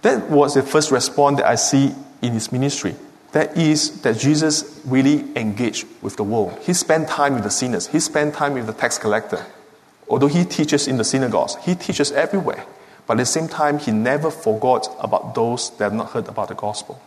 That 0.04 0.30
was 0.30 0.54
the 0.54 0.62
first 0.62 0.92
response 0.92 1.38
that 1.38 1.48
I 1.48 1.56
see 1.56 1.92
in 2.22 2.34
his 2.34 2.52
ministry. 2.52 2.96
That 3.32 3.58
is 3.58 4.02
that 4.02 4.20
Jesus 4.20 4.82
really 4.86 5.26
engaged 5.36 5.88
with 6.04 6.16
the 6.16 6.24
world. 6.24 6.60
He 6.62 6.74
spent 6.74 7.08
time 7.08 7.34
with 7.34 7.44
the 7.44 7.50
sinners. 7.50 7.88
He 7.88 8.00
spent 8.00 8.36
time 8.36 8.54
with 8.54 8.68
the 8.68 8.74
tax 8.74 9.00
collector. 9.00 9.44
Although 10.08 10.28
he 10.28 10.46
teaches 10.46 10.88
in 10.88 10.98
the 10.98 11.04
synagogues, 11.04 11.56
he 11.64 11.74
teaches 11.74 12.12
everywhere. 12.12 12.66
But 13.08 13.14
at 13.14 13.18
the 13.18 13.26
same 13.26 13.48
time, 13.48 13.80
he 13.80 13.92
never 13.92 14.32
forgot 14.32 14.88
about 15.00 15.36
those 15.36 15.70
that 15.78 15.86
have 15.86 15.94
not 15.94 16.12
heard 16.12 16.28
about 16.28 16.48
the 16.48 16.56
gospel. 16.56 17.00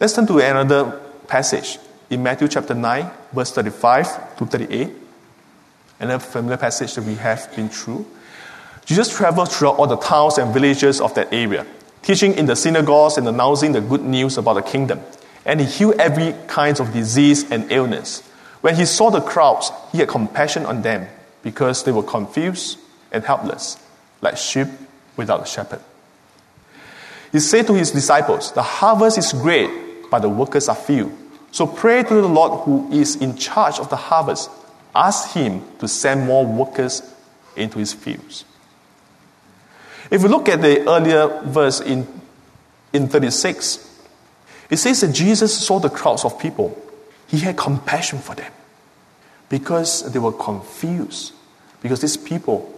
Let's 0.00 0.12
turn 0.12 0.26
to 0.28 0.38
another 0.38 1.00
passage 1.26 1.78
in 2.10 2.22
Matthew 2.22 2.48
chapter 2.48 2.74
9, 2.74 3.10
verse 3.32 3.52
35 3.52 4.36
to 4.36 4.46
38. 4.46 4.90
Another 6.00 6.24
familiar 6.24 6.56
passage 6.56 6.94
that 6.94 7.04
we 7.04 7.14
have 7.14 7.54
been 7.56 7.68
through. 7.68 8.06
Jesus 8.84 9.14
traveled 9.14 9.50
throughout 9.50 9.78
all 9.78 9.86
the 9.86 9.96
towns 9.96 10.36
and 10.38 10.52
villages 10.52 11.00
of 11.00 11.14
that 11.14 11.32
area, 11.32 11.66
teaching 12.02 12.34
in 12.34 12.46
the 12.46 12.54
synagogues 12.54 13.16
and 13.16 13.26
announcing 13.26 13.72
the 13.72 13.80
good 13.80 14.02
news 14.02 14.36
about 14.36 14.54
the 14.54 14.62
kingdom. 14.62 15.00
And 15.46 15.60
he 15.60 15.66
healed 15.66 15.94
every 15.98 16.34
kind 16.46 16.78
of 16.80 16.92
disease 16.92 17.50
and 17.50 17.70
illness. 17.72 18.20
When 18.60 18.76
he 18.76 18.84
saw 18.84 19.10
the 19.10 19.20
crowds, 19.20 19.70
he 19.92 19.98
had 19.98 20.08
compassion 20.08 20.66
on 20.66 20.82
them 20.82 21.06
because 21.42 21.84
they 21.84 21.92
were 21.92 22.02
confused 22.02 22.78
and 23.12 23.24
helpless, 23.24 23.78
like 24.24 24.36
sheep 24.36 24.66
without 25.16 25.42
a 25.42 25.46
shepherd. 25.46 25.80
He 27.30 27.40
said 27.40 27.66
to 27.66 27.74
his 27.74 27.90
disciples, 27.90 28.52
The 28.52 28.62
harvest 28.62 29.18
is 29.18 29.32
great, 29.32 29.70
but 30.10 30.20
the 30.20 30.28
workers 30.28 30.68
are 30.68 30.76
few. 30.76 31.16
So 31.50 31.66
pray 31.66 32.02
to 32.02 32.14
the 32.14 32.28
Lord 32.28 32.64
who 32.64 32.90
is 32.92 33.16
in 33.16 33.36
charge 33.36 33.78
of 33.78 33.90
the 33.90 33.96
harvest. 33.96 34.50
Ask 34.94 35.32
him 35.32 35.62
to 35.78 35.88
send 35.88 36.26
more 36.26 36.46
workers 36.46 37.02
into 37.56 37.78
his 37.78 37.92
fields. 37.92 38.44
If 40.10 40.22
we 40.22 40.28
look 40.28 40.48
at 40.48 40.62
the 40.62 40.88
earlier 40.88 41.40
verse 41.44 41.80
in, 41.80 42.06
in 42.92 43.08
36, 43.08 43.90
it 44.70 44.76
says 44.76 45.00
that 45.00 45.12
Jesus 45.12 45.66
saw 45.66 45.78
the 45.78 45.90
crowds 45.90 46.24
of 46.24 46.38
people. 46.38 46.80
He 47.26 47.38
had 47.38 47.56
compassion 47.56 48.18
for 48.18 48.34
them 48.34 48.52
because 49.48 50.12
they 50.12 50.18
were 50.18 50.32
confused. 50.32 51.32
Because 51.80 52.00
these 52.00 52.16
people 52.16 52.73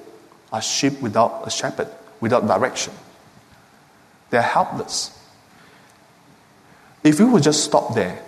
are 0.56 0.62
sheep 0.62 1.02
without 1.02 1.42
a 1.44 1.50
shepherd, 1.50 1.88
without 2.18 2.46
direction. 2.46 2.94
They're 4.30 4.40
helpless. 4.40 5.12
If 7.04 7.20
we 7.20 7.26
would 7.26 7.42
just 7.42 7.62
stop 7.62 7.94
there, 7.94 8.22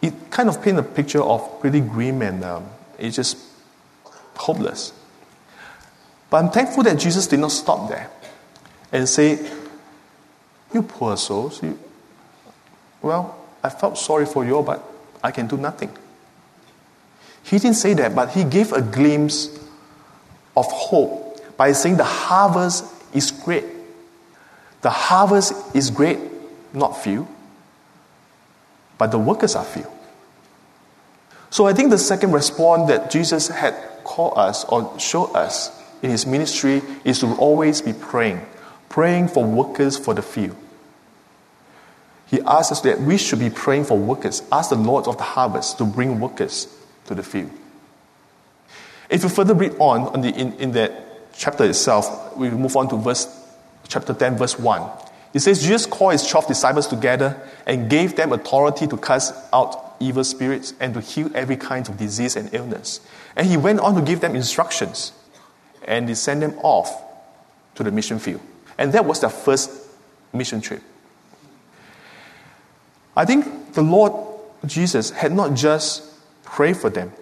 it 0.00 0.30
kind 0.30 0.48
of 0.48 0.62
paints 0.62 0.78
a 0.80 0.84
picture 0.84 1.20
of 1.20 1.60
pretty 1.60 1.80
grim 1.80 2.22
and 2.22 2.44
um, 2.44 2.66
it's 2.96 3.16
just 3.16 3.36
hopeless. 4.36 4.92
But 6.30 6.44
I'm 6.44 6.50
thankful 6.52 6.84
that 6.84 6.96
Jesus 6.96 7.26
did 7.26 7.40
not 7.40 7.50
stop 7.50 7.88
there 7.88 8.08
and 8.92 9.08
say, 9.08 9.50
You 10.72 10.82
poor 10.82 11.16
souls, 11.16 11.60
you, 11.60 11.76
well, 13.02 13.36
I 13.64 13.68
felt 13.68 13.98
sorry 13.98 14.26
for 14.26 14.44
you, 14.44 14.62
but 14.62 14.80
I 15.24 15.32
can 15.32 15.48
do 15.48 15.56
nothing. 15.56 15.90
He 17.42 17.58
didn't 17.58 17.76
say 17.76 17.94
that, 17.94 18.14
but 18.14 18.30
he 18.30 18.44
gave 18.44 18.72
a 18.72 18.80
glimpse 18.80 19.58
of 20.60 20.66
hope 20.70 21.56
by 21.56 21.72
saying 21.72 21.96
the 21.96 22.04
harvest 22.04 22.84
is 23.12 23.30
great. 23.30 23.64
The 24.82 24.90
harvest 24.90 25.52
is 25.74 25.90
great, 25.90 26.18
not 26.72 26.96
few, 27.02 27.26
but 28.98 29.10
the 29.10 29.18
workers 29.18 29.56
are 29.56 29.64
few. 29.64 29.86
So 31.50 31.66
I 31.66 31.72
think 31.72 31.90
the 31.90 31.98
second 31.98 32.32
response 32.32 32.88
that 32.88 33.10
Jesus 33.10 33.48
had 33.48 33.74
called 34.04 34.34
us 34.36 34.64
or 34.64 34.98
showed 34.98 35.32
us 35.34 35.70
in 36.02 36.10
his 36.10 36.26
ministry 36.26 36.82
is 37.04 37.18
to 37.20 37.34
always 37.36 37.82
be 37.82 37.92
praying, 37.92 38.40
praying 38.88 39.28
for 39.28 39.44
workers 39.44 39.96
for 39.96 40.14
the 40.14 40.22
few. 40.22 40.56
He 42.26 42.40
asks 42.42 42.72
us 42.72 42.80
that 42.82 43.00
we 43.00 43.18
should 43.18 43.40
be 43.40 43.50
praying 43.50 43.84
for 43.84 43.98
workers. 43.98 44.42
Ask 44.52 44.70
the 44.70 44.76
Lord 44.76 45.08
of 45.08 45.16
the 45.16 45.24
harvest 45.24 45.78
to 45.78 45.84
bring 45.84 46.20
workers 46.20 46.68
to 47.06 47.14
the 47.14 47.24
field. 47.24 47.50
If 49.10 49.24
you 49.24 49.28
further 49.28 49.54
read 49.54 49.74
on, 49.78 50.20
the, 50.22 50.28
in, 50.28 50.52
in 50.54 50.72
that 50.72 51.32
chapter 51.34 51.64
itself, 51.64 52.36
we 52.36 52.48
move 52.48 52.76
on 52.76 52.88
to 52.88 52.96
verse 52.96 53.26
chapter 53.88 54.14
10, 54.14 54.38
verse 54.38 54.58
1. 54.58 54.88
It 55.34 55.40
says, 55.40 55.62
Jesus 55.62 55.86
called 55.86 56.12
his 56.12 56.26
12 56.26 56.46
disciples 56.46 56.86
together 56.86 57.40
and 57.66 57.90
gave 57.90 58.16
them 58.16 58.32
authority 58.32 58.86
to 58.86 58.96
cast 58.96 59.34
out 59.52 59.96
evil 60.00 60.24
spirits 60.24 60.74
and 60.80 60.94
to 60.94 61.00
heal 61.00 61.30
every 61.34 61.56
kind 61.56 61.88
of 61.88 61.96
disease 61.96 62.36
and 62.36 62.52
illness. 62.54 63.00
And 63.36 63.46
he 63.46 63.56
went 63.56 63.80
on 63.80 63.94
to 63.96 64.02
give 64.02 64.20
them 64.20 64.34
instructions 64.34 65.12
and 65.84 66.08
he 66.08 66.14
sent 66.14 66.40
them 66.40 66.58
off 66.62 67.02
to 67.74 67.82
the 67.82 67.90
mission 67.90 68.18
field. 68.18 68.40
And 68.78 68.92
that 68.92 69.04
was 69.04 69.20
their 69.20 69.30
first 69.30 69.70
mission 70.32 70.60
trip. 70.60 70.82
I 73.16 73.24
think 73.24 73.74
the 73.74 73.82
Lord 73.82 74.12
Jesus 74.66 75.10
had 75.10 75.32
not 75.32 75.54
just 75.54 76.02
prayed 76.44 76.76
for 76.76 76.90
them, 76.90 77.12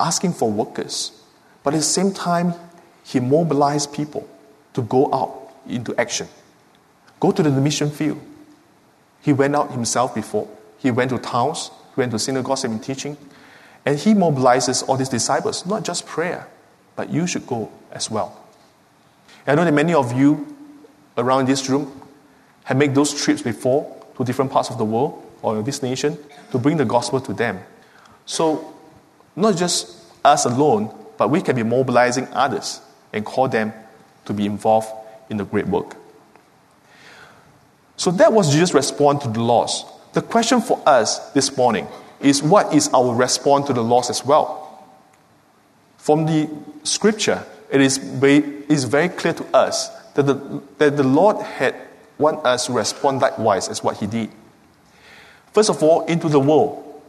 asking 0.00 0.32
for 0.32 0.50
workers, 0.50 1.12
but 1.62 1.74
at 1.74 1.78
the 1.78 1.82
same 1.82 2.12
time, 2.12 2.54
he 3.04 3.20
mobilized 3.20 3.92
people 3.92 4.28
to 4.74 4.82
go 4.82 5.12
out 5.12 5.52
into 5.66 5.94
action, 5.98 6.28
go 7.20 7.32
to 7.32 7.42
the 7.42 7.50
mission 7.50 7.90
field. 7.90 8.20
He 9.20 9.32
went 9.32 9.56
out 9.56 9.72
himself 9.72 10.14
before. 10.14 10.48
He 10.78 10.90
went 10.90 11.10
to 11.10 11.18
towns, 11.18 11.70
he 11.94 12.00
went 12.00 12.12
to 12.12 12.18
synagogues 12.18 12.64
and 12.64 12.82
teaching, 12.82 13.16
and 13.84 13.98
he 13.98 14.14
mobilizes 14.14 14.86
all 14.88 14.96
these 14.96 15.08
disciples, 15.08 15.66
not 15.66 15.84
just 15.84 16.06
prayer, 16.06 16.46
but 16.94 17.10
you 17.10 17.26
should 17.26 17.46
go 17.46 17.70
as 17.90 18.10
well. 18.10 18.44
I 19.46 19.54
know 19.54 19.64
that 19.64 19.72
many 19.72 19.94
of 19.94 20.12
you 20.12 20.56
around 21.16 21.48
this 21.48 21.68
room 21.68 22.00
have 22.64 22.76
made 22.76 22.94
those 22.94 23.14
trips 23.14 23.42
before 23.42 23.96
to 24.16 24.24
different 24.24 24.50
parts 24.50 24.68
of 24.68 24.78
the 24.78 24.84
world 24.84 25.24
or 25.42 25.62
this 25.62 25.82
nation 25.82 26.18
to 26.50 26.58
bring 26.58 26.76
the 26.76 26.84
gospel 26.84 27.20
to 27.20 27.32
them. 27.32 27.58
So, 28.26 28.74
not 29.36 29.56
just 29.56 29.96
us 30.24 30.44
alone, 30.44 30.94
but 31.16 31.30
we 31.30 31.40
can 31.40 31.56
be 31.56 31.62
mobilizing 31.62 32.28
others 32.32 32.80
and 33.12 33.24
call 33.24 33.48
them 33.48 33.72
to 34.24 34.32
be 34.32 34.46
involved 34.46 34.88
in 35.30 35.36
the 35.36 35.44
great 35.44 35.66
work. 35.66 35.96
So 37.96 38.10
that 38.12 38.32
was 38.32 38.52
Jesus' 38.52 38.74
response 38.74 39.24
to 39.24 39.28
the 39.28 39.42
loss. 39.42 39.84
The 40.12 40.22
question 40.22 40.60
for 40.60 40.80
us 40.86 41.30
this 41.32 41.56
morning 41.56 41.88
is 42.20 42.42
what 42.42 42.72
is 42.74 42.88
our 42.94 43.14
response 43.14 43.66
to 43.66 43.72
the 43.72 43.82
loss 43.82 44.10
as 44.10 44.24
well? 44.24 44.86
From 45.96 46.26
the 46.26 46.48
scripture, 46.84 47.44
it 47.70 47.80
is 47.80 47.98
very, 47.98 49.08
clear 49.08 49.34
to 49.34 49.44
us 49.54 49.88
that 50.14 50.22
the, 50.22 50.62
that 50.78 50.96
the 50.96 51.02
Lord 51.02 51.42
had 51.42 51.74
want 52.18 52.44
us 52.44 52.66
to 52.66 52.72
respond 52.72 53.20
likewise 53.20 53.68
as 53.68 53.82
what 53.82 53.98
He 53.98 54.06
did. 54.06 54.30
First 55.52 55.70
of 55.70 55.82
all, 55.82 56.04
into 56.06 56.28
the 56.28 56.40
world, 56.40 57.02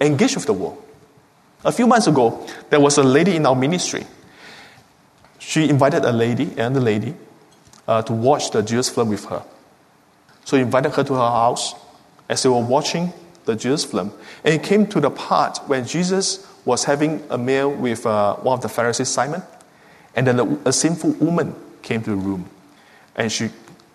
engage 0.00 0.34
with 0.36 0.46
the 0.46 0.52
world. 0.52 0.82
A 1.64 1.72
few 1.72 1.86
months 1.86 2.06
ago, 2.06 2.46
there 2.70 2.80
was 2.80 2.98
a 2.98 3.02
lady 3.02 3.36
in 3.36 3.46
our 3.46 3.56
ministry. 3.56 4.06
She 5.38 5.68
invited 5.68 6.04
a 6.04 6.12
lady, 6.12 6.52
and 6.56 6.74
the 6.74 6.80
lady, 6.80 7.14
uh, 7.88 8.02
to 8.02 8.12
watch 8.12 8.50
the 8.50 8.62
Jesus 8.62 8.88
film 8.88 9.08
with 9.10 9.24
her. 9.26 9.42
So 10.44 10.56
he 10.56 10.62
invited 10.62 10.92
her 10.92 11.04
to 11.04 11.14
her 11.14 11.30
house 11.30 11.74
as 12.28 12.42
they 12.42 12.48
were 12.48 12.60
watching 12.60 13.12
the 13.44 13.56
Jesus 13.56 13.84
film. 13.84 14.12
And 14.44 14.54
it 14.54 14.62
came 14.62 14.86
to 14.88 15.00
the 15.00 15.10
part 15.10 15.58
when 15.66 15.86
Jesus 15.86 16.46
was 16.64 16.84
having 16.84 17.22
a 17.30 17.38
meal 17.38 17.70
with 17.70 18.04
uh, 18.06 18.34
one 18.36 18.58
of 18.58 18.62
the 18.62 18.68
Pharisees, 18.68 19.08
Simon, 19.08 19.42
and 20.14 20.26
then 20.26 20.40
a, 20.40 20.68
a 20.68 20.72
sinful 20.72 21.12
woman 21.12 21.54
came 21.82 22.02
to 22.02 22.10
the 22.10 22.16
room, 22.16 22.50
and 23.14 23.30
she 23.30 23.50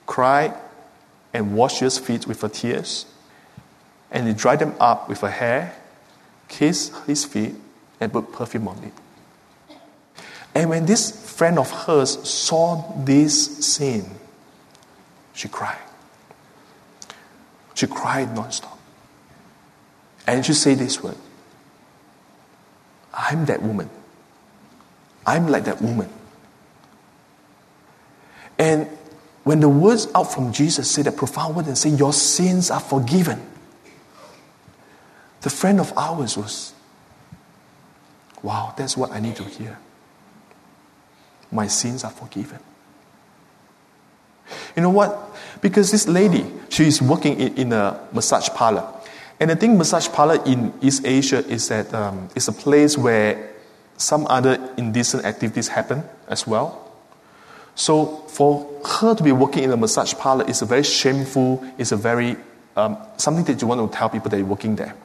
cried 0.06 0.54
and 1.34 1.54
washed 1.54 1.80
his 1.80 1.98
feet 1.98 2.28
with 2.28 2.42
her 2.42 2.50
tears, 2.50 3.06
and 4.10 4.28
he 4.28 4.34
dried 4.34 4.60
them 4.60 4.74
up 4.80 5.10
with 5.10 5.20
her 5.22 5.30
hair, 5.30 5.76
kissed 6.52 6.94
his 7.08 7.24
feet, 7.24 7.56
and 8.00 8.12
put 8.12 8.32
perfume 8.32 8.68
on 8.68 8.78
it. 8.84 8.94
And 10.54 10.70
when 10.70 10.86
this 10.86 11.32
friend 11.32 11.58
of 11.58 11.72
hers 11.72 12.28
saw 12.28 12.94
this 13.06 13.58
scene, 13.66 14.06
she 15.34 15.48
cried. 15.48 15.80
She 17.74 17.88
cried 17.88 18.36
nonstop. 18.36 18.78
And 20.28 20.46
she 20.46 20.54
said 20.54 20.78
this 20.78 21.02
word 21.02 21.18
I'm 23.14 23.46
that 23.46 23.62
woman. 23.62 23.90
I'm 25.26 25.48
like 25.48 25.66
that 25.66 25.82
woman. 25.82 26.10
And 28.60 28.88
when 29.44 29.60
the 29.60 29.70
words 29.70 30.08
out 30.14 30.34
from 30.34 30.52
Jesus 30.54 30.92
say 30.92 31.02
that 31.04 31.18
profound 31.18 31.56
word 31.56 31.68
and 31.68 31.78
say, 31.78 31.90
Your 31.90 32.14
sins 32.14 32.70
are 32.70 32.80
forgiven, 32.80 33.42
the 35.42 35.50
friend 35.50 35.80
of 35.80 35.92
ours 35.98 36.38
was, 36.38 36.74
Wow, 38.44 38.74
that's 38.76 38.98
what 38.98 39.12
I 39.12 39.20
need 39.20 39.36
to 39.36 39.44
hear. 39.44 39.78
my 41.52 41.68
sins 41.68 42.04
are 42.04 42.12
forgiven. 42.12 42.60
You 44.76 44.82
know 44.84 44.90
what? 44.90 45.36
Because 45.62 45.92
this 45.92 46.08
lady, 46.08 46.46
she 46.70 46.86
is 46.86 47.02
working 47.02 47.40
in, 47.40 47.56
in 47.56 47.74
a 47.74 48.00
massage 48.14 48.50
parlor. 48.50 48.88
And 49.40 49.50
the 49.50 49.56
thing 49.56 49.78
massage 49.78 50.08
parlor 50.08 50.42
in 50.46 50.74
East 50.82 51.06
Asia 51.06 51.46
is 51.48 51.68
that 51.70 51.94
um, 51.94 52.30
it's 52.36 52.48
a 52.48 52.54
place 52.54 52.98
where 52.98 53.54
some 53.98 54.26
other 54.28 54.58
indecent 54.78 55.26
activities 55.26 55.68
happen 55.68 56.04
as 56.28 56.48
well. 56.48 56.92
So 57.76 58.06
for 58.28 58.70
her 58.86 59.16
to 59.16 59.24
be 59.24 59.32
working 59.32 59.64
in 59.64 59.72
a 59.72 59.78
massage 59.78 60.14
parlor 60.14 60.48
is 60.50 60.62
a 60.62 60.66
very 60.66 60.84
shameful, 60.84 61.64
it's 61.78 61.92
a 61.92 61.98
very 61.98 62.38
um, 62.76 62.98
something 63.18 63.44
that 63.46 63.62
you 63.62 63.68
want 63.68 63.92
to 63.92 63.98
tell 63.98 64.10
people 64.10 64.30
that 64.30 64.38
you're 64.38 64.46
working 64.46 64.76
there. 64.76 64.96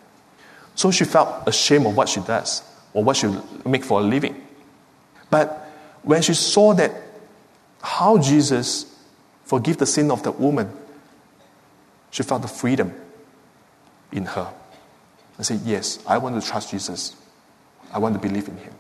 So 0.77 0.91
she 0.91 1.05
felt 1.05 1.49
ashamed 1.49 1.87
of 1.87 1.97
what 1.97 2.09
she 2.09 2.21
does 2.21 2.63
or 2.93 3.03
what 3.03 3.17
she 3.17 3.35
make 3.65 3.85
for 3.85 4.01
a 4.01 4.03
living. 4.03 4.47
But 5.31 5.69
when 6.03 6.23
she 6.23 6.35
saw 6.35 6.75
that 6.75 6.93
how 7.83 8.19
Jesus 8.19 8.95
forgive 9.45 9.79
the 9.79 9.87
sin 9.87 10.11
of 10.11 10.23
the 10.23 10.31
woman, 10.31 10.71
she 12.11 12.23
felt 12.23 12.43
the 12.43 12.49
freedom 12.49 12.95
in 14.13 14.27
her. 14.27 14.53
And 15.37 15.47
said, 15.47 15.61
Yes, 15.65 15.99
I 16.07 16.19
want 16.19 16.41
to 16.41 16.47
trust 16.47 16.71
Jesus. 16.71 17.17
I 17.93 17.99
want 17.99 18.15
to 18.15 18.21
believe 18.21 18.49
in 18.49 18.57
him. 18.57 18.75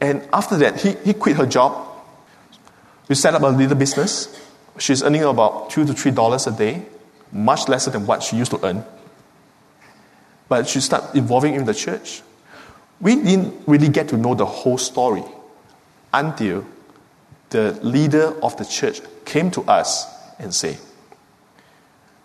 And 0.00 0.28
after 0.32 0.56
that, 0.58 0.80
he, 0.80 0.92
he 1.04 1.14
quit 1.14 1.36
her 1.36 1.46
job. 1.46 1.88
We 3.08 3.14
set 3.14 3.34
up 3.34 3.42
a 3.42 3.46
little 3.46 3.76
business. 3.76 4.28
She's 4.78 5.02
earning 5.02 5.22
about 5.22 5.70
two 5.70 5.86
to 5.86 5.94
three 5.94 6.10
dollars 6.10 6.46
a 6.46 6.52
day, 6.52 6.82
much 7.32 7.68
lesser 7.68 7.90
than 7.90 8.06
what 8.06 8.22
she 8.22 8.36
used 8.36 8.50
to 8.50 8.64
earn. 8.64 8.84
But 10.48 10.68
she 10.68 10.80
started 10.80 11.16
involving 11.16 11.54
in 11.54 11.64
the 11.64 11.74
church. 11.74 12.22
We 13.00 13.16
didn't 13.16 13.66
really 13.66 13.88
get 13.88 14.08
to 14.08 14.16
know 14.16 14.34
the 14.34 14.46
whole 14.46 14.78
story 14.78 15.24
until 16.12 16.66
the 17.50 17.72
leader 17.82 18.34
of 18.42 18.56
the 18.56 18.64
church 18.64 19.00
came 19.24 19.50
to 19.52 19.62
us 19.62 20.06
and 20.38 20.54
said, 20.54 20.78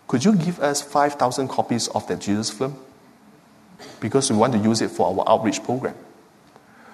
Could 0.08 0.24
you 0.24 0.34
give 0.34 0.60
us 0.60 0.82
5,000 0.82 1.48
copies 1.48 1.88
of 1.88 2.06
that 2.08 2.20
Jesus 2.20 2.50
film? 2.50 2.76
Because 4.00 4.30
we 4.30 4.36
want 4.36 4.52
to 4.52 4.58
use 4.58 4.80
it 4.80 4.90
for 4.90 5.06
our 5.06 5.28
outreach 5.28 5.62
program. 5.62 5.94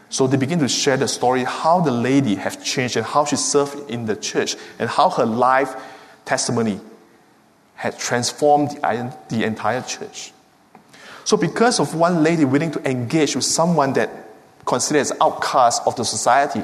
So 0.09 0.27
they 0.27 0.37
begin 0.37 0.61
to 0.61 0.69
share 0.69 0.97
the 0.97 1.09
story 1.09 1.45
how 1.45 1.81
the 1.81 1.91
lady 1.91 2.37
has 2.37 2.57
changed 2.59 2.97
and 2.97 3.05
how 3.05 3.25
she 3.25 3.37
served 3.37 3.91
in 3.91 4.07
the 4.07 4.15
church 4.15 4.57
and 4.79 4.89
how 4.89 5.11
her 5.11 5.27
life 5.27 5.75
testimony 6.25 6.81
had 7.75 7.99
transformed 7.99 8.71
the, 8.71 9.17
the 9.29 9.45
entire 9.45 9.83
church. 9.83 10.33
So, 11.27 11.37
because 11.37 11.81
of 11.81 11.97
one 11.97 12.23
lady 12.23 12.45
willing 12.45 12.71
to 12.71 12.89
engage 12.89 13.35
with 13.35 13.45
someone 13.45 13.95
that 13.95 14.11
considered 14.65 15.01
as 15.01 15.13
outcast 15.21 15.83
of 15.85 15.97
the 15.97 16.05
society, 16.05 16.63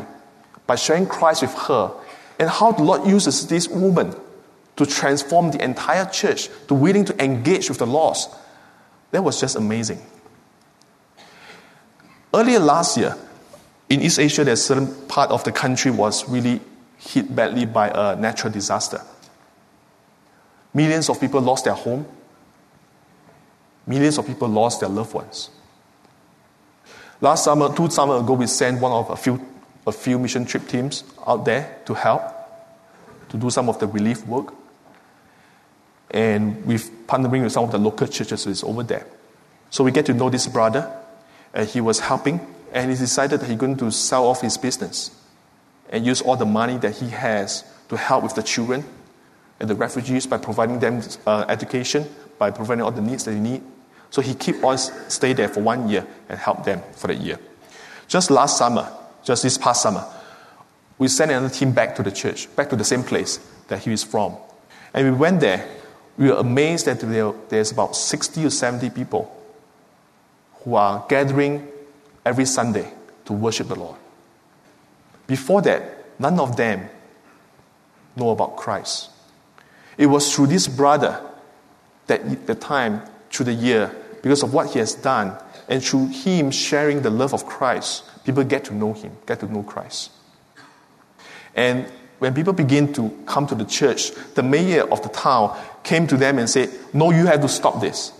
by 0.68 0.76
sharing 0.76 1.04
Christ 1.04 1.42
with 1.42 1.52
her, 1.66 1.92
and 2.38 2.48
how 2.48 2.70
the 2.70 2.84
Lord 2.84 3.04
uses 3.04 3.48
this 3.48 3.66
woman 3.66 4.14
to 4.76 4.86
transform 4.86 5.50
the 5.50 5.60
entire 5.64 6.04
church, 6.04 6.48
to 6.68 6.74
willing 6.74 7.04
to 7.06 7.24
engage 7.24 7.68
with 7.68 7.78
the 7.78 7.88
lost, 7.88 8.30
that 9.10 9.24
was 9.24 9.40
just 9.40 9.56
amazing. 9.56 10.00
Earlier 12.32 12.60
last 12.60 12.96
year, 12.96 13.16
in 13.88 14.00
East 14.00 14.20
Asia, 14.20 14.44
there's 14.44 14.60
a 14.60 14.62
certain 14.62 14.94
part 15.08 15.32
of 15.32 15.42
the 15.42 15.50
country 15.50 15.90
was 15.90 16.28
really 16.28 16.60
hit 16.98 17.34
badly 17.34 17.66
by 17.66 17.88
a 17.92 18.14
natural 18.14 18.52
disaster. 18.52 19.00
Millions 20.72 21.08
of 21.08 21.20
people 21.20 21.40
lost 21.40 21.64
their 21.64 21.74
home. 21.74 22.06
Millions 23.86 24.18
of 24.18 24.26
people 24.26 24.48
lost 24.48 24.80
their 24.80 24.88
loved 24.88 25.14
ones. 25.14 25.50
Last 27.20 27.44
summer, 27.44 27.74
two 27.74 27.90
summers 27.90 28.22
ago, 28.22 28.34
we 28.34 28.46
sent 28.46 28.80
one 28.80 28.92
of 28.92 29.10
a 29.10 29.16
few, 29.16 29.44
a 29.86 29.92
few 29.92 30.18
mission 30.18 30.44
trip 30.44 30.66
teams 30.66 31.04
out 31.26 31.44
there 31.44 31.78
to 31.86 31.94
help, 31.94 32.22
to 33.28 33.36
do 33.36 33.50
some 33.50 33.68
of 33.68 33.78
the 33.78 33.86
relief 33.86 34.26
work. 34.26 34.54
And 36.10 36.64
we've 36.66 36.90
partnering 37.06 37.42
with 37.42 37.52
some 37.52 37.64
of 37.64 37.72
the 37.72 37.78
local 37.78 38.06
churches 38.06 38.44
who's 38.44 38.62
over 38.62 38.82
there. 38.82 39.06
So 39.70 39.84
we 39.84 39.90
get 39.90 40.06
to 40.06 40.14
know 40.14 40.30
this 40.30 40.46
brother, 40.46 40.90
and 41.54 41.68
he 41.68 41.80
was 41.80 42.00
helping 42.00 42.40
and 42.72 42.90
he 42.90 42.96
decided 42.96 43.40
that 43.40 43.46
he's 43.46 43.58
going 43.58 43.76
to 43.76 43.90
sell 43.90 44.26
off 44.26 44.40
his 44.40 44.56
business 44.56 45.10
and 45.90 46.06
use 46.06 46.22
all 46.22 46.36
the 46.36 46.46
money 46.46 46.78
that 46.78 46.96
he 46.96 47.10
has 47.10 47.64
to 47.90 47.96
help 47.96 48.22
with 48.22 48.34
the 48.34 48.42
children 48.42 48.84
and 49.60 49.68
the 49.68 49.74
refugees 49.74 50.26
by 50.26 50.38
providing 50.38 50.78
them 50.78 51.02
uh, 51.26 51.44
education, 51.48 52.08
by 52.38 52.50
providing 52.50 52.82
all 52.82 52.90
the 52.90 53.02
needs 53.02 53.24
that 53.24 53.32
they 53.32 53.40
need. 53.40 53.62
So 54.12 54.20
he 54.20 54.34
keep 54.34 54.62
on 54.62 54.76
stay 54.76 55.32
there 55.32 55.48
for 55.48 55.60
one 55.60 55.88
year 55.88 56.06
and 56.28 56.38
help 56.38 56.64
them 56.64 56.82
for 56.92 57.06
the 57.06 57.14
year. 57.14 57.38
Just 58.08 58.30
last 58.30 58.58
summer, 58.58 58.92
just 59.24 59.42
this 59.42 59.56
past 59.56 59.80
summer, 59.80 60.04
we 60.98 61.08
sent 61.08 61.30
another 61.30 61.48
team 61.48 61.72
back 61.72 61.96
to 61.96 62.02
the 62.02 62.12
church, 62.12 62.54
back 62.54 62.68
to 62.68 62.76
the 62.76 62.84
same 62.84 63.02
place 63.02 63.40
that 63.68 63.82
he 63.82 63.90
is 63.90 64.04
from. 64.04 64.36
And 64.92 65.10
we 65.10 65.16
went 65.16 65.40
there. 65.40 65.66
We 66.18 66.28
were 66.28 66.36
amazed 66.36 66.84
that 66.84 67.00
there, 67.00 67.32
there's 67.48 67.72
about 67.72 67.96
60 67.96 68.44
or 68.44 68.50
70 68.50 68.90
people 68.90 69.34
who 70.56 70.74
are 70.74 71.06
gathering 71.08 71.66
every 72.26 72.44
Sunday 72.44 72.92
to 73.24 73.32
worship 73.32 73.68
the 73.68 73.76
Lord. 73.76 73.96
Before 75.26 75.62
that, 75.62 76.20
none 76.20 76.38
of 76.38 76.58
them 76.58 76.86
know 78.14 78.28
about 78.28 78.56
Christ. 78.58 79.08
It 79.96 80.04
was 80.04 80.34
through 80.34 80.48
this 80.48 80.68
brother 80.68 81.18
that 82.08 82.46
the 82.46 82.54
time, 82.54 83.00
through 83.30 83.46
the 83.46 83.54
year, 83.54 83.96
because 84.22 84.42
of 84.42 84.54
what 84.54 84.70
he 84.70 84.78
has 84.78 84.94
done, 84.94 85.36
and 85.68 85.82
through 85.82 86.08
him 86.08 86.50
sharing 86.50 87.02
the 87.02 87.10
love 87.10 87.34
of 87.34 87.46
Christ, 87.46 88.04
people 88.24 88.44
get 88.44 88.64
to 88.66 88.74
know 88.74 88.92
him, 88.92 89.12
get 89.26 89.40
to 89.40 89.52
know 89.52 89.62
Christ. 89.62 90.10
And 91.54 91.86
when 92.18 92.34
people 92.34 92.52
begin 92.52 92.92
to 92.94 93.10
come 93.26 93.46
to 93.48 93.54
the 93.54 93.64
church, 93.64 94.12
the 94.34 94.42
mayor 94.42 94.84
of 94.90 95.02
the 95.02 95.08
town 95.08 95.58
came 95.82 96.06
to 96.06 96.16
them 96.16 96.38
and 96.38 96.48
said, 96.48 96.70
No, 96.92 97.10
you 97.10 97.26
have 97.26 97.40
to 97.40 97.48
stop 97.48 97.80
this. 97.80 98.12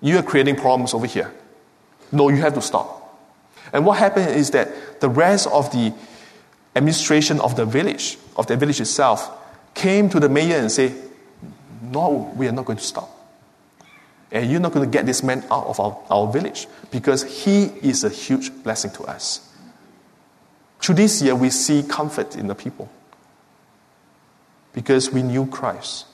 You 0.00 0.18
are 0.18 0.22
creating 0.22 0.56
problems 0.56 0.92
over 0.92 1.06
here. 1.06 1.32
No, 2.12 2.28
you 2.28 2.36
have 2.36 2.54
to 2.54 2.60
stop. 2.60 3.00
And 3.72 3.86
what 3.86 3.98
happened 3.98 4.28
is 4.28 4.50
that 4.50 5.00
the 5.00 5.08
rest 5.08 5.46
of 5.48 5.72
the 5.72 5.94
administration 6.76 7.40
of 7.40 7.56
the 7.56 7.64
village, 7.64 8.18
of 8.36 8.46
the 8.46 8.56
village 8.56 8.80
itself, 8.80 9.30
came 9.74 10.08
to 10.10 10.20
the 10.20 10.28
mayor 10.28 10.56
and 10.56 10.70
said, 10.70 10.94
No, 11.82 12.32
we 12.36 12.46
are 12.46 12.52
not 12.52 12.66
going 12.66 12.78
to 12.78 12.84
stop. 12.84 13.13
And 14.34 14.50
you're 14.50 14.60
not 14.60 14.72
going 14.72 14.84
to 14.84 14.90
get 14.90 15.06
this 15.06 15.22
man 15.22 15.44
out 15.50 15.66
of 15.68 15.78
our, 15.78 15.96
our 16.10 16.30
village 16.30 16.66
because 16.90 17.22
he 17.22 17.66
is 17.82 18.02
a 18.02 18.08
huge 18.08 18.52
blessing 18.64 18.90
to 18.92 19.04
us. 19.04 19.48
Through 20.80 20.96
this 20.96 21.22
year, 21.22 21.36
we 21.36 21.50
see 21.50 21.84
comfort 21.84 22.34
in 22.34 22.48
the 22.48 22.54
people 22.54 22.90
because 24.72 25.12
we 25.12 25.22
knew 25.22 25.46
Christ. 25.46 26.06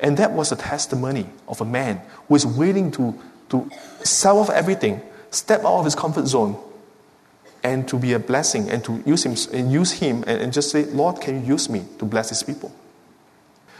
And 0.00 0.16
that 0.16 0.32
was 0.32 0.50
a 0.50 0.56
testimony 0.56 1.28
of 1.46 1.60
a 1.60 1.66
man 1.66 2.00
who 2.26 2.36
is 2.36 2.46
willing 2.46 2.90
to, 2.92 3.14
to 3.50 3.70
sell 4.02 4.38
off 4.38 4.48
everything, 4.48 5.02
step 5.30 5.60
out 5.60 5.80
of 5.80 5.84
his 5.84 5.94
comfort 5.94 6.26
zone, 6.26 6.56
and 7.62 7.86
to 7.86 7.98
be 7.98 8.14
a 8.14 8.18
blessing 8.18 8.70
and 8.70 8.82
to 8.84 9.02
use 9.04 9.24
him 9.24 9.36
and 9.52 9.70
use 9.70 9.92
him 9.92 10.24
and, 10.26 10.40
and 10.40 10.52
just 10.54 10.70
say, 10.70 10.84
Lord, 10.86 11.20
can 11.20 11.42
you 11.42 11.48
use 11.52 11.68
me 11.68 11.84
to 11.98 12.06
bless 12.06 12.30
these 12.30 12.42
people? 12.42 12.72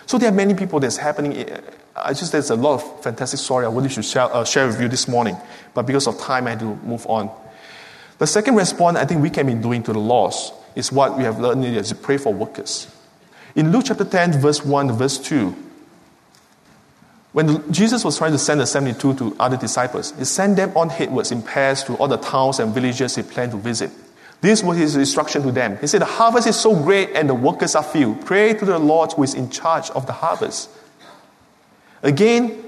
So 0.05 0.19
there 0.19 0.29
are 0.29 0.35
many 0.35 0.53
people 0.55 0.79
that's 0.79 0.99
happening. 0.99 1.37
Eh, 1.37 1.61
I 1.97 2.13
just 2.13 2.33
there's 2.33 2.51
a 2.51 2.57
lot 2.57 2.75
of 2.75 3.03
fantastic 3.03 3.41
story 3.41 3.65
I 3.65 3.69
wanted 3.69 3.91
to 3.93 4.03
share, 4.03 4.23
uh, 4.35 4.45
share 4.45 4.67
with 4.67 4.81
you 4.81 4.89
this 4.89 5.09
morning, 5.09 5.37
but 5.75 5.87
because 5.87 6.07
of 6.07 6.19
time, 6.19 6.47
I 6.47 6.51
had 6.51 6.61
to 6.61 6.77
move 6.77 7.07
on. 7.07 7.31
The 8.19 8.27
second 8.27 8.57
response 8.57 8.97
I 8.99 9.05
think 9.05 9.23
we 9.23 9.31
can 9.31 9.47
be 9.47 9.55
doing 9.55 9.83
to 9.85 9.93
the 9.93 9.99
loss 9.99 10.53
is 10.75 10.93
what 10.93 11.17
we 11.17 11.25
have 11.25 11.41
learned 11.41 11.65
is 11.65 11.89
to 11.89 11.95
pray 11.95 12.17
for 12.17 12.33
workers. 12.33 12.95
In 13.55 13.73
Luke 13.73 13.85
chapter 13.87 14.05
10, 14.05 14.41
verse 14.41 14.65
1 14.65 14.89
to 14.89 14.95
verse 14.95 15.19
2, 15.19 15.57
when 17.33 17.73
Jesus 17.73 18.05
was 18.05 18.19
trying 18.19 18.33
to 18.33 18.39
send 18.39 18.61
the 18.61 18.67
72 18.67 19.15
to 19.15 19.37
other 19.39 19.57
disciples, 19.57 20.13
he 20.19 20.25
sent 20.25 20.57
them 20.57 20.77
on 20.77 20.89
headwards 20.89 21.31
in 21.31 21.43
pairs 21.43 21.85
to 21.85 21.95
all 21.97 22.09
the 22.09 22.17
towns 22.17 22.59
and 22.59 22.75
villages 22.75 23.17
he 23.17 23.23
planned 23.23 23.53
to 23.53 23.59
visit. 23.59 23.91
This 24.41 24.63
was 24.63 24.79
his 24.79 24.97
instruction 24.97 25.43
to 25.43 25.53
them. 25.53 25.79
He 25.79 25.87
said, 25.87 26.01
The 26.01 26.07
harvest 26.07 26.47
is 26.47 26.57
so 26.57 26.75
great 26.75 27.11
and 27.15 27.29
the 27.29 27.35
workers 27.35 27.75
are 27.75 27.83
few. 27.83 28.15
Pray 28.25 28.55
to 28.55 28.65
the 28.65 28.79
Lord 28.79 29.13
who 29.13 29.25
is 29.25 29.35
in 29.35 29.51
charge 29.51 29.91
of 29.91 30.07
the 30.07 30.13
harvest. 30.13 30.71
Again, 32.03 32.65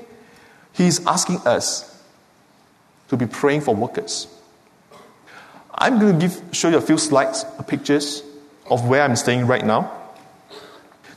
he 0.73 0.87
is 0.87 1.05
asking 1.07 1.39
us 1.47 1.87
to 3.09 3.17
be 3.17 3.27
praying 3.27 3.61
for 3.61 3.75
workers. 3.75 4.27
I'm 5.75 5.99
going 5.99 6.19
to 6.19 6.29
give, 6.29 6.43
show 6.53 6.69
you 6.69 6.77
a 6.77 6.81
few 6.81 6.99
slides, 6.99 7.45
pictures 7.67 8.23
of 8.67 8.87
where 8.87 9.03
I'm 9.03 9.17
staying 9.17 9.47
right 9.47 9.65
now. 9.65 9.93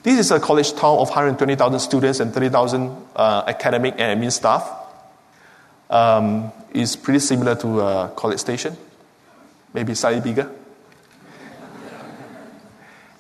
This 0.04 0.20
is 0.20 0.32
a 0.32 0.40
college 0.40 0.74
town 0.74 0.98
of 1.00 1.08
120,000 1.10 1.80
students 1.80 2.20
and 2.20 2.34
30,000 2.34 2.98
uh, 3.16 3.44
academic 3.48 3.96
and 3.98 4.20
admin 4.20 4.32
staff. 4.32 4.70
Um, 5.90 6.52
it's 6.74 6.96
pretty 6.96 7.20
similar 7.20 7.56
to 7.56 8.12
college 8.16 8.40
station, 8.40 8.76
maybe 9.74 9.94
slightly 9.96 10.22
bigger. 10.22 10.52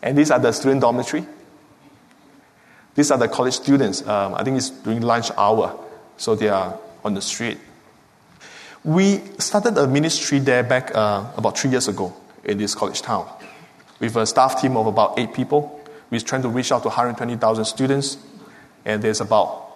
and 0.01 0.17
these 0.17 0.31
are 0.31 0.39
the 0.39 0.51
student 0.51 0.81
dormitory. 0.81 1.25
These 2.95 3.11
are 3.11 3.17
the 3.17 3.27
college 3.27 3.53
students. 3.53 4.05
Um, 4.07 4.35
I 4.35 4.43
think 4.43 4.57
it's 4.57 4.69
during 4.69 5.01
lunch 5.01 5.31
hour, 5.37 5.79
so 6.17 6.35
they 6.35 6.49
are 6.49 6.77
on 7.03 7.13
the 7.13 7.21
street. 7.21 7.57
We 8.83 9.21
started 9.39 9.77
a 9.77 9.87
ministry 9.87 10.39
there 10.39 10.63
back 10.63 10.93
uh, 10.93 11.25
about 11.37 11.57
three 11.57 11.71
years 11.71 11.87
ago. 11.87 12.13
in 12.43 12.57
this 12.57 12.75
college 12.75 13.01
town. 13.01 13.27
With 13.99 14.15
a 14.15 14.25
staff 14.25 14.61
team 14.61 14.77
of 14.77 14.87
about 14.87 15.17
eight 15.17 15.33
people, 15.33 15.79
we're 16.09 16.19
trying 16.19 16.41
to 16.41 16.49
reach 16.49 16.71
out 16.71 16.83
to 16.83 16.89
120,000 16.89 17.65
students, 17.65 18.17
and 18.85 19.01
there's 19.01 19.21
about 19.21 19.71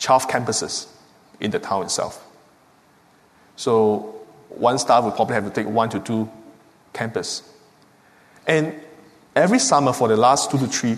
12 0.00 0.28
campuses 0.28 0.88
in 1.40 1.50
the 1.50 1.58
town 1.58 1.84
itself. 1.84 2.22
So 3.54 4.20
one 4.48 4.78
staff 4.78 5.04
would 5.04 5.14
probably 5.14 5.34
have 5.34 5.44
to 5.44 5.50
take 5.50 5.66
one 5.66 5.88
to 5.90 6.00
two 6.00 6.30
campus. 6.92 7.42
And 8.46 8.74
every 9.34 9.58
summer 9.58 9.92
for 9.92 10.08
the 10.08 10.16
last 10.16 10.50
two 10.50 10.58
to 10.58 10.66
three, 10.66 10.96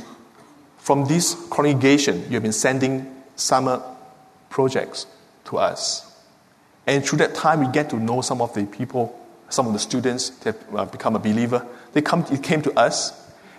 from 0.88 1.04
this 1.04 1.34
congregation, 1.50 2.24
you've 2.30 2.42
been 2.42 2.50
sending 2.50 3.14
summer 3.36 3.82
projects 4.48 5.06
to 5.44 5.58
us. 5.58 6.10
And 6.86 7.04
through 7.04 7.18
that 7.18 7.34
time, 7.34 7.60
we 7.60 7.70
get 7.70 7.90
to 7.90 7.96
know 7.96 8.22
some 8.22 8.40
of 8.40 8.54
the 8.54 8.64
people, 8.64 9.14
some 9.50 9.66
of 9.66 9.74
the 9.74 9.78
students 9.78 10.30
that 10.30 10.56
have 10.56 10.74
uh, 10.74 10.84
become 10.86 11.14
a 11.14 11.18
believer. 11.18 11.66
They 11.92 12.00
come, 12.00 12.24
it 12.32 12.42
came 12.42 12.62
to 12.62 12.72
us, 12.72 13.12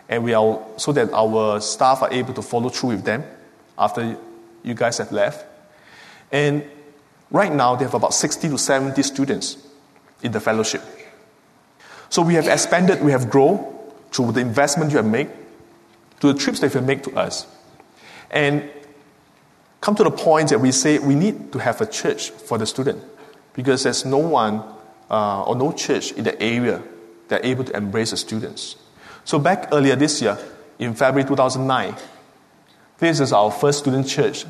and 0.09 0.23
we 0.23 0.33
are 0.33 0.59
so 0.77 0.91
that 0.93 1.13
our 1.13 1.61
staff 1.61 2.01
are 2.01 2.11
able 2.11 2.33
to 2.33 2.41
follow 2.41 2.69
through 2.69 2.89
with 2.89 3.03
them 3.03 3.23
after 3.77 4.17
you 4.63 4.73
guys 4.73 4.97
have 4.97 5.11
left. 5.11 5.45
And 6.31 6.63
right 7.29 7.53
now, 7.53 7.75
they 7.75 7.85
have 7.85 7.93
about 7.93 8.15
60 8.15 8.49
to 8.49 8.57
70 8.57 9.03
students 9.03 9.55
in 10.23 10.31
the 10.31 10.39
fellowship. 10.39 10.81
So 12.09 12.23
we 12.23 12.33
have 12.33 12.47
expanded, 12.47 13.03
we 13.03 13.11
have 13.11 13.29
grown 13.29 13.71
through 14.11 14.31
the 14.31 14.41
investment 14.41 14.89
you 14.89 14.97
have 14.97 15.05
made, 15.05 15.29
to 16.19 16.33
the 16.33 16.39
trips 16.39 16.59
that 16.59 16.73
you 16.73 16.81
make 16.81 17.03
to 17.03 17.15
us. 17.15 17.47
And 18.31 18.69
come 19.81 19.95
to 19.95 20.03
the 20.03 20.11
point 20.11 20.49
that 20.49 20.59
we 20.59 20.71
say 20.71 20.99
we 20.99 21.15
need 21.15 21.51
to 21.51 21.59
have 21.59 21.81
a 21.81 21.85
church 21.85 22.29
for 22.29 22.57
the 22.57 22.65
student 22.65 23.03
because 23.53 23.83
there's 23.83 24.05
no 24.05 24.17
one 24.17 24.63
uh, 25.09 25.43
or 25.43 25.55
no 25.55 25.71
church 25.71 26.11
in 26.13 26.23
the 26.23 26.41
area 26.41 26.81
that 27.29 27.41
are 27.41 27.45
able 27.45 27.63
to 27.63 27.75
embrace 27.75 28.11
the 28.11 28.17
students. 28.17 28.75
So 29.23 29.39
back 29.39 29.69
earlier 29.71 29.95
this 29.95 30.21
year, 30.21 30.37
in 30.77 30.93
February 30.93 31.27
2009, 31.27 31.95
this 32.97 33.19
is 33.19 33.33
our 33.33 33.51
first 33.51 33.79
student 33.79 34.07
church 34.07 34.45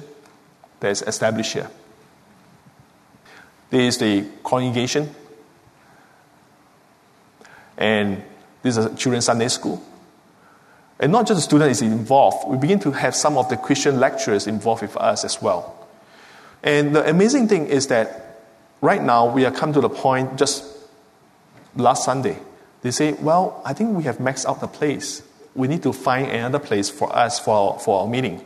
that 0.79 0.91
is 0.91 1.01
established 1.01 1.53
here. 1.53 1.69
This 3.69 3.95
is 3.95 3.97
the 3.99 4.25
congregation, 4.43 5.13
and 7.77 8.23
this 8.61 8.77
is 8.77 8.85
a 8.85 8.95
children's 8.95 9.25
Sunday 9.25 9.47
school. 9.47 9.83
And 10.99 11.11
not 11.11 11.27
just 11.27 11.37
the 11.37 11.41
student 11.41 11.71
is 11.71 11.81
involved, 11.81 12.47
we 12.47 12.57
begin 12.57 12.79
to 12.81 12.91
have 12.91 13.15
some 13.15 13.37
of 13.37 13.47
the 13.49 13.55
Christian 13.55 13.99
lecturers 13.99 14.47
involved 14.47 14.81
with 14.81 14.97
us 14.97 15.23
as 15.23 15.41
well. 15.41 15.87
And 16.61 16.95
the 16.95 17.09
amazing 17.09 17.47
thing 17.47 17.67
is 17.67 17.87
that 17.87 18.41
right 18.81 19.01
now 19.01 19.31
we 19.31 19.45
are 19.45 19.51
come 19.51 19.71
to 19.73 19.81
the 19.81 19.89
point 19.89 20.37
just 20.37 20.65
last 21.75 22.03
Sunday. 22.03 22.37
They 22.81 22.91
say, 22.91 23.13
well, 23.13 23.61
I 23.65 23.73
think 23.73 23.95
we 23.95 24.03
have 24.03 24.17
maxed 24.17 24.45
out 24.45 24.59
the 24.59 24.67
place. 24.67 25.23
We 25.55 25.67
need 25.67 25.83
to 25.83 25.93
find 25.93 26.29
another 26.29 26.59
place 26.59 26.89
for 26.89 27.13
us 27.15 27.39
for 27.39 27.55
our, 27.55 27.79
for 27.79 28.01
our 28.01 28.07
meeting. 28.07 28.45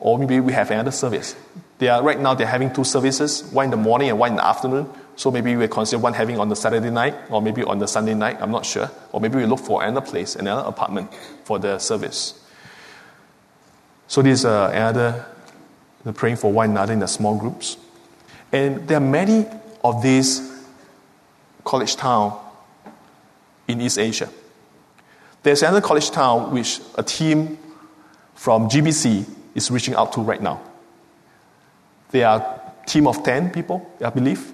Or 0.00 0.18
maybe 0.18 0.40
we 0.40 0.52
have 0.52 0.70
another 0.70 0.90
service. 0.90 1.36
They 1.78 1.88
are, 1.88 2.02
right 2.02 2.18
now 2.18 2.34
they're 2.34 2.46
having 2.46 2.72
two 2.72 2.84
services, 2.84 3.44
one 3.52 3.66
in 3.66 3.70
the 3.70 3.76
morning 3.76 4.08
and 4.08 4.18
one 4.18 4.30
in 4.30 4.36
the 4.36 4.46
afternoon. 4.46 4.88
So 5.16 5.30
maybe 5.30 5.54
we 5.56 5.68
consider 5.68 6.00
one 6.00 6.14
having 6.14 6.38
on 6.38 6.48
the 6.48 6.56
Saturday 6.56 6.90
night 6.90 7.14
or 7.30 7.42
maybe 7.42 7.62
on 7.62 7.78
the 7.78 7.86
Sunday 7.86 8.14
night, 8.14 8.38
I'm 8.40 8.50
not 8.50 8.64
sure. 8.64 8.90
Or 9.12 9.20
maybe 9.20 9.36
we 9.36 9.46
look 9.46 9.60
for 9.60 9.82
another 9.82 10.04
place, 10.04 10.36
another 10.36 10.66
apartment 10.66 11.12
for 11.44 11.58
the 11.58 11.78
service. 11.78 12.40
So 14.08 14.22
this 14.22 14.40
is 14.40 14.44
uh, 14.44 14.70
another 14.72 15.26
praying 16.14 16.36
for 16.36 16.52
one 16.52 16.70
another 16.70 16.92
in 16.92 16.98
the 16.98 17.06
small 17.06 17.38
groups. 17.38 17.76
And 18.50 18.88
there 18.88 18.96
are 18.96 19.00
many 19.00 19.46
of 19.84 20.02
these 20.02 20.50
college 21.64 21.96
town 21.96 22.38
in 23.68 23.80
East 23.80 23.98
Asia. 23.98 24.28
There's 25.42 25.62
another 25.62 25.80
college 25.80 26.10
town 26.10 26.52
which 26.52 26.80
a 26.96 27.02
team 27.02 27.58
from 28.34 28.68
GBC 28.68 29.28
is 29.54 29.70
reaching 29.70 29.94
out 29.94 30.12
to 30.14 30.20
right 30.20 30.40
now. 30.40 30.60
They 32.10 32.24
are 32.24 32.40
a 32.40 32.86
team 32.86 33.06
of 33.06 33.22
10 33.22 33.50
people, 33.50 33.90
I 34.02 34.10
believe 34.10 34.52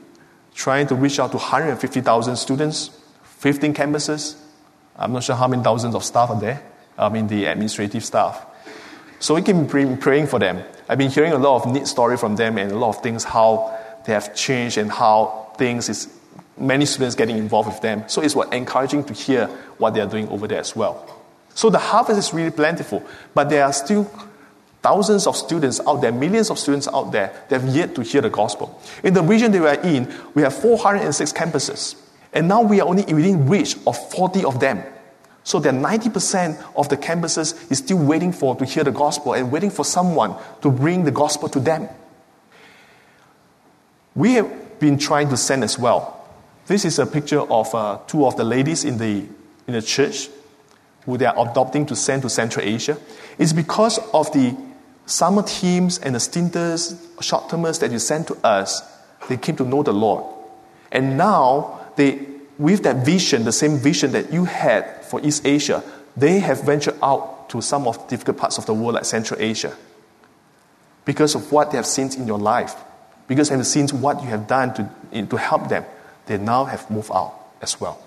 trying 0.58 0.88
to 0.88 0.96
reach 0.96 1.20
out 1.20 1.30
to 1.30 1.36
150,000 1.36 2.34
students, 2.34 2.90
15 3.22 3.72
campuses. 3.72 4.36
I'm 4.96 5.12
not 5.12 5.22
sure 5.22 5.36
how 5.36 5.46
many 5.46 5.62
thousands 5.62 5.94
of 5.94 6.02
staff 6.02 6.30
are 6.30 6.40
there. 6.40 6.60
I 6.98 7.08
mean, 7.08 7.28
the 7.28 7.44
administrative 7.44 8.04
staff. 8.04 8.44
So 9.20 9.36
we 9.36 9.42
can 9.42 9.66
be 9.66 9.96
praying 9.96 10.26
for 10.26 10.40
them. 10.40 10.64
I've 10.88 10.98
been 10.98 11.12
hearing 11.12 11.32
a 11.32 11.38
lot 11.38 11.64
of 11.64 11.72
neat 11.72 11.86
story 11.86 12.16
from 12.16 12.34
them 12.34 12.58
and 12.58 12.72
a 12.72 12.76
lot 12.76 12.96
of 12.96 13.02
things 13.04 13.22
how 13.22 13.78
they 14.04 14.12
have 14.12 14.34
changed 14.34 14.78
and 14.78 14.90
how 14.90 15.52
things 15.56 15.88
is 15.88 16.08
many 16.56 16.86
students 16.86 17.14
getting 17.14 17.38
involved 17.38 17.68
with 17.68 17.80
them. 17.80 18.02
So 18.08 18.20
it's 18.20 18.34
what 18.34 18.52
encouraging 18.52 19.04
to 19.04 19.14
hear 19.14 19.46
what 19.78 19.94
they 19.94 20.00
are 20.00 20.08
doing 20.08 20.28
over 20.28 20.48
there 20.48 20.58
as 20.58 20.74
well. 20.74 21.06
So 21.54 21.70
the 21.70 21.78
harvest 21.78 22.18
is 22.18 22.34
really 22.34 22.50
plentiful, 22.50 23.04
but 23.32 23.48
there 23.48 23.64
are 23.64 23.72
still 23.72 24.10
thousands 24.88 25.26
of 25.26 25.36
students 25.36 25.80
out 25.86 26.00
there, 26.00 26.10
millions 26.10 26.48
of 26.48 26.58
students 26.58 26.88
out 26.88 27.12
there 27.12 27.28
that 27.48 27.60
have 27.60 27.76
yet 27.76 27.94
to 27.94 28.02
hear 28.02 28.22
the 28.22 28.30
gospel. 28.30 28.80
In 29.02 29.12
the 29.12 29.22
region 29.22 29.52
that 29.52 29.60
we 29.60 29.68
are 29.68 29.80
in, 29.82 30.10
we 30.32 30.40
have 30.40 30.54
406 30.54 31.30
campuses. 31.34 31.94
And 32.32 32.48
now 32.48 32.62
we 32.62 32.80
are 32.80 32.88
only 32.88 33.02
within 33.12 33.46
reach 33.46 33.76
of 33.86 33.98
40 34.12 34.46
of 34.46 34.60
them. 34.60 34.82
So 35.44 35.60
that 35.60 35.74
90% 35.74 36.58
of 36.74 36.88
the 36.88 36.96
campuses 36.96 37.70
is 37.70 37.78
still 37.78 37.98
waiting 37.98 38.32
for 38.32 38.56
to 38.56 38.64
hear 38.64 38.82
the 38.82 38.90
gospel 38.90 39.34
and 39.34 39.52
waiting 39.52 39.70
for 39.70 39.84
someone 39.84 40.34
to 40.62 40.70
bring 40.70 41.04
the 41.04 41.10
gospel 41.10 41.50
to 41.50 41.60
them. 41.60 41.88
We 44.14 44.34
have 44.34 44.78
been 44.80 44.96
trying 44.98 45.28
to 45.28 45.36
send 45.36 45.64
as 45.64 45.78
well. 45.78 46.26
This 46.66 46.86
is 46.86 46.98
a 46.98 47.04
picture 47.04 47.40
of 47.40 47.74
uh, 47.74 47.98
two 48.06 48.24
of 48.24 48.36
the 48.36 48.44
ladies 48.44 48.84
in 48.84 48.96
the, 48.96 49.26
in 49.66 49.74
the 49.74 49.82
church 49.82 50.30
who 51.04 51.18
they 51.18 51.26
are 51.26 51.50
adopting 51.50 51.84
to 51.86 51.96
send 51.96 52.22
to 52.22 52.30
Central 52.30 52.64
Asia. 52.64 52.96
It's 53.38 53.52
because 53.52 53.98
of 54.14 54.32
the 54.32 54.56
summer 55.08 55.42
teams 55.42 55.98
and 55.98 56.14
the 56.14 56.20
stinters, 56.20 56.94
short 57.20 57.48
termers 57.48 57.78
that 57.78 57.90
you 57.90 57.98
sent 57.98 58.28
to 58.28 58.36
us, 58.46 58.82
they 59.28 59.36
came 59.36 59.56
to 59.56 59.64
know 59.64 59.82
the 59.82 59.92
Lord. 59.92 60.24
And 60.92 61.16
now, 61.16 61.80
they, 61.96 62.26
with 62.58 62.82
that 62.82 63.04
vision, 63.04 63.44
the 63.44 63.52
same 63.52 63.78
vision 63.78 64.12
that 64.12 64.32
you 64.32 64.44
had 64.44 65.04
for 65.04 65.20
East 65.22 65.46
Asia, 65.46 65.82
they 66.16 66.38
have 66.40 66.62
ventured 66.62 66.96
out 67.02 67.48
to 67.50 67.62
some 67.62 67.88
of 67.88 67.98
the 67.98 68.16
difficult 68.16 68.36
parts 68.36 68.58
of 68.58 68.66
the 68.66 68.74
world, 68.74 68.94
like 68.94 69.06
Central 69.06 69.40
Asia, 69.40 69.74
because 71.04 71.34
of 71.34 71.50
what 71.50 71.70
they 71.70 71.78
have 71.78 71.86
seen 71.86 72.12
in 72.12 72.26
your 72.26 72.38
life, 72.38 72.74
because 73.26 73.48
they 73.48 73.56
have 73.56 73.66
seen 73.66 73.88
what 74.00 74.22
you 74.22 74.28
have 74.28 74.46
done 74.46 74.74
to, 74.74 75.26
to 75.26 75.36
help 75.36 75.68
them. 75.68 75.84
They 76.26 76.36
now 76.36 76.66
have 76.66 76.90
moved 76.90 77.10
out 77.12 77.34
as 77.62 77.80
well. 77.80 77.98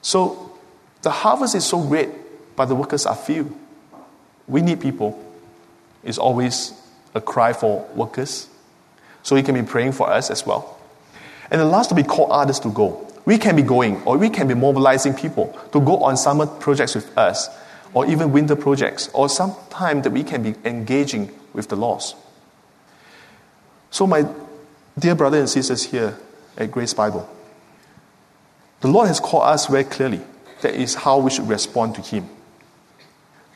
So, 0.00 0.56
the 1.02 1.10
harvest 1.10 1.56
is 1.56 1.64
so 1.64 1.82
great, 1.82 2.10
but 2.54 2.66
the 2.66 2.76
workers 2.76 3.06
are 3.06 3.16
few. 3.16 3.58
We 4.46 4.62
need 4.62 4.80
people 4.80 5.31
is 6.04 6.18
always 6.18 6.72
a 7.14 7.20
cry 7.20 7.52
for 7.52 7.88
workers. 7.94 8.48
So 9.22 9.36
He 9.36 9.42
can 9.42 9.54
be 9.54 9.62
praying 9.62 9.92
for 9.92 10.10
us 10.10 10.30
as 10.30 10.46
well. 10.46 10.78
And 11.50 11.60
the 11.60 11.64
last 11.64 11.88
to 11.90 11.94
be 11.94 12.02
call 12.02 12.32
others 12.32 12.58
to 12.60 12.70
go. 12.70 13.08
We 13.24 13.38
can 13.38 13.54
be 13.54 13.62
going, 13.62 14.02
or 14.02 14.18
we 14.18 14.30
can 14.30 14.48
be 14.48 14.54
mobilizing 14.54 15.14
people 15.14 15.56
to 15.72 15.80
go 15.80 15.98
on 15.98 16.16
summer 16.16 16.46
projects 16.46 16.94
with 16.94 17.16
us, 17.16 17.48
or 17.94 18.06
even 18.06 18.32
winter 18.32 18.56
projects, 18.56 19.08
or 19.12 19.28
some 19.28 19.54
time 19.70 20.02
that 20.02 20.10
we 20.10 20.24
can 20.24 20.42
be 20.42 20.54
engaging 20.64 21.30
with 21.52 21.68
the 21.68 21.76
lost. 21.76 22.16
So, 23.90 24.06
my 24.06 24.26
dear 24.98 25.14
brothers 25.14 25.40
and 25.40 25.48
sisters 25.48 25.84
here 25.84 26.18
at 26.56 26.72
Grace 26.72 26.94
Bible, 26.94 27.28
the 28.80 28.88
Lord 28.88 29.06
has 29.06 29.20
called 29.20 29.44
us 29.44 29.66
very 29.66 29.84
clearly. 29.84 30.20
That 30.62 30.74
is 30.74 30.94
how 30.94 31.18
we 31.18 31.30
should 31.30 31.48
respond 31.48 31.94
to 31.96 32.00
Him 32.00 32.28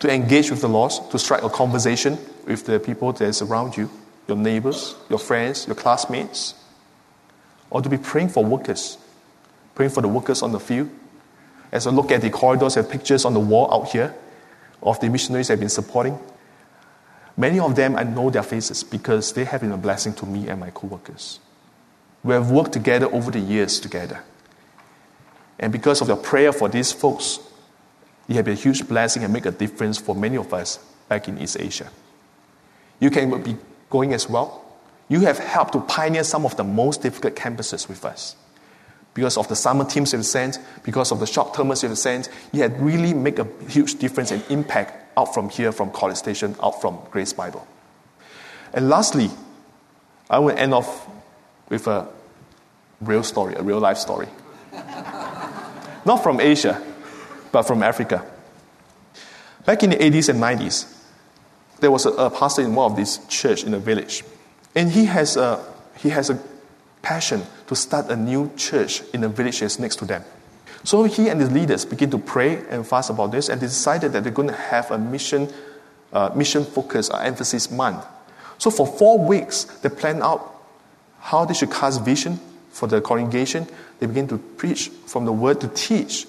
to 0.01 0.13
engage 0.13 0.51
with 0.51 0.61
the 0.61 0.69
lost, 0.69 1.11
to 1.11 1.19
strike 1.19 1.43
a 1.43 1.49
conversation 1.49 2.19
with 2.47 2.67
the 2.67 2.79
people 2.79 3.13
that 3.13 3.25
is 3.25 3.43
around 3.43 3.77
you, 3.77 3.91
your 4.29 4.37
neighbors, 4.37 4.95
your 5.09 5.19
friends, 5.19 5.67
your 5.67 5.77
classmates, 5.77 6.55
or 7.71 7.83
to 7.83 7.89
be 7.89 7.97
praying 7.97 8.29
for 8.29 8.45
workers, 8.45 8.99
praying 9.75 9.91
for 9.91 10.01
the 10.01 10.09
workers 10.09 10.43
on 10.43 10.53
the 10.53 10.61
field. 10.61 10.91
As 11.73 11.87
I 11.87 11.91
look 11.91 12.11
at 12.11 12.21
the 12.21 12.31
corridors 12.31 12.77
and 12.77 12.89
pictures 12.89 13.25
on 13.25 13.35
the 13.35 13.41
wall 13.41 13.73
out 13.73 13.91
here 13.91 14.15
of 14.83 15.01
the 15.01 15.09
missionaries 15.09 15.51
I've 15.51 15.61
been 15.61 15.69
supporting, 15.69 16.19
many 17.37 17.59
of 17.59 17.75
them 17.75 17.97
I 17.97 18.05
know 18.05 18.31
their 18.31 18.43
faces 18.43 18.85
because 18.85 19.33
they 19.33 19.45
have 19.45 19.63
been 19.63 19.73
a 19.73 19.77
blessing 19.77 20.15
to 20.15 20.27
me 20.27 20.49
and 20.49 20.61
my 20.61 20.71
co-workers. 20.71 21.41
We 22.23 22.35
have 22.35 22.51
worked 22.51 22.73
together 22.73 23.07
over 23.07 23.31
the 23.31 23.41
years 23.41 23.81
together. 23.81 24.23
And 25.59 25.73
because 25.73 26.01
of 26.01 26.09
your 26.09 26.17
prayer 26.17 26.53
for 26.53 26.69
these 26.69 26.93
folks, 26.93 27.41
you 28.29 28.35
have 28.35 28.45
been 28.45 28.55
a 28.57 28.61
huge 28.61 28.87
blessing 28.89 29.25
and 29.25 29.33
make 29.33 29.47
a 29.47 29.51
difference 29.51 29.99
for 29.99 30.15
many 30.15 30.37
of 30.37 30.53
us 30.53 30.79
back 31.09 31.29
in 31.29 31.39
East 31.39 31.59
Asia. 31.59 31.91
You 32.99 33.11
can 33.11 33.43
be 33.43 33.57
going 33.91 34.13
as 34.15 34.29
well. 34.29 34.65
You 35.09 35.21
have 35.21 35.39
helped 35.39 35.73
to 35.73 35.81
pioneer 35.81 36.25
some 36.25 36.45
of 36.45 36.57
the 36.57 36.65
most 36.65 37.03
difficult 37.03 37.37
campuses 37.37 37.89
with 37.89 38.05
us. 38.05 38.35
Because 39.15 39.37
of 39.37 39.49
the 39.49 39.57
summer 39.57 39.85
teams 39.85 40.13
you've 40.13 40.27
sent, 40.27 40.59
because 40.83 41.13
of 41.13 41.21
the 41.21 41.27
short 41.27 41.55
termers 41.55 41.83
you've 41.83 41.97
sent, 41.97 42.29
you 42.53 42.61
had 42.63 42.79
really 42.81 43.15
make 43.15 43.39
a 43.39 43.47
huge 43.69 43.99
difference 43.99 44.31
and 44.31 44.43
impact 44.51 45.05
out 45.17 45.33
from 45.33 45.49
here, 45.49 45.73
from 45.73 45.91
College 45.91 46.17
Station, 46.17 46.55
out 46.63 46.81
from 46.81 46.99
Grace 47.11 47.33
Bible. 47.33 47.67
And 48.75 48.91
lastly, 48.91 49.31
I 50.29 50.39
will 50.39 50.51
end 50.51 50.75
off 50.75 51.09
with 51.69 51.87
a 51.87 52.09
real 53.01 53.23
story, 53.23 53.55
a 53.55 53.63
real 53.63 53.79
life 53.79 53.97
story. 53.97 54.29
not 54.73 56.23
from 56.23 56.41
Asia, 56.41 56.83
but 57.53 57.63
from 57.63 57.83
Africa. 57.83 58.25
Back 59.65 59.83
in 59.83 59.91
the 59.91 59.97
80s 59.97 60.29
and 60.29 60.41
90s, 60.41 60.93
there 61.81 61.91
was 61.91 62.07
a, 62.07 62.11
a 62.11 62.31
pastor 62.31 62.63
in 62.63 62.75
one 62.75 62.91
of 62.91 62.97
these 62.97 63.19
church 63.27 63.65
in 63.65 63.75
a 63.75 63.79
village, 63.79 64.23
and 64.75 64.91
he 64.91 65.07
has 65.07 65.37
a, 65.37 65.65
he 65.99 66.11
has 66.11 66.31
a 66.31 66.39
passion 67.03 67.43
to 67.67 67.77
start 67.77 68.11
a 68.11 68.17
new 68.17 68.51
church 68.57 69.03
in 69.13 69.21
the 69.21 69.29
village 69.29 69.61
that's 69.61 69.79
next 69.79 69.97
to 69.97 70.05
them. 70.05 70.25
So 70.85 71.05
he 71.05 71.29
and 71.29 71.41
his 71.41 71.51
leaders 71.51 71.85
begin 71.85 72.11
to 72.11 72.19
pray 72.19 72.63
and 72.69 72.87
fast 72.87 73.11
about 73.11 73.33
this, 73.33 73.49
and 73.49 73.61
they 73.61 73.67
decided 73.67 74.13
that 74.13 74.23
they're 74.23 74.33
going 74.33 74.49
to 74.49 74.55
have 74.55 74.91
a 74.91 74.99
mission, 74.99 75.53
uh, 76.13 76.31
mission 76.35 76.65
focus 76.65 77.11
or 77.11 77.21
emphasis 77.21 77.71
month. 77.71 78.05
So 78.59 78.71
for 78.71 78.87
four 78.87 79.19
weeks, 79.19 79.65
they 79.83 79.89
plan 79.89 80.23
out 80.23 80.55
how 81.19 81.45
they 81.45 81.55
should 81.55 81.73
cast 81.73 82.05
vision 82.05 82.39
for 82.71 82.87
the 82.87 83.01
congregation. 83.01 83.67
They 83.99 84.07
begin 84.07 84.29
to 84.29 84.39
preach 84.39 84.89
from 85.07 85.25
the 85.25 85.33
word 85.33 85.61
to 85.63 85.69
teach 85.69 86.27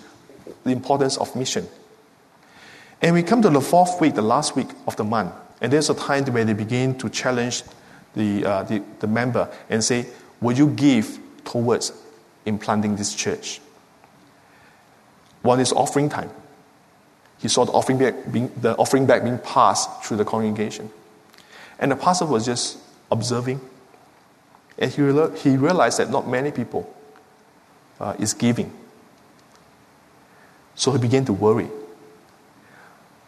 the 0.68 0.74
importance 0.74 1.18
of 1.18 1.36
mission. 1.36 1.68
And 3.02 3.14
we 3.14 3.24
come 3.24 3.42
to 3.42 3.50
the 3.50 3.62
fourth 3.62 4.00
week, 4.02 4.16
the 4.16 4.22
last 4.22 4.56
week 4.56 4.70
of 4.86 4.96
the 4.96 5.04
month, 5.04 5.34
and 5.62 5.72
there's 5.72 5.90
a 5.90 5.96
time 5.96 6.26
where 6.26 6.46
they 6.46 6.54
begin 6.54 6.98
to 7.00 7.10
challenge 7.10 7.64
the, 8.14 8.46
uh, 8.46 8.64
the, 8.64 8.84
the 9.00 9.08
member 9.08 9.50
and 9.70 9.84
say, 9.84 10.06
Will 10.40 10.56
you 10.56 10.70
give 10.70 11.20
towards 11.46 11.92
implanting 12.46 12.96
this 12.96 13.16
church? 13.16 13.60
One 15.42 15.60
is 15.60 15.72
offering 15.72 16.10
time. 16.10 16.30
He 17.40 17.48
saw 17.48 17.66
the 17.66 17.72
offering 17.72 17.98
bag 17.98 18.32
being, 18.32 18.52
the 18.62 18.76
offering 18.76 19.06
bag 19.06 19.24
being 19.24 19.40
passed 19.40 20.04
through 20.04 20.18
the 20.18 20.26
congregation. 20.26 20.92
And 21.80 21.92
the 21.92 21.96
pastor 21.96 22.26
was 22.26 22.46
just 22.46 22.78
observing. 23.12 23.62
And 24.78 24.92
he, 24.92 25.02
he 25.50 25.58
realized 25.58 26.00
that 26.00 26.10
not 26.10 26.28
many 26.28 26.52
people 26.52 26.94
uh, 28.00 28.16
is 28.20 28.34
giving. 28.34 28.72
So 30.78 30.94
he 30.94 31.00
began 31.00 31.26
to 31.26 31.34
worry. 31.34 31.68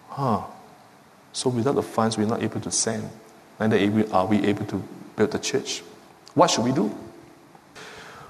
Huh. 0.07 0.43
So 1.33 1.49
without 1.49 1.75
the 1.75 1.83
funds, 1.83 2.17
we're 2.17 2.25
not 2.25 2.41
able 2.41 2.61
to 2.61 2.71
send. 2.71 3.09
Are 3.59 4.25
we 4.25 4.45
able 4.45 4.65
to 4.67 4.81
build 5.19 5.31
the 5.31 5.39
church. 5.39 5.83
What 6.33 6.49
should 6.49 6.63
we 6.63 6.71
do? 6.71 6.95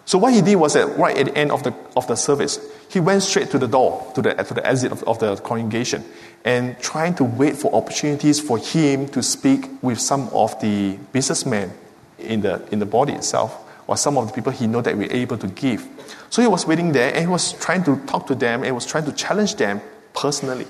So 0.05 0.17
what 0.17 0.33
he 0.33 0.41
did 0.41 0.55
was 0.55 0.73
that 0.73 0.97
right 0.97 1.15
at 1.15 1.27
the 1.27 1.37
end 1.37 1.51
of 1.51 1.61
the, 1.61 1.73
of 1.95 2.07
the 2.07 2.15
service, 2.15 2.59
he 2.89 2.99
went 2.99 3.21
straight 3.21 3.51
to 3.51 3.59
the 3.59 3.67
door, 3.67 4.11
to 4.15 4.23
the, 4.23 4.33
to 4.33 4.53
the 4.55 4.65
exit 4.65 4.91
of, 4.91 5.03
of 5.03 5.19
the 5.19 5.35
congregation, 5.37 6.03
and 6.43 6.77
trying 6.79 7.13
to 7.15 7.23
wait 7.23 7.55
for 7.55 7.73
opportunities 7.75 8.39
for 8.39 8.57
him 8.57 9.07
to 9.09 9.21
speak 9.21 9.69
with 9.83 9.99
some 9.99 10.27
of 10.29 10.59
the 10.61 10.97
businessmen 11.13 11.71
in 12.17 12.41
the, 12.41 12.67
in 12.71 12.79
the 12.79 12.87
body 12.87 13.13
itself, 13.13 13.68
or 13.89 13.97
some 13.97 14.19
of 14.19 14.27
the 14.27 14.33
people 14.33 14.51
he 14.51 14.67
know 14.67 14.81
that 14.81 14.95
we're 14.95 15.11
able 15.11 15.35
to 15.35 15.47
give. 15.47 15.83
So 16.29 16.43
he 16.43 16.47
was 16.47 16.67
waiting 16.67 16.91
there, 16.91 17.09
and 17.11 17.21
he 17.21 17.27
was 17.27 17.53
trying 17.53 17.83
to 17.85 17.97
talk 18.05 18.27
to 18.27 18.35
them, 18.35 18.63
and 18.63 18.75
was 18.75 18.85
trying 18.85 19.05
to 19.05 19.11
challenge 19.11 19.55
them 19.55 19.81
personally. 20.13 20.67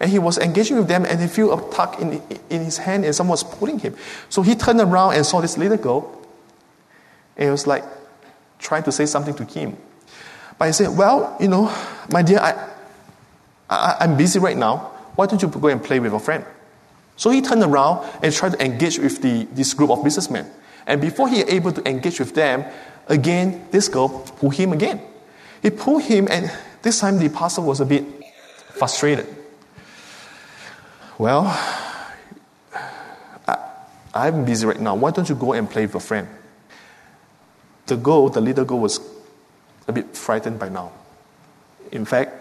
And 0.00 0.10
he 0.10 0.18
was 0.18 0.36
engaging 0.36 0.76
with 0.76 0.86
them, 0.86 1.06
and 1.06 1.18
he 1.18 1.28
felt 1.28 1.58
a 1.58 1.74
tug 1.74 1.98
in, 1.98 2.22
in 2.50 2.62
his 2.62 2.76
hand, 2.76 3.06
and 3.06 3.14
someone 3.14 3.30
was 3.30 3.42
pulling 3.42 3.78
him. 3.78 3.96
So 4.28 4.42
he 4.42 4.54
turned 4.54 4.82
around 4.82 5.14
and 5.14 5.24
saw 5.24 5.40
this 5.40 5.56
little 5.56 5.78
girl, 5.78 6.26
and 7.38 7.46
he 7.46 7.50
was 7.50 7.66
like, 7.66 7.84
trying 8.58 8.82
to 8.82 8.92
say 8.92 9.06
something 9.06 9.32
to 9.36 9.44
him. 9.44 9.74
But 10.58 10.66
he 10.66 10.72
said, 10.74 10.94
Well, 10.94 11.38
you 11.40 11.48
know, 11.48 11.74
my 12.12 12.20
dear, 12.20 12.38
I, 12.38 12.68
I, 13.70 13.96
I'm 14.00 14.18
busy 14.18 14.40
right 14.40 14.58
now. 14.58 14.92
Why 15.14 15.24
don't 15.24 15.40
you 15.40 15.48
go 15.48 15.68
and 15.68 15.82
play 15.82 16.00
with 16.00 16.12
a 16.12 16.18
friend? 16.18 16.44
So 17.16 17.30
he 17.30 17.40
turned 17.40 17.62
around 17.62 18.06
and 18.22 18.30
tried 18.30 18.52
to 18.52 18.62
engage 18.62 18.98
with 18.98 19.22
the, 19.22 19.44
this 19.52 19.72
group 19.72 19.88
of 19.88 20.04
businessmen. 20.04 20.50
And 20.88 21.02
before 21.02 21.28
he 21.28 21.42
able 21.42 21.70
to 21.70 21.86
engage 21.86 22.18
with 22.18 22.34
them, 22.34 22.64
again, 23.06 23.68
this 23.70 23.88
girl 23.88 24.08
pulled 24.08 24.54
him 24.54 24.72
again. 24.72 25.02
He 25.60 25.68
pulled 25.68 26.02
him, 26.02 26.28
and 26.30 26.50
this 26.80 27.00
time 27.00 27.18
the 27.18 27.28
pastor 27.28 27.60
was 27.60 27.80
a 27.80 27.84
bit 27.84 28.04
frustrated. 28.70 29.26
Well, 31.18 31.44
I, 33.46 33.58
I'm 34.14 34.46
busy 34.46 34.66
right 34.66 34.80
now. 34.80 34.94
Why 34.94 35.10
don't 35.10 35.28
you 35.28 35.34
go 35.34 35.52
and 35.52 35.68
play 35.68 35.84
with 35.84 35.94
a 35.96 36.00
friend? 36.00 36.26
The 37.84 37.96
girl, 37.96 38.30
the 38.30 38.40
little 38.40 38.64
girl, 38.64 38.78
was 38.78 38.98
a 39.86 39.92
bit 39.92 40.16
frightened 40.16 40.58
by 40.58 40.70
now. 40.70 40.92
In 41.92 42.06
fact, 42.06 42.32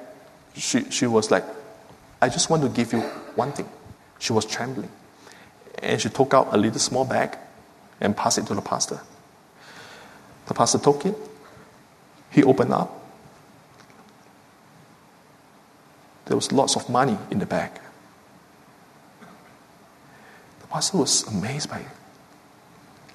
she, 0.56 0.90
she 0.90 1.06
was 1.06 1.32
like, 1.32 1.44
I 2.22 2.30
just 2.30 2.50
want 2.50 2.64
to 2.64 2.70
give 2.70 2.94
you 2.94 3.02
one 3.36 3.52
thing. 3.52 3.68
She 4.20 4.32
was 4.32 4.46
trembling. 4.46 4.90
And 5.80 6.00
she 6.00 6.08
took 6.08 6.34
out 6.34 6.54
a 6.54 6.58
little 6.58 6.80
small 6.80 7.04
bag 7.04 7.38
and 8.00 8.16
pass 8.16 8.38
it 8.38 8.46
to 8.48 8.56
the 8.56 8.62
pastor. 8.62 9.00
The 10.48 10.54
pastor 10.54 10.80
took 10.80 11.06
it. 11.06 11.16
He 12.32 12.44
opened 12.44 12.74
up. 12.74 12.94
There 16.26 16.36
was 16.36 16.52
lots 16.52 16.76
of 16.76 16.90
money 16.90 17.18
in 17.32 17.40
the 17.40 17.46
bag. 17.46 17.72
The 20.60 20.68
pastor 20.68 20.98
was 20.98 21.24
amazed 21.28 21.70
by 21.70 21.80
it. 21.80 21.88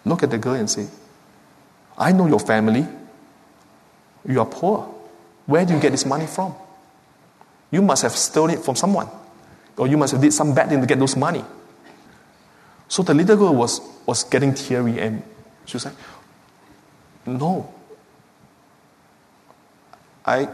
Look 0.05 0.23
at 0.23 0.31
the 0.31 0.39
girl 0.39 0.55
and 0.55 0.69
say, 0.69 0.89
I 1.97 2.13
know 2.13 2.27
your 2.27 2.41
family. 2.41 2.87
You 4.27 4.41
are 4.41 4.47
poor. 4.47 4.95
Where 5.47 5.65
do 5.65 5.75
you 5.75 5.81
get 5.81 5.91
this 5.91 6.07
money 6.07 6.27
from? 6.27 6.55
You 7.71 7.83
must 7.83 8.03
have 8.03 8.13
stolen 8.13 8.59
it 8.59 8.65
from 8.65 8.77
someone. 8.77 9.09
Or 9.77 9.87
you 9.87 9.97
must 9.97 10.13
have 10.13 10.21
did 10.21 10.33
some 10.33 10.55
bad 10.55 10.69
thing 10.69 10.81
to 10.81 10.87
get 10.87 10.99
those 10.99 11.17
money. 11.17 11.45
So 12.93 13.03
the 13.03 13.15
little 13.15 13.39
girl 13.39 13.55
was, 13.55 13.81
was 14.05 14.23
getting 14.23 14.53
teary 14.53 15.01
and 15.01 15.23
she 15.65 15.77
was 15.77 15.87
like, 15.87 15.95
No. 17.25 17.73
I, 20.27 20.47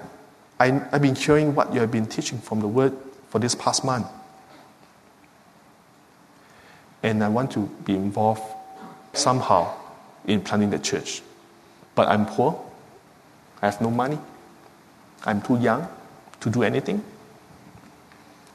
I, 0.61 0.81
I've 0.93 1.03
been 1.03 1.17
hearing 1.17 1.53
what 1.57 1.75
you 1.75 1.81
have 1.81 1.91
been 1.91 2.07
teaching 2.07 2.39
from 2.39 2.61
the 2.61 2.69
word 2.69 2.97
for 3.29 3.41
this 3.41 3.57
past 3.57 3.85
month. 3.85 4.07
And 7.03 7.25
I 7.25 7.29
want 7.29 7.51
to 7.53 7.67
be 7.85 7.97
involved 7.97 8.45
somehow 9.15 9.75
in 10.25 10.41
planning 10.41 10.71
the 10.71 10.79
church. 10.79 11.23
But 11.97 12.07
I'm 12.07 12.25
poor. 12.25 12.65
I 13.61 13.67
have 13.67 13.81
no 13.81 13.91
money. 13.91 14.21
I'm 15.27 15.43
too 15.43 15.59
young 15.59 15.89
to 16.39 16.51
do 16.51 16.63
anything. 16.63 17.03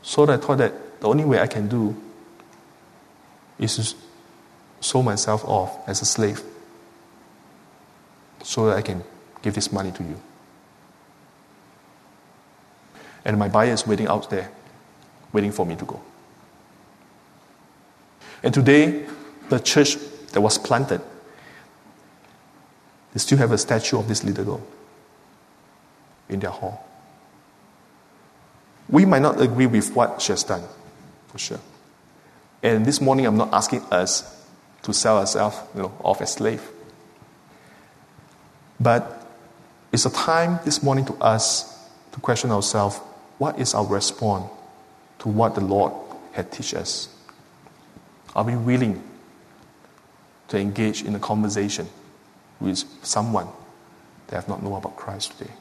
So 0.04 0.26
I 0.26 0.38
thought 0.38 0.60
that 0.60 1.02
the 1.02 1.10
only 1.10 1.26
way 1.26 1.42
I 1.42 1.48
can 1.48 1.68
do 1.68 2.02
is 3.60 3.76
to 3.76 3.96
sell 4.82 5.04
myself 5.04 5.44
off 5.46 5.88
as 5.88 6.02
a 6.02 6.06
slave 6.06 6.42
so 8.44 8.68
that 8.68 8.78
I 8.78 8.82
can 8.82 9.04
give 9.42 9.54
this 9.54 9.72
money 9.72 9.92
to 9.92 10.04
you. 10.04 10.20
And 13.26 13.40
my 13.40 13.48
buyer 13.48 13.72
is 13.72 13.88
waiting 13.88 14.08
out 14.08 14.30
there, 14.30 14.52
waiting 15.32 15.52
for 15.52 15.66
me 15.66 15.76
to 15.78 15.86
go. 15.86 16.02
And 18.44 18.54
today, 18.54 19.06
the 19.50 19.60
church 19.60 19.98
that 20.34 20.42
was 20.42 20.58
planted, 20.58 21.02
they 23.14 23.20
still 23.20 23.38
have 23.38 23.52
a 23.52 23.58
statue 23.58 23.98
of 23.98 24.08
this 24.08 24.24
little 24.24 24.44
girl 24.44 24.68
in 26.28 26.40
their 26.40 26.50
hall. 26.50 26.86
We 28.90 29.06
might 29.06 29.22
not 29.22 29.40
agree 29.40 29.68
with 29.68 29.96
what 29.96 30.22
she 30.22 30.34
has 30.34 30.44
done, 30.44 30.64
for 31.28 31.38
sure. 31.38 31.60
And 32.64 32.86
this 32.86 33.02
morning, 33.02 33.26
I'm 33.26 33.36
not 33.36 33.54
asking 33.54 33.82
us 33.92 34.42
to 34.84 34.94
sell 34.94 35.18
ourselves 35.18 35.58
you 35.76 35.82
know, 35.82 35.94
off 36.02 36.22
as 36.22 36.32
slaves. 36.32 36.64
But 38.80 39.28
it's 39.92 40.06
a 40.06 40.10
time 40.10 40.60
this 40.64 40.82
morning 40.82 41.06
to 41.06 41.14
us 41.16 41.88
to 42.14 42.20
question 42.22 42.52
ourselves 42.52 42.98
what 43.38 43.60
is 43.60 43.74
our 43.74 43.86
response 43.86 44.50
to 45.20 45.28
what 45.28 45.56
the 45.56 45.62
Lord 45.62 45.92
had 46.32 46.52
taught 46.52 46.74
us? 46.76 47.10
Are 48.34 48.46
we 48.46 48.56
willing 48.56 49.04
to 50.48 50.58
engage 50.58 51.04
in 51.04 51.16
a 51.16 51.20
conversation 51.20 51.88
with 52.62 52.84
someone 53.04 53.48
that 54.28 54.38
have 54.38 54.48
not 54.48 54.64
known 54.64 54.78
about 54.78 54.96
Christ 54.96 55.38
today? 55.38 55.52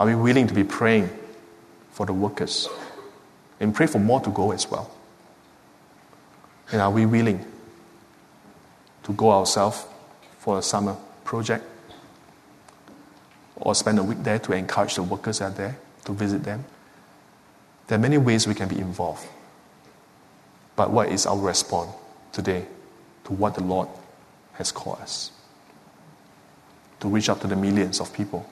Are 0.00 0.06
we 0.06 0.14
willing 0.14 0.46
to 0.46 0.54
be 0.54 0.64
praying 0.64 1.10
for 1.90 2.06
the 2.06 2.12
workers 2.14 2.68
and 3.60 3.74
pray 3.74 3.86
for 3.86 3.98
more 3.98 4.20
to 4.20 4.30
go 4.30 4.52
as 4.52 4.70
well? 4.70 4.90
And 6.72 6.80
are 6.80 6.90
we 6.90 7.04
willing 7.04 7.44
to 9.02 9.12
go 9.12 9.30
ourselves 9.30 9.84
for 10.38 10.58
a 10.58 10.62
summer 10.62 10.96
project 11.22 11.64
or 13.56 13.74
spend 13.74 13.98
a 13.98 14.02
week 14.02 14.22
there 14.22 14.38
to 14.38 14.52
encourage 14.52 14.94
the 14.94 15.02
workers 15.02 15.40
out 15.42 15.56
there, 15.56 15.76
to 16.06 16.12
visit 16.12 16.42
them? 16.42 16.64
There 17.86 17.98
are 17.98 18.00
many 18.00 18.16
ways 18.16 18.48
we 18.48 18.54
can 18.54 18.68
be 18.68 18.78
involved. 18.78 19.26
But 20.74 20.90
what 20.90 21.10
is 21.10 21.26
our 21.26 21.38
response 21.38 21.90
today 22.32 22.66
to 23.24 23.32
what 23.34 23.54
the 23.54 23.62
Lord 23.62 23.88
has 24.54 24.72
called 24.72 25.00
us? 25.00 25.30
To 27.00 27.08
reach 27.08 27.28
out 27.28 27.42
to 27.42 27.46
the 27.46 27.56
millions 27.56 28.00
of 28.00 28.12
people 28.14 28.48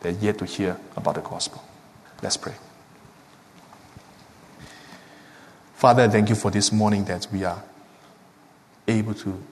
that 0.00 0.16
are 0.16 0.18
yet 0.18 0.38
to 0.38 0.44
hear 0.44 0.76
about 0.96 1.14
the 1.14 1.20
gospel. 1.20 1.62
Let's 2.20 2.36
pray. 2.36 2.54
Father, 5.74 6.08
thank 6.08 6.28
you 6.28 6.34
for 6.34 6.50
this 6.50 6.72
morning 6.72 7.04
that 7.04 7.26
we 7.32 7.44
are 7.44 7.62
able 8.86 9.14
to 9.14 9.42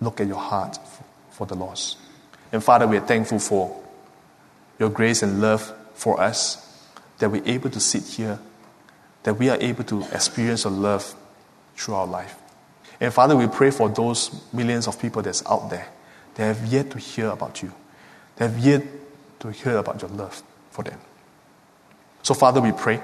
look 0.00 0.20
at 0.20 0.26
your 0.26 0.40
heart 0.40 0.78
for 1.30 1.46
the 1.46 1.54
lost. 1.54 1.98
And 2.52 2.62
Father, 2.62 2.86
we 2.86 2.96
are 2.96 3.06
thankful 3.06 3.38
for 3.38 3.82
your 4.78 4.90
grace 4.90 5.22
and 5.22 5.40
love 5.40 5.72
for 5.94 6.20
us 6.20 6.60
that 7.18 7.30
we're 7.30 7.46
able 7.46 7.70
to 7.70 7.80
sit 7.80 8.04
here, 8.04 8.38
that 9.22 9.38
we 9.38 9.48
are 9.48 9.58
able 9.60 9.84
to 9.84 10.02
experience 10.12 10.64
your 10.64 10.72
love 10.72 11.14
through 11.76 11.94
our 11.94 12.06
life. 12.06 12.36
And 13.00 13.12
Father, 13.12 13.36
we 13.36 13.46
pray 13.46 13.70
for 13.70 13.88
those 13.88 14.42
millions 14.52 14.86
of 14.86 15.00
people 15.00 15.22
that's 15.22 15.44
out 15.46 15.70
there 15.70 15.88
that 16.34 16.44
have 16.44 16.66
yet 16.66 16.90
to 16.90 16.98
hear 16.98 17.28
about 17.28 17.62
you, 17.62 17.72
that 18.36 18.50
have 18.50 18.58
yet 18.58 18.82
to 19.40 19.50
hear 19.50 19.76
about 19.76 20.02
your 20.02 20.10
love 20.10 20.42
for 20.70 20.82
them. 20.82 20.98
So, 22.22 22.34
Father, 22.34 22.60
we 22.60 22.72
pray 22.72 23.00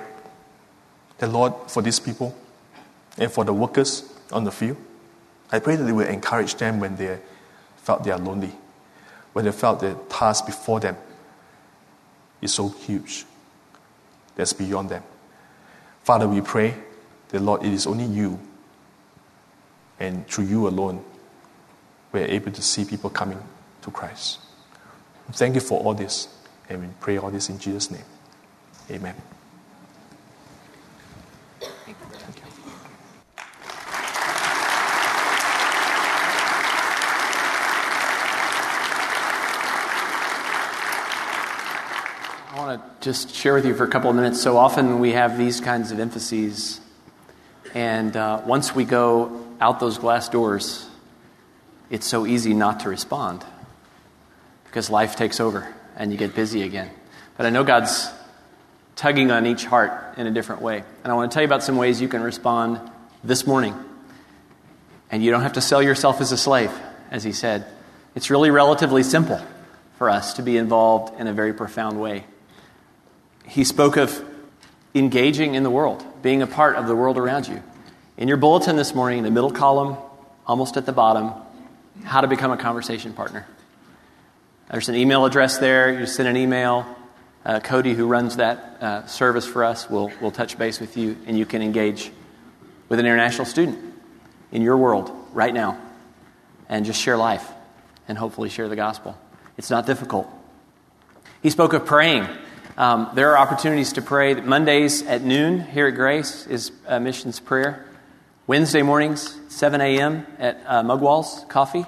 that, 1.21 1.29
Lord, 1.29 1.55
for 1.69 1.83
these 1.83 2.01
people 2.01 2.35
and 3.17 3.31
for 3.31 3.45
the 3.45 3.53
workers 3.53 4.13
on 4.33 4.45
the 4.45 4.51
field, 4.51 4.77
I 5.53 5.59
pray 5.61 5.77
that 5.77 5.85
they 5.85 5.93
will 5.93 6.07
encourage 6.07 6.57
them 6.57 6.81
when 6.81 6.97
they 6.97 7.19
felt 7.77 8.05
they 8.05 8.11
are 8.11 8.19
lonely, 8.19 8.53
when 9.33 9.45
they 9.45 9.53
felt 9.53 9.81
the 9.81 9.97
task 10.09 10.47
before 10.47 10.81
them 10.81 10.97
is 12.41 12.55
so 12.55 12.69
huge 12.69 13.25
that's 14.35 14.53
beyond 14.53 14.89
them. 14.89 15.03
Father, 16.03 16.27
we 16.27 16.41
pray 16.41 16.75
that, 17.29 17.41
Lord, 17.41 17.63
it 17.63 17.73
is 17.73 17.87
only 17.87 18.05
you 18.05 18.41
and 19.99 20.27
through 20.27 20.47
you 20.47 20.67
alone 20.67 21.05
we're 22.13 22.27
able 22.27 22.51
to 22.51 22.63
see 22.63 22.85
people 22.85 23.11
coming 23.11 23.41
to 23.83 23.91
Christ. 23.91 24.41
Thank 25.33 25.55
you 25.55 25.61
for 25.61 25.79
all 25.79 25.95
this, 25.95 26.29
and 26.69 26.81
we 26.81 26.89
pray 26.99 27.19
all 27.19 27.31
this 27.31 27.49
in 27.49 27.59
Jesus' 27.59 27.91
name. 27.91 28.05
Amen. 28.91 29.15
Just 43.01 43.35
share 43.35 43.55
with 43.55 43.65
you 43.65 43.75
for 43.75 43.85
a 43.85 43.89
couple 43.89 44.11
of 44.11 44.17
minutes. 44.17 44.41
So 44.43 44.59
often 44.59 45.01
we 45.01 45.13
have 45.13 45.39
these 45.39 45.61
kinds 45.61 45.91
of 45.91 45.99
emphases, 45.99 46.81
and 47.75 48.15
uh, 48.15 48.43
once 48.45 48.75
we 48.75 48.85
go 48.85 49.47
out 49.61 49.81
those 49.81 49.99
glass 49.99 50.29
doors, 50.29 50.87
it's 51.89 52.07
so 52.07 52.27
easy 52.27 52.53
not 52.53 52.81
to 52.81 52.89
respond 52.89 53.45
because 54.65 54.91
life 54.91 55.17
takes 55.17 55.41
over 55.41 55.67
and 55.97 56.13
you 56.13 56.19
get 56.19 56.35
busy 56.35 56.63
again. 56.63 56.91
But 57.37 57.47
I 57.47 57.51
know 57.51 57.65
God's 57.65 58.11
tugging 58.97 59.31
on 59.31 59.47
each 59.47 59.65
heart 59.65 60.19
in 60.19 60.27
a 60.27 60.31
different 60.31 60.61
way. 60.61 60.85
And 61.03 61.11
I 61.11 61.17
want 61.17 61.31
to 61.31 61.35
tell 61.35 61.43
you 61.43 61.49
about 61.49 61.63
some 61.63 61.77
ways 61.77 62.01
you 62.01 62.09
can 62.09 62.23
respond 62.23 62.81
this 63.25 63.47
morning. 63.47 63.75
And 65.11 65.25
you 65.25 65.31
don't 65.31 65.43
have 65.43 65.55
to 65.55 65.61
sell 65.61 65.83
yourself 65.83 66.21
as 66.21 66.33
a 66.33 66.37
slave, 66.37 66.71
as 67.11 67.25
he 67.25 67.33
said. 67.33 67.65
It's 68.15 68.31
really 68.31 68.51
relatively 68.51 69.03
simple 69.03 69.41
for 69.97 70.11
us 70.11 70.35
to 70.35 70.43
be 70.43 70.57
involved 70.57 71.19
in 71.19 71.27
a 71.27 71.33
very 71.33 71.55
profound 71.55 72.01
way 72.01 72.25
he 73.51 73.65
spoke 73.65 73.97
of 73.97 74.25
engaging 74.95 75.55
in 75.57 75.65
the 75.65 75.71
world, 75.71 76.05
being 76.23 76.41
a 76.41 76.47
part 76.47 76.77
of 76.77 76.87
the 76.87 76.95
world 76.95 77.19
around 77.19 77.49
you. 77.49 77.63
In 78.17 78.29
your 78.29 78.37
bulletin 78.37 78.77
this 78.77 78.95
morning, 78.95 79.19
in 79.19 79.25
the 79.25 79.31
middle 79.31 79.51
column, 79.51 79.97
almost 80.47 80.77
at 80.77 80.87
the 80.87 80.93
bottom, 80.93 81.33
how 82.05 82.21
to 82.21 82.29
become 82.29 82.53
a 82.53 82.57
conversation 82.57 83.13
partner. 83.13 83.47
There's 84.71 84.89
an 84.89 84.95
email 84.95 85.25
address 85.25 85.59
there. 85.59 85.99
You 85.99 86.07
send 86.07 86.29
an 86.29 86.37
email. 86.37 86.87
Uh, 87.45 87.59
Cody, 87.59 87.93
who 87.93 88.07
runs 88.07 88.37
that 88.37 88.59
uh, 88.81 89.07
service 89.07 89.47
for 89.47 89.65
us, 89.65 89.91
will, 89.91 90.13
will 90.21 90.31
touch 90.31 90.57
base 90.57 90.79
with 90.79 90.97
you, 90.97 91.17
and 91.27 91.37
you 91.37 91.45
can 91.45 91.61
engage 91.61 92.13
with 92.89 93.01
an 93.01 93.07
international 93.07 93.47
student 93.47 93.79
in 94.53 94.63
your 94.63 94.77
world 94.77 95.11
right 95.33 95.53
now 95.53 95.81
and 96.69 96.85
just 96.85 97.01
share 97.01 97.17
life 97.17 97.51
and 98.07 98.17
hopefully 98.17 98.49
share 98.49 98.69
the 98.69 98.77
gospel. 98.77 99.19
It's 99.57 99.71
not 99.71 99.87
difficult. 99.87 100.29
He 101.43 101.51
spoke 101.51 101.73
of 101.73 101.85
praying. 101.85 102.29
Um, 102.81 103.11
there 103.13 103.33
are 103.33 103.37
opportunities 103.37 103.93
to 103.93 104.01
pray. 104.01 104.33
Mondays 104.33 105.03
at 105.03 105.21
noon 105.21 105.61
here 105.61 105.89
at 105.89 105.97
Grace 105.97 106.47
is 106.47 106.73
missions 106.89 107.39
prayer. 107.39 107.85
Wednesday 108.47 108.81
mornings, 108.81 109.39
7 109.49 109.83
a.m. 109.83 110.27
at 110.39 110.63
uh, 110.65 110.83
Mugwall's 110.83 111.45
Coffee, 111.51 111.85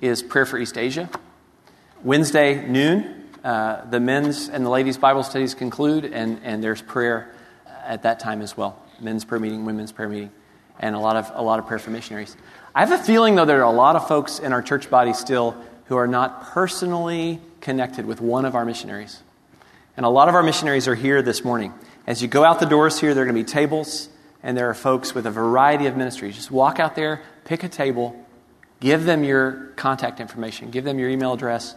is 0.00 0.22
prayer 0.22 0.44
for 0.44 0.58
East 0.58 0.76
Asia. 0.76 1.08
Wednesday 2.02 2.68
noon, 2.68 3.24
uh, 3.42 3.86
the 3.86 3.98
men's 4.00 4.50
and 4.50 4.66
the 4.66 4.68
ladies' 4.68 4.98
Bible 4.98 5.22
studies 5.22 5.54
conclude, 5.54 6.04
and, 6.04 6.38
and 6.44 6.62
there's 6.62 6.82
prayer 6.82 7.32
at 7.82 8.02
that 8.02 8.20
time 8.20 8.42
as 8.42 8.54
well. 8.54 8.78
Men's 9.00 9.24
prayer 9.24 9.40
meeting, 9.40 9.64
women's 9.64 9.92
prayer 9.92 10.10
meeting, 10.10 10.30
and 10.78 10.94
a 10.94 10.98
lot 10.98 11.16
of 11.16 11.32
a 11.32 11.42
lot 11.42 11.58
of 11.58 11.66
prayer 11.66 11.78
for 11.78 11.88
missionaries. 11.88 12.36
I 12.74 12.84
have 12.84 12.92
a 12.92 13.02
feeling, 13.02 13.34
though, 13.34 13.46
there 13.46 13.60
are 13.60 13.72
a 13.72 13.74
lot 13.74 13.96
of 13.96 14.06
folks 14.06 14.40
in 14.40 14.52
our 14.52 14.60
church 14.60 14.90
body 14.90 15.14
still 15.14 15.56
who 15.86 15.96
are 15.96 16.06
not 16.06 16.42
personally 16.52 17.40
connected 17.62 18.04
with 18.04 18.20
one 18.20 18.44
of 18.44 18.54
our 18.54 18.66
missionaries. 18.66 19.22
And 19.96 20.04
a 20.04 20.08
lot 20.08 20.28
of 20.28 20.34
our 20.34 20.42
missionaries 20.42 20.88
are 20.88 20.96
here 20.96 21.22
this 21.22 21.44
morning. 21.44 21.72
As 22.06 22.20
you 22.20 22.26
go 22.26 22.44
out 22.44 22.58
the 22.58 22.66
doors 22.66 23.00
here, 23.00 23.14
there 23.14 23.22
are 23.22 23.26
going 23.26 23.36
to 23.36 23.44
be 23.44 23.48
tables, 23.48 24.08
and 24.42 24.56
there 24.56 24.68
are 24.68 24.74
folks 24.74 25.14
with 25.14 25.24
a 25.24 25.30
variety 25.30 25.86
of 25.86 25.96
ministries. 25.96 26.34
Just 26.34 26.50
walk 26.50 26.80
out 26.80 26.96
there, 26.96 27.22
pick 27.44 27.62
a 27.62 27.68
table, 27.68 28.16
give 28.80 29.04
them 29.04 29.22
your 29.22 29.72
contact 29.76 30.18
information, 30.18 30.70
give 30.70 30.82
them 30.82 30.98
your 30.98 31.08
email 31.08 31.32
address, 31.32 31.76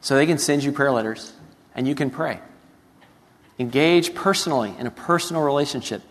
so 0.00 0.14
they 0.14 0.26
can 0.26 0.38
send 0.38 0.62
you 0.62 0.70
prayer 0.70 0.92
letters, 0.92 1.32
and 1.74 1.88
you 1.88 1.96
can 1.96 2.08
pray. 2.08 2.38
Engage 3.58 4.14
personally 4.14 4.72
in 4.78 4.86
a 4.86 4.90
personal 4.92 5.42
relationship 5.42 6.02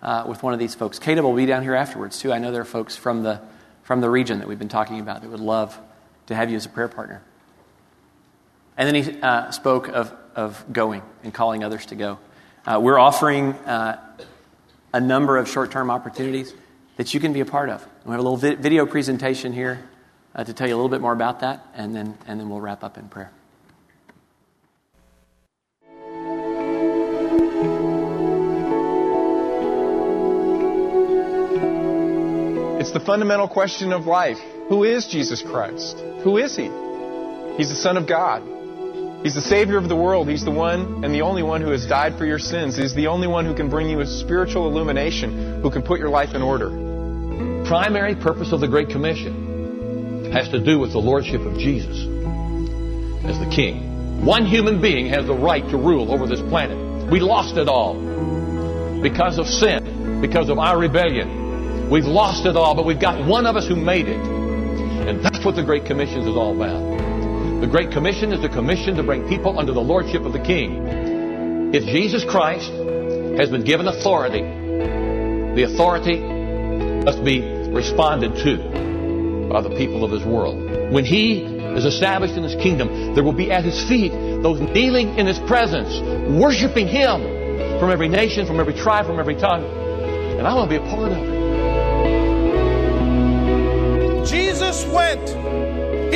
uh, 0.00 0.24
with 0.28 0.44
one 0.44 0.52
of 0.52 0.60
these 0.60 0.76
folks. 0.76 1.00
Caleb 1.00 1.24
will 1.24 1.34
be 1.34 1.46
down 1.46 1.64
here 1.64 1.74
afterwards, 1.74 2.20
too. 2.20 2.32
I 2.32 2.38
know 2.38 2.52
there 2.52 2.62
are 2.62 2.64
folks 2.64 2.94
from 2.94 3.24
the, 3.24 3.40
from 3.82 4.00
the 4.00 4.08
region 4.08 4.38
that 4.38 4.46
we've 4.46 4.60
been 4.60 4.68
talking 4.68 5.00
about 5.00 5.22
that 5.22 5.28
would 5.28 5.40
love 5.40 5.76
to 6.26 6.36
have 6.36 6.50
you 6.50 6.56
as 6.56 6.66
a 6.66 6.68
prayer 6.68 6.86
partner. 6.86 7.20
And 8.76 8.86
then 8.86 9.02
he 9.02 9.20
uh, 9.20 9.50
spoke 9.50 9.88
of 9.88 10.14
of 10.36 10.64
going 10.72 11.02
and 11.24 11.34
calling 11.34 11.64
others 11.64 11.86
to 11.86 11.96
go. 11.96 12.18
Uh, 12.64 12.78
we're 12.80 12.98
offering 12.98 13.52
uh, 13.52 14.00
a 14.92 15.00
number 15.00 15.38
of 15.38 15.48
short 15.48 15.72
term 15.72 15.90
opportunities 15.90 16.52
that 16.96 17.12
you 17.14 17.20
can 17.20 17.32
be 17.32 17.40
a 17.40 17.46
part 17.46 17.70
of. 17.70 17.84
We 18.04 18.12
have 18.12 18.20
a 18.20 18.22
little 18.22 18.36
vi- 18.36 18.54
video 18.54 18.86
presentation 18.86 19.52
here 19.52 19.82
uh, 20.34 20.44
to 20.44 20.52
tell 20.52 20.68
you 20.68 20.74
a 20.74 20.76
little 20.76 20.90
bit 20.90 21.00
more 21.00 21.12
about 21.12 21.40
that, 21.40 21.66
and 21.74 21.94
then, 21.94 22.16
and 22.26 22.38
then 22.38 22.48
we'll 22.48 22.60
wrap 22.60 22.84
up 22.84 22.98
in 22.98 23.08
prayer. 23.08 23.32
It's 32.78 32.92
the 32.92 33.00
fundamental 33.00 33.48
question 33.48 33.92
of 33.92 34.06
life. 34.06 34.38
Who 34.68 34.84
is 34.84 35.06
Jesus 35.06 35.42
Christ? 35.42 35.98
Who 36.22 36.36
is 36.36 36.54
he? 36.54 36.70
He's 37.56 37.70
the 37.70 37.74
Son 37.74 37.96
of 37.96 38.06
God. 38.06 38.55
He's 39.26 39.34
the 39.34 39.40
Savior 39.40 39.76
of 39.76 39.88
the 39.88 39.96
world. 39.96 40.28
He's 40.28 40.44
the 40.44 40.52
one 40.52 41.02
and 41.02 41.12
the 41.12 41.22
only 41.22 41.42
one 41.42 41.60
who 41.60 41.72
has 41.72 41.84
died 41.84 42.16
for 42.16 42.24
your 42.24 42.38
sins. 42.38 42.76
He's 42.76 42.94
the 42.94 43.08
only 43.08 43.26
one 43.26 43.44
who 43.44 43.56
can 43.56 43.68
bring 43.68 43.90
you 43.90 43.98
a 43.98 44.06
spiritual 44.06 44.68
illumination, 44.68 45.60
who 45.62 45.68
can 45.68 45.82
put 45.82 45.98
your 45.98 46.10
life 46.10 46.36
in 46.36 46.42
order. 46.42 46.68
Primary 47.66 48.14
purpose 48.14 48.52
of 48.52 48.60
the 48.60 48.68
Great 48.68 48.88
Commission 48.88 50.30
has 50.30 50.48
to 50.50 50.64
do 50.64 50.78
with 50.78 50.92
the 50.92 51.00
lordship 51.00 51.40
of 51.40 51.54
Jesus 51.58 52.06
as 53.26 53.36
the 53.40 53.50
king. 53.52 54.24
One 54.24 54.46
human 54.46 54.80
being 54.80 55.08
has 55.08 55.26
the 55.26 55.34
right 55.34 55.68
to 55.70 55.76
rule 55.76 56.12
over 56.12 56.28
this 56.28 56.40
planet. 56.42 57.10
We 57.10 57.18
lost 57.18 57.56
it 57.56 57.66
all 57.66 57.94
because 59.02 59.40
of 59.40 59.48
sin, 59.48 60.20
because 60.20 60.50
of 60.50 60.60
our 60.60 60.78
rebellion. 60.78 61.90
We've 61.90 62.04
lost 62.04 62.46
it 62.46 62.54
all, 62.54 62.76
but 62.76 62.86
we've 62.86 63.00
got 63.00 63.26
one 63.26 63.46
of 63.46 63.56
us 63.56 63.66
who 63.66 63.74
made 63.74 64.06
it. 64.06 64.24
And 64.24 65.20
that's 65.24 65.44
what 65.44 65.56
the 65.56 65.64
Great 65.64 65.84
Commission 65.84 66.20
is 66.20 66.36
all 66.36 66.54
about. 66.54 66.95
The 67.60 67.66
Great 67.66 67.90
Commission 67.90 68.32
is 68.32 68.40
the 68.42 68.48
commission 68.48 68.96
to 68.96 69.02
bring 69.02 69.28
people 69.28 69.58
under 69.58 69.72
the 69.72 69.80
lordship 69.80 70.22
of 70.22 70.32
the 70.32 70.38
King. 70.38 71.72
If 71.74 71.84
Jesus 71.84 72.24
Christ 72.24 72.70
has 73.38 73.50
been 73.50 73.64
given 73.64 73.88
authority, 73.88 74.42
the 74.42 75.62
authority 75.62 76.18
must 76.18 77.24
be 77.24 77.40
responded 77.70 78.36
to 78.44 79.48
by 79.50 79.60
the 79.62 79.70
people 79.70 80.04
of 80.04 80.10
His 80.10 80.24
world. 80.24 80.92
When 80.92 81.04
He 81.04 81.44
is 81.44 81.84
established 81.84 82.34
in 82.34 82.42
His 82.42 82.54
kingdom, 82.56 83.14
there 83.14 83.24
will 83.24 83.32
be 83.32 83.50
at 83.50 83.64
His 83.64 83.82
feet 83.88 84.12
those 84.42 84.60
kneeling 84.60 85.18
in 85.18 85.26
His 85.26 85.38
presence, 85.40 85.98
worshiping 86.30 86.86
Him 86.88 87.22
from 87.80 87.90
every 87.90 88.08
nation, 88.08 88.46
from 88.46 88.60
every 88.60 88.74
tribe, 88.74 89.06
from 89.06 89.18
every 89.18 89.34
tongue. 89.34 89.64
And 89.64 90.46
I 90.46 90.54
want 90.54 90.70
to 90.70 90.78
be 90.78 90.84
a 90.84 90.88
part 90.90 91.12
of 91.12 91.18
it. 91.18 91.36
Jesus 94.28 94.84
went 94.86 95.30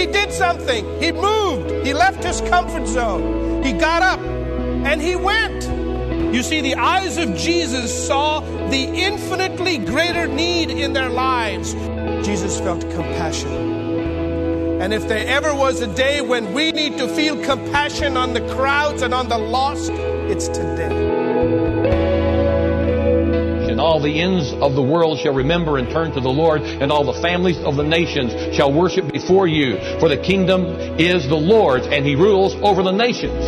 he 0.01 0.07
did 0.07 0.33
something. 0.33 0.85
He 1.01 1.13
moved. 1.13 1.87
He 1.87 1.93
left 1.93 2.25
his 2.25 2.41
comfort 2.43 2.87
zone. 2.87 3.63
He 3.63 3.73
got 3.73 4.03
up 4.03 4.21
and 4.21 5.01
he 5.01 5.15
went. 5.15 5.65
You 6.35 6.43
see, 6.43 6.61
the 6.63 6.77
eyes 6.77 7.19
of 7.19 7.37
Jesus 7.37 8.07
saw 8.07 8.41
the 8.71 8.85
infinitely 8.85 9.77
greater 9.79 10.27
need 10.27 10.71
in 10.71 10.95
their 10.95 11.11
lives. 11.11 11.75
Jesus 12.27 12.59
felt 12.61 12.81
compassion. 12.93 13.53
And 14.81 14.95
if 14.95 15.07
there 15.07 15.27
ever 15.27 15.55
was 15.55 15.83
a 15.83 15.95
day 15.95 16.23
when 16.23 16.55
we 16.55 16.73
need 16.73 16.97
to 16.97 17.07
feel 17.09 17.37
compassion 17.45 18.17
on 18.17 18.33
the 18.33 18.41
crowds 18.55 19.03
and 19.03 19.13
on 19.13 19.29
the 19.29 19.37
lost, 19.37 19.91
it's 19.91 20.49
today. 20.49 21.20
All 24.01 24.07
the 24.07 24.19
ends 24.19 24.55
of 24.63 24.75
the 24.75 24.83
world 24.83 25.19
shall 25.19 25.35
remember 25.35 25.77
and 25.77 25.91
turn 25.91 26.11
to 26.13 26.21
the 26.21 26.31
Lord, 26.31 26.63
and 26.63 26.91
all 26.91 27.05
the 27.05 27.21
families 27.21 27.59
of 27.59 27.77
the 27.77 27.83
nations 27.83 28.57
shall 28.57 28.73
worship 28.73 29.13
before 29.13 29.47
you. 29.47 29.77
For 30.01 30.09
the 30.09 30.17
kingdom 30.17 30.65
is 30.99 31.29
the 31.29 31.37
Lord's, 31.37 31.87
and 31.87 32.07
he 32.07 32.15
rules 32.15 32.55
over 32.63 32.83
the 32.83 32.93
nations. 32.93 33.45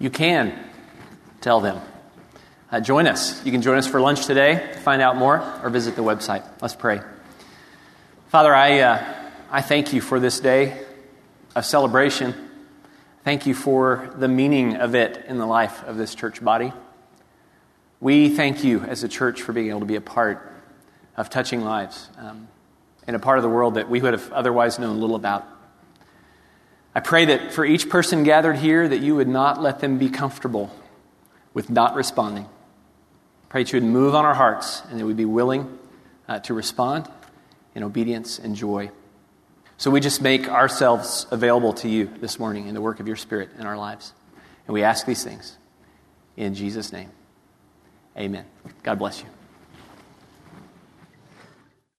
You 0.00 0.10
can 0.10 0.58
tell 1.40 1.60
them. 1.60 1.89
Uh, 2.72 2.78
join 2.78 3.08
us. 3.08 3.44
You 3.44 3.50
can 3.50 3.62
join 3.62 3.78
us 3.78 3.88
for 3.88 4.00
lunch 4.00 4.26
today 4.26 4.54
to 4.54 4.78
find 4.78 5.02
out 5.02 5.16
more 5.16 5.42
or 5.60 5.70
visit 5.70 5.96
the 5.96 6.04
website. 6.04 6.44
Let's 6.62 6.76
pray. 6.76 7.00
Father, 8.28 8.54
I, 8.54 8.78
uh, 8.78 9.14
I 9.50 9.60
thank 9.60 9.92
you 9.92 10.00
for 10.00 10.20
this 10.20 10.38
day 10.38 10.80
of 11.56 11.64
celebration. 11.64 12.32
Thank 13.24 13.44
you 13.44 13.54
for 13.54 14.14
the 14.16 14.28
meaning 14.28 14.76
of 14.76 14.94
it 14.94 15.24
in 15.26 15.38
the 15.38 15.46
life 15.46 15.82
of 15.82 15.96
this 15.96 16.14
church 16.14 16.44
body. 16.44 16.72
We 17.98 18.28
thank 18.28 18.62
you 18.62 18.82
as 18.82 19.02
a 19.02 19.08
church 19.08 19.42
for 19.42 19.52
being 19.52 19.70
able 19.70 19.80
to 19.80 19.86
be 19.86 19.96
a 19.96 20.00
part 20.00 20.52
of 21.16 21.28
touching 21.28 21.62
lives 21.62 22.08
um, 22.18 22.46
in 23.08 23.16
a 23.16 23.18
part 23.18 23.38
of 23.38 23.42
the 23.42 23.50
world 23.50 23.74
that 23.74 23.90
we 23.90 24.00
would 24.00 24.12
have 24.12 24.30
otherwise 24.30 24.78
known 24.78 25.00
little 25.00 25.16
about. 25.16 25.44
I 26.94 27.00
pray 27.00 27.24
that 27.24 27.52
for 27.52 27.64
each 27.64 27.88
person 27.88 28.22
gathered 28.22 28.58
here, 28.58 28.86
that 28.86 29.00
you 29.00 29.16
would 29.16 29.26
not 29.26 29.60
let 29.60 29.80
them 29.80 29.98
be 29.98 30.08
comfortable 30.08 30.72
with 31.52 31.68
not 31.68 31.96
responding. 31.96 32.46
Pray 33.50 33.64
that 33.64 33.72
you 33.72 33.80
would 33.80 33.88
move 33.88 34.14
on 34.14 34.24
our 34.24 34.34
hearts 34.34 34.82
and 34.88 34.98
that 34.98 35.04
we'd 35.04 35.16
be 35.16 35.24
willing 35.24 35.78
uh, 36.28 36.38
to 36.38 36.54
respond 36.54 37.10
in 37.74 37.82
obedience 37.82 38.38
and 38.38 38.56
joy. 38.56 38.90
So 39.76 39.90
we 39.90 40.00
just 40.00 40.22
make 40.22 40.48
ourselves 40.48 41.26
available 41.30 41.72
to 41.74 41.88
you 41.88 42.08
this 42.20 42.38
morning 42.38 42.68
in 42.68 42.74
the 42.74 42.80
work 42.80 43.00
of 43.00 43.06
your 43.06 43.16
Spirit 43.16 43.50
in 43.58 43.66
our 43.66 43.76
lives. 43.76 44.12
And 44.66 44.74
we 44.74 44.84
ask 44.84 45.04
these 45.04 45.24
things 45.24 45.58
in 46.36 46.54
Jesus' 46.54 46.92
name. 46.92 47.10
Amen. 48.16 48.44
God 48.82 48.98
bless 48.98 49.20
you. 49.20 49.26